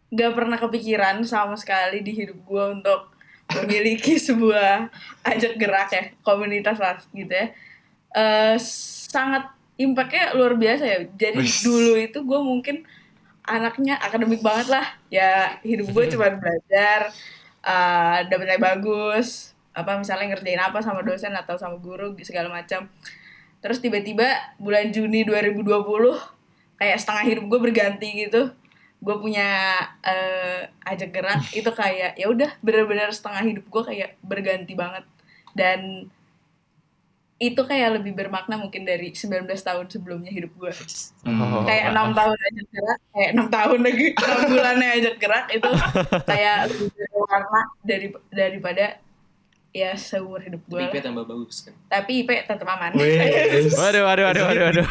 Gak 0.09 0.33
pernah 0.33 0.57
kepikiran 0.57 1.21
sama 1.29 1.53
sekali 1.61 2.01
di 2.01 2.17
hidup 2.17 2.41
gue 2.49 2.65
untuk 2.81 3.20
memiliki 3.59 4.21
sebuah 4.21 4.87
ajak 5.27 5.59
gerak 5.59 5.89
ya, 5.91 6.03
komunitas 6.23 6.79
lah 6.79 7.03
gitu 7.11 7.33
ya. 7.33 7.51
Eh 8.15 8.57
sangat 9.11 9.51
impactnya 9.81 10.37
luar 10.39 10.55
biasa 10.55 10.85
ya. 10.87 10.99
Jadi 11.17 11.43
Wis. 11.43 11.65
dulu 11.65 11.99
itu 11.99 12.19
gue 12.21 12.41
mungkin 12.45 12.77
anaknya 13.43 13.99
akademik 13.99 14.45
banget 14.45 14.71
lah. 14.71 14.87
Ya 15.11 15.59
hidup 15.67 15.91
gue 15.91 16.05
cuma 16.15 16.31
belajar, 16.31 17.11
dapat 18.29 18.45
nilai 18.47 18.63
bagus, 18.63 19.57
apa 19.75 19.97
misalnya 19.97 20.35
ngerjain 20.37 20.61
apa 20.61 20.79
sama 20.85 21.03
dosen 21.03 21.33
atau 21.33 21.57
sama 21.57 21.81
guru 21.81 22.13
segala 22.23 22.53
macam. 22.53 22.87
Terus 23.61 23.81
tiba-tiba 23.81 24.57
bulan 24.57 24.89
Juni 24.89 25.25
2020 25.25 25.67
kayak 26.81 26.97
setengah 26.97 27.25
hidup 27.29 27.45
gue 27.51 27.61
berganti 27.61 28.09
gitu. 28.29 28.53
Gue 29.01 29.17
punya 29.17 29.49
eh, 30.01 30.69
ajak 30.85 31.11
gerak 31.11 31.41
itu 31.59 31.71
kayak 31.71 32.15
ya 32.15 32.27
udah 32.29 32.51
benar-benar 32.61 33.09
setengah 33.11 33.43
hidup 33.43 33.65
gue 33.67 33.83
kayak 33.85 34.21
berganti 34.21 34.77
banget 34.77 35.05
dan 35.51 36.07
itu 37.41 37.57
kayak 37.65 37.97
lebih 37.97 38.13
bermakna 38.13 38.61
mungkin 38.61 38.85
dari 38.85 39.17
19 39.17 39.49
tahun 39.49 39.89
sebelumnya 39.89 40.29
hidup 40.29 40.53
gue 40.55 40.69
Oh. 41.25 41.65
kayak 41.65 41.97
enam 41.97 42.13
tahun 42.13 42.37
ajak 42.37 42.67
gerak 42.69 42.99
kayak 43.11 43.31
enam 43.33 43.47
tahun 43.49 43.81
lagi 43.81 44.07
enam 44.21 44.41
bulannya 44.47 44.89
ajak 45.01 45.15
gerak 45.17 45.47
itu 45.49 45.71
kayak 46.31 46.57
lebih 46.69 46.87
berwarna 46.93 47.61
dari 47.81 48.07
daripada 48.29 48.87
ya 49.73 49.97
seumur 49.97 50.45
hidup 50.45 50.61
gue 50.69 50.81
IP 50.85 51.01
tambah 51.01 51.25
bagus 51.25 51.65
kan. 51.65 51.75
tapi 51.89 52.13
IP 52.21 52.31
tetap 52.45 52.69
aman. 52.69 52.93
Waduh, 52.93 54.03
waduh, 54.05 54.25
waduh, 54.29 54.43
waduh, 54.45 54.65
waduh. 54.69 54.87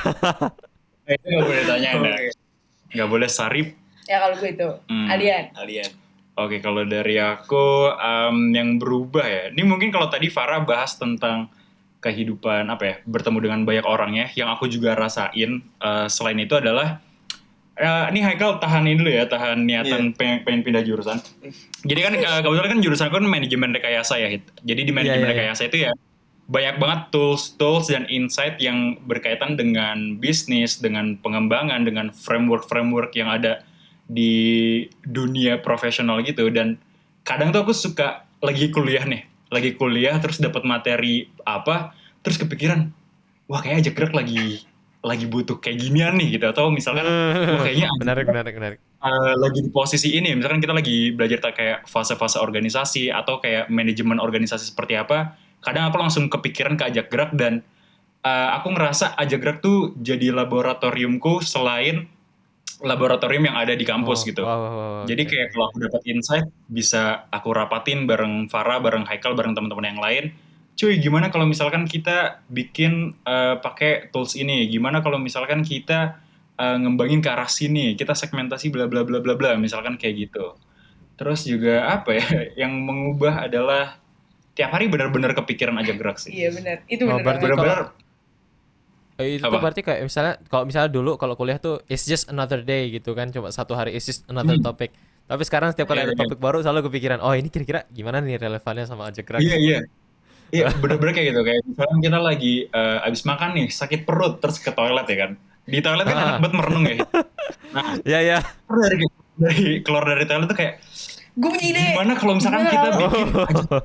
Itu 1.05 1.26
nggak 1.28 1.45
boleh 1.45 1.64
tanya. 1.68 1.89
Nggak 2.89 3.10
boleh 3.12 3.30
sarip. 3.30 3.68
Ya 4.10 4.18
kalau 4.18 4.36
gue 4.41 4.49
itu 4.49 4.70
Hmm. 4.89 5.07
Alian 5.07 5.53
Alien. 5.53 5.91
Oke, 6.39 6.64
kalau 6.64 6.88
dari 6.88 7.20
aku 7.20 7.91
em, 7.99 8.55
yang 8.55 8.80
berubah 8.80 9.28
ya. 9.28 9.43
Ini 9.51 9.60
mungkin 9.68 9.91
kalau 9.91 10.07
tadi 10.07 10.32
Farah 10.32 10.64
bahas 10.64 10.95
tentang 10.95 11.51
kehidupan 11.99 12.64
apa 12.72 12.84
ya, 12.88 12.95
bertemu 13.03 13.38
dengan 13.43 13.60
banyak 13.68 13.84
orang 13.84 14.16
ya. 14.16 14.26
Yang 14.32 14.49
aku 14.55 14.66
juga 14.72 14.95
rasain 14.95 15.60
eh, 15.60 16.07
selain 16.07 16.39
itu 16.39 16.55
adalah 16.55 17.03
eh, 17.76 18.05
ini 18.16 18.24
Haikal 18.24 18.55
tahan 18.64 18.88
ini 18.88 19.03
dulu 19.03 19.12
ya, 19.12 19.28
tahan 19.28 19.68
niatan 19.68 20.16
pengen, 20.16 20.47
pengen 20.47 20.62
pindah 20.64 20.80
jurusan. 20.88 21.20
Jadi 21.84 21.99
kan 21.99 22.14
eh, 22.16 22.39
kebetulan 22.39 22.72
kan 22.72 22.80
jurusan 22.88 23.05
aku 23.12 23.16
kan 23.20 23.28
manajemen 23.28 23.76
rekayasa 23.76 24.16
ya, 24.16 24.32
Hit. 24.32 24.47
Jadi 24.64 24.82
di 24.88 24.91
manajemen 24.95 25.20
Iya, 25.20 25.20
iya, 25.20 25.28
iya. 25.28 25.36
rekayasa 25.36 25.62
itu 25.68 25.78
ya 25.84 25.91
banyak 26.49 26.82
banget 26.82 27.01
tools-tools 27.14 27.93
dan 27.93 28.10
insight 28.10 28.57
yang 28.57 28.97
berkaitan 29.05 29.53
dengan 29.53 30.18
bisnis, 30.18 30.82
dengan 30.82 31.14
pengembangan, 31.22 31.86
dengan 31.86 32.10
framework-framework 32.10 33.14
yang 33.14 33.30
ada 33.30 33.62
di 34.10 34.34
dunia 35.05 35.62
profesional 35.62 36.26
gitu. 36.26 36.49
Dan 36.49 36.82
kadang 37.22 37.53
tuh 37.53 37.62
aku 37.64 37.74
suka 37.78 38.26
lagi 38.41 38.74
kuliah 38.74 39.05
nih, 39.05 39.30
lagi 39.53 39.78
kuliah 39.78 40.18
terus 40.18 40.41
dapat 40.41 40.66
materi 40.66 41.30
apa, 41.45 41.93
terus 42.26 42.41
kepikiran, 42.41 42.89
wah 43.45 43.62
kayak 43.62 43.86
aja 43.86 43.91
gerak 43.93 44.18
lagi 44.18 44.66
lagi 44.99 45.32
butuh 45.32 45.64
kayak 45.64 45.80
ginian 45.80 46.18
nih 46.18 46.36
gitu. 46.36 46.45
Atau 46.49 46.74
misalkan 46.74 47.05
wah 47.05 47.64
kayaknya 47.64 47.88
menarik, 48.01 48.26
menarik, 48.28 48.53
menarik. 48.57 48.80
uh, 48.99 49.38
lagi 49.38 49.64
di 49.64 49.72
posisi 49.72 50.18
ini. 50.18 50.36
Misalkan 50.36 50.60
kita 50.60 50.74
lagi 50.76 51.16
belajar 51.16 51.39
kayak 51.53 51.88
fase-fase 51.88 52.41
organisasi 52.41 53.07
atau 53.07 53.39
kayak 53.39 53.72
manajemen 53.72 54.20
organisasi 54.20 54.74
seperti 54.76 54.99
apa 54.99 55.39
kadang 55.60 55.91
aku 55.91 55.97
langsung 55.99 56.26
kepikiran 56.32 56.80
ke 56.80 56.84
ajak 56.88 57.07
gerak 57.12 57.32
dan 57.36 57.64
uh, 58.24 58.55
aku 58.60 58.72
ngerasa 58.72 59.16
ajak 59.20 59.39
gerak 59.43 59.57
tuh 59.60 59.95
jadi 59.99 60.32
laboratoriumku 60.32 61.43
selain 61.43 62.07
laboratorium 62.80 63.49
yang 63.49 63.57
ada 63.57 63.74
di 63.74 63.84
kampus 63.84 64.24
Oh, 64.24 64.28
gitu 64.28 64.41
wow, 64.43 64.55
wow, 64.55 64.72
wow, 64.72 65.03
jadi 65.03 65.22
oke. 65.24 65.30
kayak 65.30 65.47
kalau 65.51 65.65
aku 65.67 65.78
dapat 65.84 66.01
insight 66.05 66.45
bisa 66.67 67.28
aku 67.30 67.49
rapatin 67.51 68.05
bareng 68.05 68.47
Farah, 68.47 68.80
bareng 68.80 69.03
Haikal, 69.03 69.34
bareng 69.34 69.51
teman-teman 69.51 69.86
yang 69.89 69.99
lain. 69.99 70.26
Cuy, 70.74 70.95
gimana 70.97 71.28
kalau 71.28 71.43
misalkan 71.43 71.84
kita 71.84 72.39
bikin 72.47 73.11
eh, 73.28 73.55
pakai 73.59 74.07
tools 74.09 74.39
ini? 74.39 74.63
Gimana 74.72 75.03
kalau 75.03 75.20
misalkan 75.20 75.59
kita 75.59 76.15
eh, 76.55 76.78
ngembangin 76.80 77.20
ke 77.20 77.28
arah 77.28 77.51
sini? 77.51 77.99
Kita 77.99 78.15
segmentasi 78.15 78.72
bla 78.72 78.88
bla 78.88 79.03
bla 79.03 79.20
bla 79.20 79.36
bla, 79.36 79.51
misalkan 79.59 79.99
kayak 79.99 80.32
gitu. 80.32 80.55
Terus 81.20 81.43
juga 81.43 81.84
apa 81.89 82.15
ya? 82.15 82.24
Yang 82.63 82.74
mengubah 82.80 83.51
adalah 83.51 83.99
tiap 84.55 84.72
hari 84.72 84.88
benar-benar 84.88 85.36
kepikiran 85.36 85.76
aja 85.80 85.91
gerak 85.91 86.15
sih. 86.15 86.32
iya 86.32 86.51
benar 86.51 86.84
itu 86.88 87.03
Oh, 87.03 87.15
benar. 87.15 87.39
Benar-benar 87.39 87.80
Eh, 87.91 88.09
itu 89.22 89.41
Apa? 89.41 89.51
tuh 89.51 89.59
berarti 89.59 89.82
kayak 89.82 89.99
misalnya 90.03 90.34
kalau 90.45 90.63
misalnya 90.63 90.88
dulu 90.88 91.11
kalau 91.15 91.34
kuliah 91.34 91.57
tuh 91.57 91.84
it's 91.86 92.03
just 92.03 92.28
another 92.28 92.59
day 92.59 92.88
gitu 92.89 93.11
kan 93.11 93.28
cuma 93.28 93.49
satu 93.49 93.74
hari 93.74 93.91
it's 93.91 94.05
just 94.05 94.24
another 94.26 94.53
Hmm. 94.53 94.65
topic 94.65 94.91
tapi 95.26 95.43
sekarang 95.43 95.70
setiap 95.70 95.86
kali 95.88 95.99
Iya, 95.99 96.05
ada 96.05 96.13
iya. 96.13 96.20
topik 96.20 96.38
baru 96.38 96.57
selalu 96.59 96.88
kepikiran 96.88 97.20
oh 97.20 97.32
ini 97.32 97.47
kira-kira 97.47 97.86
gimana 97.88 98.17
nih 98.17 98.38
relevannya 98.38 98.84
sama 98.84 99.07
ajak 99.07 99.24
gerak 99.24 99.39
Iya 99.39 99.55
iya. 99.55 99.80
Iya 100.49 100.65
bener-bener 100.82 101.13
kayak 101.13 101.28
gitu 101.30 101.41
kayak 101.43 101.61
misalkan 101.63 101.97
kita 101.99 102.17
lagi 102.17 102.53
eh, 102.65 102.97
abis 103.03 103.22
makan 103.24 103.49
nih 103.53 103.67
sakit 103.70 104.01
perut 104.01 104.39
terus 104.39 104.57
ke 104.57 104.72
toilet 104.72 105.05
ya 105.05 105.17
kan. 105.20 105.32
Di 105.63 105.80
toilet 105.80 106.01
kan 106.03 106.15
Ah. 106.15 106.24
enak 106.26 106.38
banget 106.39 106.53
merenung 106.55 106.86
ya. 106.86 106.95
Nah 107.70 108.01
ya 108.01 108.20
ya 108.20 108.38
keluar 108.65 108.89
dari, 108.89 109.05
dari 109.38 109.65
keluar 109.80 110.03
dari 110.03 110.26
toilet 110.26 110.47
tuh 110.47 110.57
kayak 110.57 110.74
gue 111.36 111.45
punya 111.47 111.65
ide 111.70 111.82
gimana 111.93 112.13
kalau 112.15 112.34
misalkan 112.34 112.65
kita 112.65 112.88
bikin 112.89 113.28
ajak, 113.53 113.84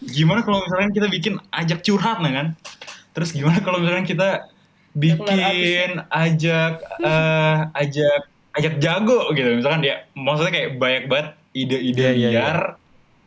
gimana 0.00 0.40
kalau 0.40 0.58
misalkan 0.62 0.90
kita 0.90 1.06
bikin 1.08 1.34
ajak 1.50 1.78
curhat 1.82 2.22
nah 2.22 2.30
kan. 2.30 2.46
Terus 3.10 3.30
gimana 3.30 3.58
kalau 3.60 3.78
misalkan 3.78 4.04
kita 4.04 4.46
bikin 4.92 6.02
ajak 6.06 6.72
eh, 6.98 7.56
ajak 7.74 8.20
ajak 8.52 8.74
jago 8.78 9.30
gitu. 9.32 9.54
Misalkan 9.54 9.82
ya 9.82 10.06
maksudnya 10.12 10.52
kayak 10.52 10.70
banyak 10.76 11.04
banget 11.06 11.28
ide-ide 11.52 11.98
Iya, 11.98 12.10
iya, 12.10 12.28
iya. 12.28 12.30
liar 12.30 12.58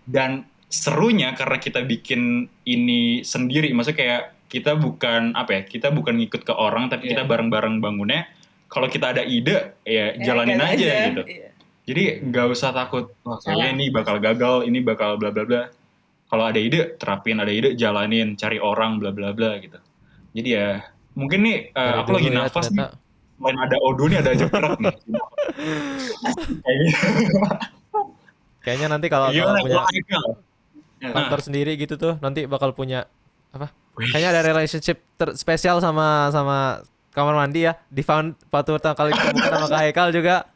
dan 0.05 0.31
serunya 0.67 1.31
karena 1.33 1.57
kita 1.57 1.79
bikin 1.81 2.21
ini 2.63 3.21
sendiri. 3.21 3.71
Maksudnya 3.71 3.99
kayak 3.99 4.21
kita 4.47 4.75
bukan 4.75 5.33
apa 5.33 5.49
ya 5.51 5.61
kita 5.63 5.89
bukan 5.89 6.13
ngikut 6.19 6.43
ke 6.43 6.53
orang 6.53 6.87
tapi 6.87 7.09
kita 7.09 7.23
Iya. 7.23 7.29
bareng-bareng 7.29 7.79
bangunnya. 7.79 8.27
Kalau 8.67 8.89
kita 8.89 9.13
ada 9.13 9.21
ide 9.21 9.77
ya 9.85 10.17
Ya, 10.17 10.33
jalanin 10.33 10.57
kan 10.57 10.73
aja, 10.73 11.13
gitu. 11.13 11.23
Iya. 11.29 11.49
jadi 11.83 12.03
nggak 12.25 12.45
usah 12.49 12.71
takut 12.71 13.11
wah 13.21 13.37
kayaknya 13.37 13.69
ini 13.75 13.85
bakal 13.91 14.15
gagal 14.17 14.63
ini 14.65 14.79
bakal 14.79 15.19
bla 15.19 15.29
bla 15.29 15.43
bla 15.43 15.61
kalau 16.33 16.49
ada 16.49 16.57
ide 16.57 16.97
terapin 16.97 17.37
ada 17.37 17.53
ide 17.53 17.77
jalanin 17.77 18.33
cari 18.33 18.57
orang 18.57 18.97
bla 18.97 19.13
bla 19.13 19.37
bla 19.37 19.61
gitu. 19.61 19.77
Jadi 20.33 20.49
ya 20.49 20.81
mungkin 21.13 21.45
nih 21.45 21.69
Dari 21.69 22.01
aku 22.01 22.09
lagi 22.09 22.29
ya, 22.33 22.41
nafas 22.41 22.73
nih. 22.73 22.81
Ternyata. 22.81 22.97
selain 23.37 23.57
ada 23.59 23.77
Odo 23.85 24.03
nih 24.09 24.17
ada 24.17 24.29
aja 24.33 24.45
gerak 24.49 24.77
nih. 24.81 24.95
Kayak 26.65 26.79
kayaknya 28.65 28.87
nanti 28.89 29.07
kalau 29.13 29.29
kalau 29.29 29.61
gimana 29.61 29.61
punya 29.61 29.81
kantor 31.03 31.39
sendiri 31.45 31.77
gitu 31.77 32.01
tuh 32.01 32.17
nanti 32.17 32.49
bakal 32.49 32.73
punya 32.73 33.05
apa? 33.53 33.69
Kayaknya 33.93 34.29
ada 34.33 34.41
relationship 34.41 35.05
ter- 35.21 35.37
spesial 35.37 35.77
sama 35.85 36.33
sama 36.33 36.81
kamar 37.13 37.37
mandi 37.37 37.69
ya. 37.69 37.77
Di 37.93 38.01
found 38.01 38.33
pertama 38.49 38.97
kali 38.97 39.13
ketemu 39.13 39.37
sama 39.37 39.67
Kak 39.69 39.79
Haikal 39.85 40.09
juga 40.09 40.49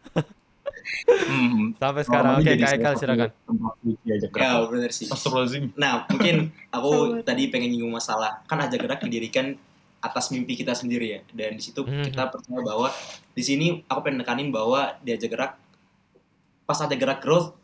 Hmm. 1.07 1.73
sampai 1.73 2.01
sekarang 2.01 2.33
oke 2.37 2.45
jadi 2.45 2.63
Kak 2.77 2.93
satu 2.93 2.99
silakan 2.99 3.29
aja. 4.07 4.27
Ya 4.29 4.51
bener 4.63 4.91
sih. 4.91 5.05
Astagfirullahaladzim. 5.05 5.63
Nah 5.73 6.07
mungkin 6.07 6.35
aku 6.67 6.91
tadi 7.21 7.47
pengen 7.47 7.71
nyinggung 7.71 7.91
masalah 7.91 8.43
kan 8.43 8.59
ajak 8.59 8.79
gerak 8.79 8.99
didirikan 9.01 9.55
atas 9.97 10.29
mimpi 10.29 10.53
kita 10.53 10.71
sendiri 10.71 11.07
ya 11.09 11.21
dan 11.31 11.53
di 11.53 11.63
situ 11.63 11.81
Mhm. 11.81 12.07
kita 12.07 12.29
percaya 12.29 12.61
bahwa 12.61 12.89
di 13.31 13.41
sini 13.41 13.67
aku 13.83 13.99
pengen 14.01 14.21
nekanin 14.21 14.49
bahwa 14.49 14.95
di 14.99 15.11
ajak 15.11 15.29
gerak 15.29 15.51
pas 16.63 16.77
ada 16.77 16.93
gerak 16.93 17.19
growth 17.19 17.55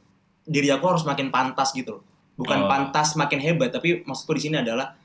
diri 0.43 0.67
aku 0.67 0.83
harus 0.87 1.03
makin 1.03 1.29
pantas 1.29 1.71
gitu 1.71 1.99
loh. 1.99 2.03
bukan 2.33 2.65
Oh. 2.65 2.67
pantas 2.67 3.13
makin 3.13 3.37
hebat 3.37 3.69
tapi 3.69 4.01
maksudku 4.01 4.33
di 4.33 4.41
sini 4.43 4.57
adalah 4.57 4.97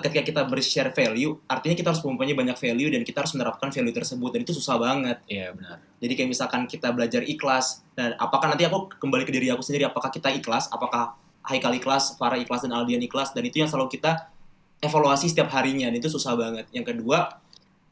ketika 0.00 0.24
kita 0.24 0.40
ber-share 0.48 0.88
value 0.88 1.36
artinya 1.44 1.76
kita 1.76 1.88
harus 1.92 2.00
mempunyai 2.00 2.32
banyak 2.32 2.56
value 2.56 2.88
dan 2.88 3.04
kita 3.04 3.20
harus 3.20 3.36
menerapkan 3.36 3.68
value 3.68 3.92
tersebut 3.92 4.30
dan 4.32 4.40
itu 4.40 4.52
susah 4.56 4.80
banget 4.80 5.20
Iya 5.28 5.52
benar. 5.52 5.76
jadi 6.00 6.12
kayak 6.16 6.30
misalkan 6.32 6.64
kita 6.64 6.88
belajar 6.96 7.20
ikhlas 7.20 7.84
dan 7.92 8.16
apakah 8.16 8.48
nanti 8.48 8.64
aku 8.64 8.88
kembali 8.96 9.28
ke 9.28 9.32
diri 9.36 9.52
aku 9.52 9.60
sendiri 9.60 9.84
apakah 9.84 10.08
kita 10.08 10.32
ikhlas, 10.32 10.72
apakah 10.72 11.20
Haikal 11.42 11.74
ikhlas, 11.74 12.14
Farah 12.16 12.38
ikhlas 12.38 12.62
dan 12.62 12.70
Aldian 12.70 13.02
ikhlas 13.02 13.34
dan 13.34 13.42
itu 13.42 13.58
yang 13.58 13.66
selalu 13.66 13.90
kita 13.98 14.30
evaluasi 14.78 15.26
setiap 15.26 15.50
harinya 15.50 15.90
dan 15.90 15.98
itu 15.98 16.06
susah 16.06 16.38
banget. 16.38 16.70
Yang 16.70 16.94
kedua, 16.94 17.42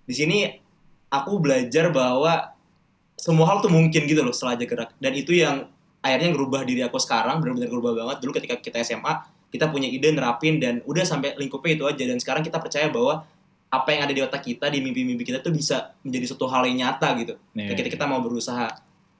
di 0.07 0.14
sini 0.14 0.38
aku 1.11 1.42
belajar 1.42 1.90
bahwa 1.90 2.55
semua 3.18 3.51
hal 3.51 3.59
tuh 3.61 3.68
mungkin 3.68 4.07
gitu 4.07 4.22
loh 4.22 4.32
setelah 4.32 4.57
aja 4.57 4.64
gerak 4.64 4.90
dan 4.96 5.12
itu 5.12 5.36
yang 5.36 5.68
akhirnya 6.01 6.32
ngerubah 6.32 6.64
diri 6.64 6.80
aku 6.80 6.96
sekarang 6.96 7.44
benar-benar 7.44 7.68
ngerubah 7.68 7.92
banget 7.92 8.16
dulu 8.24 8.32
ketika 8.40 8.57
kita 8.57 8.80
SMA 8.80 9.12
kita 9.51 9.66
punya 9.68 9.90
ide 9.90 10.14
nerapin 10.14 10.62
dan 10.62 10.80
udah 10.86 11.03
sampai 11.03 11.34
lingkupnya 11.34 11.74
itu 11.76 11.84
aja. 11.86 12.05
Dan 12.07 12.18
sekarang 12.22 12.42
kita 12.46 12.62
percaya 12.62 12.86
bahwa 12.88 13.26
apa 13.70 13.88
yang 13.94 14.03
ada 14.07 14.12
di 14.14 14.22
otak 14.22 14.42
kita 14.42 14.66
di 14.66 14.82
mimpi-mimpi 14.82 15.22
kita 15.22 15.38
tuh 15.38 15.55
bisa 15.55 15.94
menjadi 16.03 16.34
suatu 16.34 16.51
hal 16.51 16.66
yang 16.66 16.86
nyata 16.86 17.09
gitu. 17.22 17.34
Iya. 17.55 17.74
ketika 17.74 17.88
kita 17.98 18.05
mau 18.07 18.18
berusaha. 18.22 18.70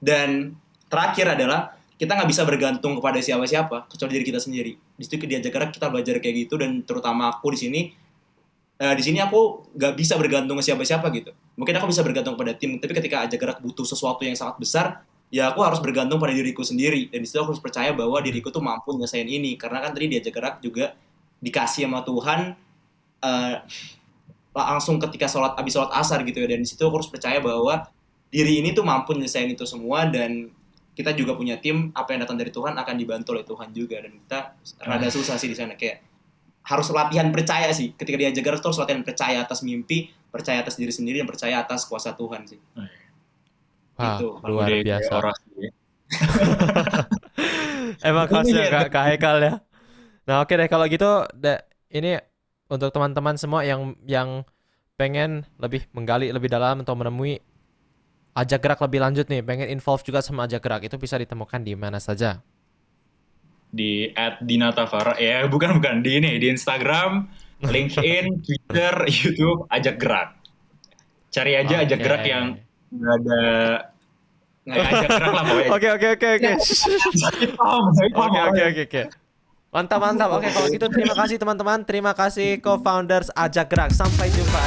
Dan 0.01 0.55
terakhir 0.91 1.35
adalah 1.35 1.75
kita 1.95 2.17
nggak 2.17 2.29
bisa 2.33 2.41
bergantung 2.43 2.97
kepada 2.97 3.21
siapa-siapa 3.21 3.85
kecuali 3.85 4.11
diri 4.17 4.25
kita 4.25 4.41
sendiri. 4.41 4.73
Di 4.75 5.03
situ 5.05 5.21
di 5.21 5.37
Ajak 5.37 5.53
Gerak 5.53 5.69
kita 5.71 5.87
belajar 5.87 6.17
kayak 6.17 6.35
gitu 6.49 6.57
dan 6.57 6.81
terutama 6.81 7.29
aku 7.29 7.53
di 7.53 7.59
sini 7.61 7.81
eh, 8.81 8.95
di 8.97 9.03
sini 9.05 9.21
aku 9.21 9.71
nggak 9.77 9.93
bisa 9.93 10.17
bergantung 10.17 10.57
ke 10.57 10.63
siapa-siapa 10.65 11.07
gitu. 11.13 11.31
Mungkin 11.55 11.77
aku 11.77 11.93
bisa 11.93 12.01
bergantung 12.01 12.33
pada 12.33 12.57
tim 12.57 12.81
tapi 12.81 12.97
ketika 12.97 13.29
Ajak 13.29 13.37
Gerak 13.37 13.57
butuh 13.61 13.85
sesuatu 13.85 14.25
yang 14.25 14.33
sangat 14.33 14.57
besar 14.57 15.05
ya 15.31 15.49
aku 15.49 15.63
harus 15.63 15.79
bergantung 15.79 16.19
pada 16.19 16.35
diriku 16.35 16.61
sendiri. 16.61 17.07
Dan 17.07 17.23
di 17.23 17.27
situ 17.27 17.39
aku 17.39 17.55
harus 17.55 17.63
percaya 17.63 17.95
bahwa 17.95 18.19
diriku 18.19 18.51
tuh 18.51 18.61
mampu 18.61 18.91
nyelesain 18.93 19.25
ini. 19.25 19.55
Karena 19.55 19.79
kan 19.79 19.95
tadi 19.95 20.11
di 20.11 20.15
Ajak 20.19 20.33
Gerak 20.35 20.55
juga 20.59 20.93
dikasih 21.41 21.87
sama 21.87 22.03
Tuhan 22.03 22.53
eh, 23.23 23.55
langsung 24.51 24.99
ketika 24.99 25.25
sholat 25.31 25.57
abis 25.57 25.73
sholat 25.79 25.91
asar 25.95 26.21
gitu 26.27 26.43
ya. 26.43 26.47
Dan 26.51 26.61
di 26.61 26.67
situ 26.67 26.83
aku 26.83 27.01
harus 27.01 27.09
percaya 27.09 27.39
bahwa 27.39 27.87
diri 28.29 28.59
ini 28.59 28.75
tuh 28.75 28.83
mampu 28.83 29.15
nyelesain 29.15 29.47
itu 29.47 29.63
semua. 29.63 30.05
Dan 30.11 30.51
kita 30.91 31.15
juga 31.15 31.39
punya 31.39 31.55
tim 31.57 31.95
apa 31.95 32.11
yang 32.11 32.27
datang 32.27 32.35
dari 32.35 32.51
Tuhan 32.51 32.75
akan 32.75 32.95
dibantu 32.99 33.31
oleh 33.33 33.47
Tuhan 33.47 33.71
juga. 33.71 34.03
Dan 34.03 34.19
kita 34.27 34.39
rada 34.83 35.07
susah 35.07 35.39
sih 35.39 35.47
di 35.47 35.55
sana. 35.55 35.79
Kayak 35.79 36.03
harus 36.67 36.91
latihan 36.91 37.31
percaya 37.31 37.71
sih. 37.71 37.95
Ketika 37.95 38.19
diajak 38.19 38.43
gerak 38.43 38.59
tuh 38.59 38.75
harus 38.75 38.83
latihan 38.83 39.01
percaya 39.01 39.41
atas 39.41 39.63
mimpi 39.63 40.11
percaya 40.31 40.63
atas 40.63 40.79
diri 40.79 40.95
sendiri 40.95 41.19
dan 41.19 41.27
percaya 41.27 41.59
atas 41.59 41.83
kuasa 41.83 42.15
Tuhan 42.15 42.47
sih 42.47 42.57
Wah, 43.97 44.17
Gitu. 44.19 44.27
luar 44.43 44.71
biasa. 44.85 45.15
Emang 48.07 48.27
khasnya 48.31 48.61
ya. 48.67 48.71
Kak, 48.71 48.85
Kak 48.93 49.03
Haikal 49.07 49.37
ya. 49.41 49.53
Nah, 50.27 50.35
oke 50.45 50.53
deh 50.55 50.69
kalau 50.71 50.85
gitu 50.87 51.25
da- 51.35 51.63
ini 51.91 52.19
untuk 52.71 52.89
teman-teman 52.95 53.35
semua 53.39 53.61
yang 53.67 53.95
yang 54.07 54.45
pengen 54.99 55.43
lebih 55.59 55.87
menggali 55.95 56.29
lebih 56.31 56.49
dalam 56.51 56.83
atau 56.85 56.95
menemui 56.95 57.41
ajak 58.35 58.59
gerak 58.63 58.79
lebih 58.85 58.99
lanjut 59.03 59.25
nih, 59.27 59.41
pengen 59.43 59.67
involve 59.71 60.03
juga 60.07 60.19
sama 60.23 60.47
ajak 60.47 60.61
gerak 60.63 60.81
itu 60.87 60.95
bisa 60.99 61.15
ditemukan 61.19 61.61
di 61.67 61.73
mana 61.75 61.99
saja. 61.99 62.39
di 63.71 64.11
at 64.19 64.43
Dinatavara 64.43 65.15
ya 65.15 65.47
bukan 65.47 65.79
bukan 65.79 66.03
di 66.03 66.19
ini 66.19 66.31
di 66.41 66.51
Instagram, 66.51 67.27
LinkedIn, 67.73 68.43
Twitter, 68.43 68.93
YouTube 69.07 69.63
ajak 69.71 69.95
gerak. 70.01 70.29
Cari 71.31 71.53
aja 71.55 71.75
ajak 71.87 71.99
Oke. 71.99 72.03
gerak 72.03 72.23
yang 72.27 72.45
nggak 72.91 73.13
ada 73.23 73.43
nggak 74.61 74.85
ajak 74.85 75.09
gerak 75.09 75.31
lah 75.33 75.43
pokoknya. 75.47 75.69
Oke 75.73 75.87
oke 75.89 76.07
oke 76.15 76.27
oke. 76.37 76.51
Oke 78.13 78.39
oke 78.45 78.61
oke 78.61 78.81
oke. 78.85 79.01
Mantap 79.71 79.99
mantap. 80.03 80.29
Oke 80.35 80.51
kalau 80.51 80.67
gitu 80.67 80.85
terima 80.91 81.15
kasih 81.15 81.35
teman-teman. 81.39 81.79
Terima 81.87 82.11
kasih 82.11 82.59
co-founders 82.59 83.31
Ajak 83.31 83.71
Gerak. 83.71 83.89
Sampai 83.95 84.27
jumpa 84.35 84.59